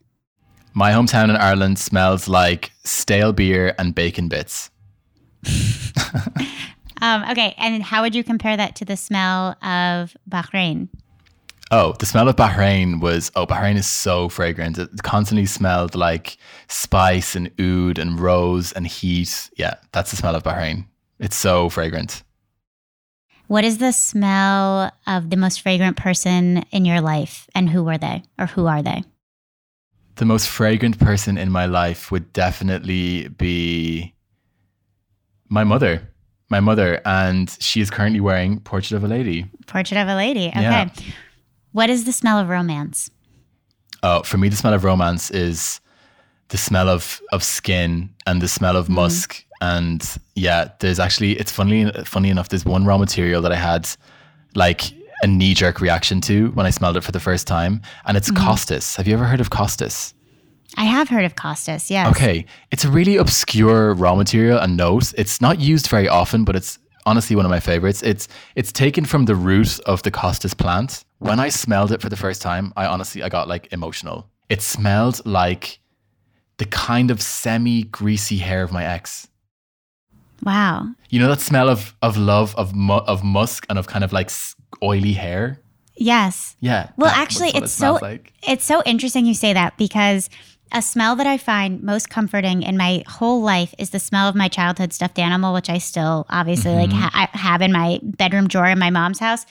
My 0.72 0.90
hometown 0.90 1.30
in 1.30 1.36
Ireland 1.36 1.78
smells 1.78 2.26
like 2.26 2.72
stale 2.82 3.32
beer 3.32 3.74
and 3.78 3.94
bacon 3.94 4.28
bits. 4.28 4.70
Um, 7.02 7.22
okay, 7.30 7.54
and 7.58 7.82
how 7.82 8.00
would 8.00 8.14
you 8.14 8.24
compare 8.24 8.56
that 8.56 8.76
to 8.76 8.86
the 8.86 8.96
smell 8.96 9.56
of 9.62 10.16
Bahrain? 10.30 10.88
Oh, 11.70 11.94
the 11.98 12.06
smell 12.06 12.28
of 12.28 12.36
Bahrain 12.36 13.00
was 13.00 13.32
oh, 13.34 13.46
Bahrain 13.46 13.76
is 13.76 13.86
so 13.86 14.28
fragrant. 14.28 14.78
It 14.78 15.02
constantly 15.02 15.46
smelled 15.46 15.94
like 15.94 16.36
spice 16.68 17.34
and 17.34 17.50
oud 17.58 17.98
and 17.98 18.20
rose 18.20 18.72
and 18.72 18.86
heat. 18.86 19.50
Yeah, 19.56 19.74
that's 19.92 20.10
the 20.10 20.16
smell 20.16 20.34
of 20.34 20.42
Bahrain. 20.42 20.86
It's 21.18 21.36
so 21.36 21.68
fragrant. 21.70 22.22
What 23.46 23.64
is 23.64 23.78
the 23.78 23.92
smell 23.92 24.90
of 25.06 25.30
the 25.30 25.36
most 25.36 25.60
fragrant 25.60 25.96
person 25.96 26.64
in 26.70 26.84
your 26.84 27.00
life, 27.00 27.46
and 27.54 27.68
who 27.68 27.84
were 27.84 27.98
they, 27.98 28.22
or 28.38 28.46
who 28.46 28.66
are 28.66 28.82
they? 28.82 29.02
The 30.16 30.24
most 30.24 30.48
fragrant 30.48 30.98
person 30.98 31.36
in 31.36 31.50
my 31.50 31.66
life 31.66 32.10
would 32.10 32.32
definitely 32.32 33.28
be 33.28 34.14
my 35.48 35.64
mother. 35.64 36.08
My 36.50 36.60
mother, 36.60 37.00
and 37.04 37.50
she 37.58 37.80
is 37.80 37.90
currently 37.90 38.20
wearing 38.20 38.60
Portrait 38.60 38.96
of 38.96 39.04
a 39.04 39.08
Lady. 39.08 39.46
Portrait 39.66 39.98
of 39.98 40.08
a 40.08 40.14
Lady. 40.14 40.48
Okay. 40.48 40.62
Yeah. 40.62 40.88
What 41.74 41.90
is 41.90 42.04
the 42.04 42.12
smell 42.12 42.38
of 42.38 42.48
romance? 42.48 43.10
Oh, 44.04 44.22
for 44.22 44.38
me, 44.38 44.48
the 44.48 44.54
smell 44.54 44.74
of 44.74 44.84
romance 44.84 45.32
is 45.32 45.80
the 46.50 46.56
smell 46.56 46.88
of 46.88 47.20
of 47.32 47.42
skin 47.42 48.10
and 48.28 48.40
the 48.40 48.46
smell 48.46 48.76
of 48.76 48.84
mm-hmm. 48.84 48.94
musk. 48.94 49.44
And 49.60 50.00
yeah, 50.36 50.68
there's 50.78 51.00
actually 51.00 51.32
it's 51.32 51.50
funny 51.50 51.90
funny 52.04 52.30
enough. 52.30 52.48
There's 52.48 52.64
one 52.64 52.84
raw 52.84 52.96
material 52.96 53.42
that 53.42 53.50
I 53.50 53.56
had 53.56 53.88
like 54.54 54.82
a 55.24 55.26
knee 55.26 55.52
jerk 55.52 55.80
reaction 55.80 56.20
to 56.20 56.52
when 56.52 56.64
I 56.64 56.70
smelled 56.70 56.96
it 56.96 57.02
for 57.02 57.10
the 57.10 57.18
first 57.18 57.48
time, 57.48 57.82
and 58.06 58.16
it's 58.16 58.30
mm-hmm. 58.30 58.46
Costus. 58.46 58.94
Have 58.94 59.08
you 59.08 59.14
ever 59.14 59.24
heard 59.24 59.40
of 59.40 59.50
Costus? 59.50 60.14
I 60.76 60.84
have 60.84 61.08
heard 61.08 61.24
of 61.24 61.34
Costus. 61.34 61.90
Yes. 61.90 62.08
Okay, 62.14 62.46
it's 62.70 62.84
a 62.84 62.90
really 62.90 63.16
obscure 63.16 63.94
raw 63.94 64.14
material 64.14 64.60
and 64.60 64.76
note. 64.76 65.12
It's 65.18 65.40
not 65.40 65.58
used 65.58 65.88
very 65.88 66.08
often, 66.08 66.44
but 66.44 66.54
it's 66.54 66.78
honestly 67.04 67.34
one 67.34 67.44
of 67.44 67.50
my 67.50 67.60
favorites. 67.60 68.00
It's 68.04 68.28
it's 68.54 68.70
taken 68.70 69.04
from 69.04 69.24
the 69.24 69.34
root 69.34 69.80
of 69.80 70.04
the 70.04 70.12
Costus 70.12 70.54
plant. 70.54 71.04
When 71.24 71.40
I 71.40 71.48
smelled 71.48 71.90
it 71.92 72.00
for 72.02 72.08
the 72.10 72.16
first 72.16 72.42
time, 72.42 72.72
I 72.76 72.86
honestly 72.86 73.22
I 73.22 73.28
got 73.28 73.48
like 73.48 73.72
emotional. 73.72 74.28
It 74.48 74.60
smelled 74.62 75.24
like 75.24 75.78
the 76.58 76.66
kind 76.66 77.10
of 77.10 77.22
semi 77.22 77.84
greasy 77.84 78.36
hair 78.38 78.62
of 78.62 78.72
my 78.72 78.84
ex. 78.84 79.26
Wow. 80.42 80.88
You 81.08 81.20
know 81.20 81.28
that 81.28 81.40
smell 81.40 81.68
of 81.70 81.94
of 82.02 82.16
love 82.16 82.54
of 82.56 82.74
mu- 82.74 83.04
of 83.12 83.24
musk 83.24 83.64
and 83.70 83.78
of 83.78 83.86
kind 83.86 84.04
of 84.04 84.12
like 84.12 84.30
oily 84.82 85.14
hair. 85.14 85.60
Yes. 85.96 86.56
Yeah. 86.60 86.90
Well, 86.96 87.10
actually, 87.14 87.48
it's 87.48 87.72
it 87.72 87.76
so 87.82 87.98
like. 88.02 88.32
it's 88.46 88.64
so 88.64 88.82
interesting 88.84 89.24
you 89.26 89.34
say 89.34 89.52
that 89.54 89.78
because 89.78 90.28
a 90.72 90.82
smell 90.82 91.14
that 91.16 91.26
I 91.26 91.38
find 91.38 91.82
most 91.82 92.10
comforting 92.10 92.62
in 92.62 92.76
my 92.76 93.02
whole 93.06 93.40
life 93.40 93.74
is 93.78 93.90
the 93.90 94.00
smell 94.00 94.28
of 94.28 94.34
my 94.34 94.48
childhood 94.48 94.92
stuffed 94.92 95.18
animal, 95.18 95.54
which 95.54 95.70
I 95.70 95.78
still 95.78 96.26
obviously 96.28 96.74
like 96.74 96.90
Mm-hmm. 96.90 96.98
ha- 96.98 97.30
have 97.32 97.62
in 97.62 97.72
my 97.72 98.00
bedroom 98.02 98.48
drawer 98.48 98.66
in 98.66 98.78
my 98.78 98.90
mom's 98.90 99.20
house. 99.20 99.46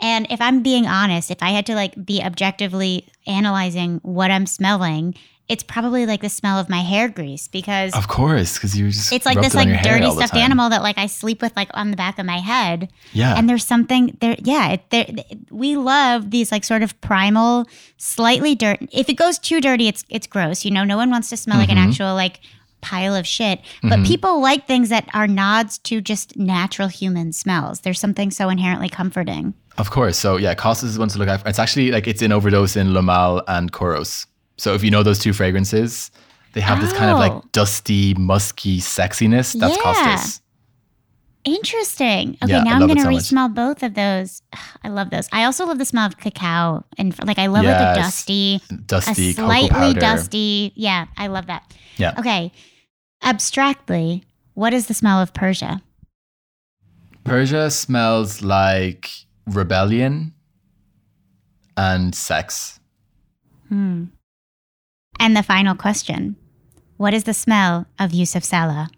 And 0.00 0.26
if 0.30 0.40
I'm 0.40 0.62
being 0.62 0.86
honest, 0.86 1.30
if 1.30 1.42
I 1.42 1.50
had 1.50 1.66
to 1.66 1.74
like 1.74 2.04
be 2.04 2.22
objectively 2.22 3.06
analyzing 3.26 4.00
what 4.02 4.30
I'm 4.30 4.46
smelling, 4.46 5.14
it's 5.46 5.62
probably 5.62 6.06
like 6.06 6.22
the 6.22 6.30
smell 6.30 6.58
of 6.58 6.70
my 6.70 6.80
hair 6.80 7.08
grease 7.08 7.48
because 7.48 7.94
Of 7.94 8.08
course, 8.08 8.54
because 8.54 8.76
you 8.78 8.90
just 8.90 9.12
it's 9.12 9.26
like 9.26 9.40
this 9.40 9.54
like 9.54 9.68
dirty 9.82 10.10
stuffed 10.10 10.34
animal 10.34 10.70
that 10.70 10.82
like 10.82 10.96
I 10.96 11.06
sleep 11.06 11.42
with 11.42 11.54
like 11.54 11.68
on 11.74 11.90
the 11.90 11.96
back 11.98 12.18
of 12.18 12.24
my 12.24 12.38
head. 12.38 12.90
Yeah. 13.12 13.36
And 13.36 13.46
there's 13.48 13.64
something 13.64 14.16
there. 14.20 14.36
Yeah, 14.38 14.72
it, 14.72 14.90
there. 14.90 15.06
We 15.50 15.76
love 15.76 16.30
these 16.30 16.50
like 16.50 16.64
sort 16.64 16.82
of 16.82 16.98
primal, 17.02 17.66
slightly 17.98 18.54
dirt. 18.54 18.78
If 18.90 19.08
it 19.10 19.14
goes 19.14 19.38
too 19.38 19.60
dirty, 19.60 19.86
it's 19.86 20.02
it's 20.08 20.26
gross. 20.26 20.64
You 20.64 20.70
know, 20.70 20.82
no 20.84 20.96
one 20.96 21.10
wants 21.10 21.28
to 21.30 21.36
smell 21.36 21.58
like 21.58 21.68
Mm-hmm. 21.68 21.78
an 21.78 21.88
actual 21.88 22.14
like 22.14 22.40
pile 22.80 23.14
of 23.14 23.26
shit. 23.26 23.60
But 23.82 24.04
people 24.04 24.40
like 24.42 24.66
things 24.66 24.90
that 24.90 25.08
are 25.14 25.26
nods 25.26 25.78
to 25.78 26.00
just 26.02 26.36
natural 26.36 26.88
human 26.88 27.32
smells. 27.32 27.80
There's 27.80 27.98
something 28.00 28.30
so 28.30 28.48
inherently 28.50 28.88
comforting. 28.90 29.54
Of 29.78 29.90
course. 29.90 30.16
So 30.16 30.36
yeah, 30.36 30.54
Costus 30.54 30.84
is 30.90 30.98
one 30.98 31.08
to 31.08 31.18
look 31.18 31.28
out 31.28 31.40
for. 31.42 31.48
It's 31.48 31.58
actually 31.58 31.90
like 31.90 32.06
it's 32.06 32.22
in 32.22 32.30
overdose 32.32 32.76
in 32.76 32.94
Le 32.94 33.02
Male 33.02 33.42
and 33.48 33.72
Kouros. 33.72 34.26
So 34.56 34.74
if 34.74 34.84
you 34.84 34.90
know 34.90 35.02
those 35.02 35.18
two 35.18 35.32
fragrances, 35.32 36.10
they 36.52 36.60
have 36.60 36.80
this 36.80 36.92
kind 36.92 37.10
of 37.10 37.16
Oh. 37.16 37.18
like 37.18 37.52
dusty, 37.52 38.14
musky 38.14 38.78
sexiness. 38.80 39.58
That's 39.58 39.76
Yeah. 39.76 39.82
Costus. 39.82 40.40
Interesting. 41.44 42.38
Okay, 42.42 42.52
Yeah, 42.52 42.62
now 42.62 42.74
I'm 42.76 42.86
gonna 42.86 43.00
so 43.00 43.10
much. 43.10 43.16
re-smell 43.16 43.48
both 43.50 43.82
of 43.82 43.92
those. 43.94 44.40
I 44.82 44.88
love 44.88 45.10
those. 45.10 45.28
I 45.30 45.44
also 45.44 45.66
love 45.66 45.76
the 45.78 45.84
smell 45.84 46.06
of 46.06 46.16
cacao, 46.18 46.84
and 46.96 47.14
like 47.26 47.38
I 47.38 47.48
love 47.48 47.64
like 47.64 47.74
a 47.74 47.94
dusty, 48.00 48.60
Dusty, 48.86 49.30
a 49.30 49.34
slightly 49.34 49.92
dusty. 49.94 50.72
Yeah, 50.74 51.06
I 51.18 51.26
love 51.26 51.46
that. 51.48 51.74
Yeah. 51.98 52.14
Okay. 52.18 52.50
Abstractly, 53.22 54.24
what 54.54 54.72
is 54.72 54.86
the 54.86 54.94
smell 54.94 55.20
of 55.20 55.34
Persia? 55.34 55.82
Persia 57.24 57.70
smells 57.70 58.40
like 58.42 59.10
rebellion 59.46 60.32
and 61.76 62.14
sex. 62.14 62.80
Hmm. 63.68 64.04
And 65.20 65.36
the 65.36 65.42
final 65.42 65.74
question 65.74 66.36
What 66.96 67.14
is 67.14 67.24
the 67.24 67.34
smell 67.34 67.86
of 67.98 68.10
Yousif 68.12 68.44
Saleh? 68.44 68.88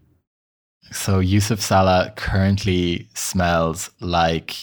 So 0.92 1.20
Yousif 1.20 1.60
Saleh 1.60 2.14
currently 2.16 3.08
smells 3.14 3.90
like 4.00 4.54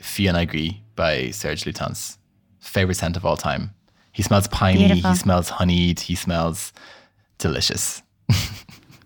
Filles 0.00 0.28
en 0.28 0.34
Aiguilles 0.34 0.80
by 0.96 1.30
Serge 1.30 1.64
Lutens. 1.64 2.18
Favorite 2.60 2.96
scent 2.96 3.16
of 3.16 3.24
all 3.24 3.36
time. 3.36 3.70
He 4.12 4.22
smells 4.22 4.48
piney, 4.48 4.86
Beautiful. 4.86 5.10
he 5.12 5.16
smells 5.16 5.48
honeyed, 5.48 6.00
he 6.00 6.14
smells 6.14 6.72
delicious. 7.38 8.02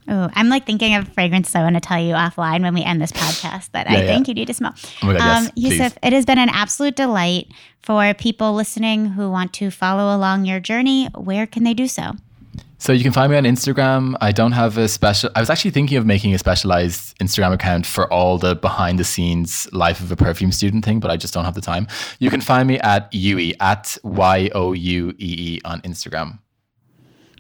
Oh, 0.06 0.28
I'm 0.34 0.48
like 0.48 0.66
thinking 0.66 0.94
of 0.94 1.08
fragrances 1.08 1.54
I 1.54 1.62
want 1.62 1.76
to 1.76 1.80
tell 1.80 1.98
you 2.00 2.14
offline 2.14 2.60
when 2.62 2.74
we 2.74 2.82
end 2.82 3.00
this 3.00 3.12
podcast 3.12 3.70
that 3.72 3.90
Yeah, 3.90 3.98
I 3.98 4.02
yeah. 4.02 4.06
think 4.08 4.28
you 4.28 4.34
need 4.34 4.46
to 4.46 4.54
smell. 4.54 4.74
Oh 5.02 5.12
God, 5.12 5.14
yes, 5.14 5.46
um, 5.46 5.52
Yousif, 5.56 5.78
please. 5.78 5.98
it 6.02 6.12
has 6.12 6.26
been 6.26 6.38
an 6.38 6.50
absolute 6.50 6.94
delight 6.96 7.48
for 7.80 8.12
people 8.14 8.54
listening 8.54 9.06
who 9.06 9.30
want 9.30 9.52
to 9.54 9.70
follow 9.70 10.14
along 10.14 10.44
your 10.44 10.60
journey. 10.60 11.06
Where 11.14 11.46
can 11.46 11.64
they 11.64 11.74
do 11.74 11.86
so? 11.88 12.12
So 12.78 12.92
you 12.92 13.02
can 13.02 13.12
find 13.12 13.30
me 13.32 13.38
on 13.38 13.44
Instagram. 13.44 14.14
I 14.20 14.30
don't 14.30 14.52
have 14.52 14.76
a 14.76 14.88
special. 14.88 15.30
I 15.34 15.40
was 15.40 15.48
actually 15.48 15.70
thinking 15.70 15.96
of 15.96 16.04
making 16.04 16.34
a 16.34 16.38
specialized 16.38 17.16
Instagram 17.18 17.54
account 17.54 17.86
for 17.86 18.12
all 18.12 18.36
the 18.36 18.56
behind 18.56 18.98
the 18.98 19.04
scenes 19.04 19.66
life 19.72 20.00
of 20.00 20.12
a 20.12 20.16
perfume 20.16 20.52
student 20.52 20.84
thing, 20.84 21.00
but 21.00 21.10
I 21.10 21.16
just 21.16 21.32
don't 21.32 21.46
have 21.46 21.54
the 21.54 21.62
time. 21.62 21.86
You 22.18 22.28
can 22.28 22.42
find 22.42 22.68
me 22.68 22.78
at 22.80 23.08
Yui 23.14 23.58
at 23.58 23.96
Y 24.04 24.50
O 24.54 24.74
U 24.74 25.10
E 25.12 25.14
E 25.18 25.60
on 25.64 25.80
Instagram. 25.80 26.40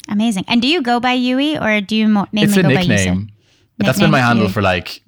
Amazing. 0.08 0.44
And 0.48 0.60
do 0.62 0.68
you 0.68 0.82
go 0.82 1.00
by 1.00 1.12
Yui 1.12 1.58
or 1.58 1.80
do 1.80 1.96
you 1.96 2.08
mo- 2.08 2.26
mainly 2.32 2.48
It's 2.48 2.56
a 2.56 2.62
go 2.62 2.68
by 2.68 2.82
Yousif? 2.82 2.88
nickname. 2.88 3.28
That's 3.78 3.98
been 3.98 4.10
my 4.10 4.20
handle 4.20 4.44
Yui. 4.46 4.52
for 4.52 4.62
like 4.62 5.02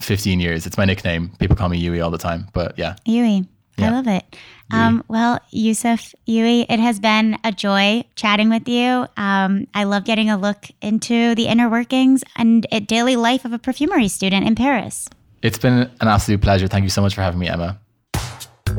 15 0.00 0.40
years. 0.40 0.66
It's 0.66 0.76
my 0.76 0.84
nickname. 0.84 1.30
People 1.38 1.56
call 1.56 1.68
me 1.68 1.78
Yui 1.78 2.00
all 2.00 2.10
the 2.10 2.18
time. 2.18 2.48
But 2.52 2.78
yeah, 2.78 2.96
Yui. 3.04 3.46
I 3.78 3.90
love 3.90 4.06
it. 4.06 4.24
Um, 4.70 5.02
well, 5.08 5.40
Yousif, 5.52 6.14
Yui, 6.26 6.62
it 6.62 6.78
has 6.80 6.98
been 7.00 7.36
a 7.44 7.50
joy 7.52 8.04
chatting 8.14 8.48
with 8.48 8.68
you. 8.68 9.06
Um, 9.16 9.66
I 9.74 9.84
love 9.84 10.04
getting 10.04 10.30
a 10.30 10.36
look 10.36 10.66
into 10.80 11.34
the 11.34 11.46
inner 11.46 11.68
workings 11.68 12.22
and 12.36 12.66
daily 12.86 13.16
life 13.16 13.44
of 13.44 13.52
a 13.52 13.58
perfumery 13.58 14.08
student 14.08 14.46
in 14.46 14.54
Paris. 14.54 15.08
It's 15.42 15.58
been 15.58 15.90
an 16.00 16.08
absolute 16.08 16.40
pleasure. 16.40 16.68
Thank 16.68 16.84
you 16.84 16.88
so 16.88 17.02
much 17.02 17.14
for 17.14 17.20
having 17.22 17.38
me, 17.40 17.48
Emma. 17.48 17.78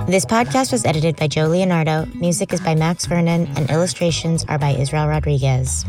This 0.07 0.25
podcast 0.25 0.71
was 0.71 0.83
edited 0.83 1.15
by 1.15 1.27
Joe 1.27 1.45
Leonardo. 1.45 2.05
Music 2.15 2.53
is 2.53 2.59
by 2.59 2.73
Max 2.73 3.05
Vernon, 3.05 3.47
and 3.55 3.69
illustrations 3.69 4.43
are 4.45 4.57
by 4.57 4.71
Israel 4.71 5.07
Rodriguez. 5.07 5.85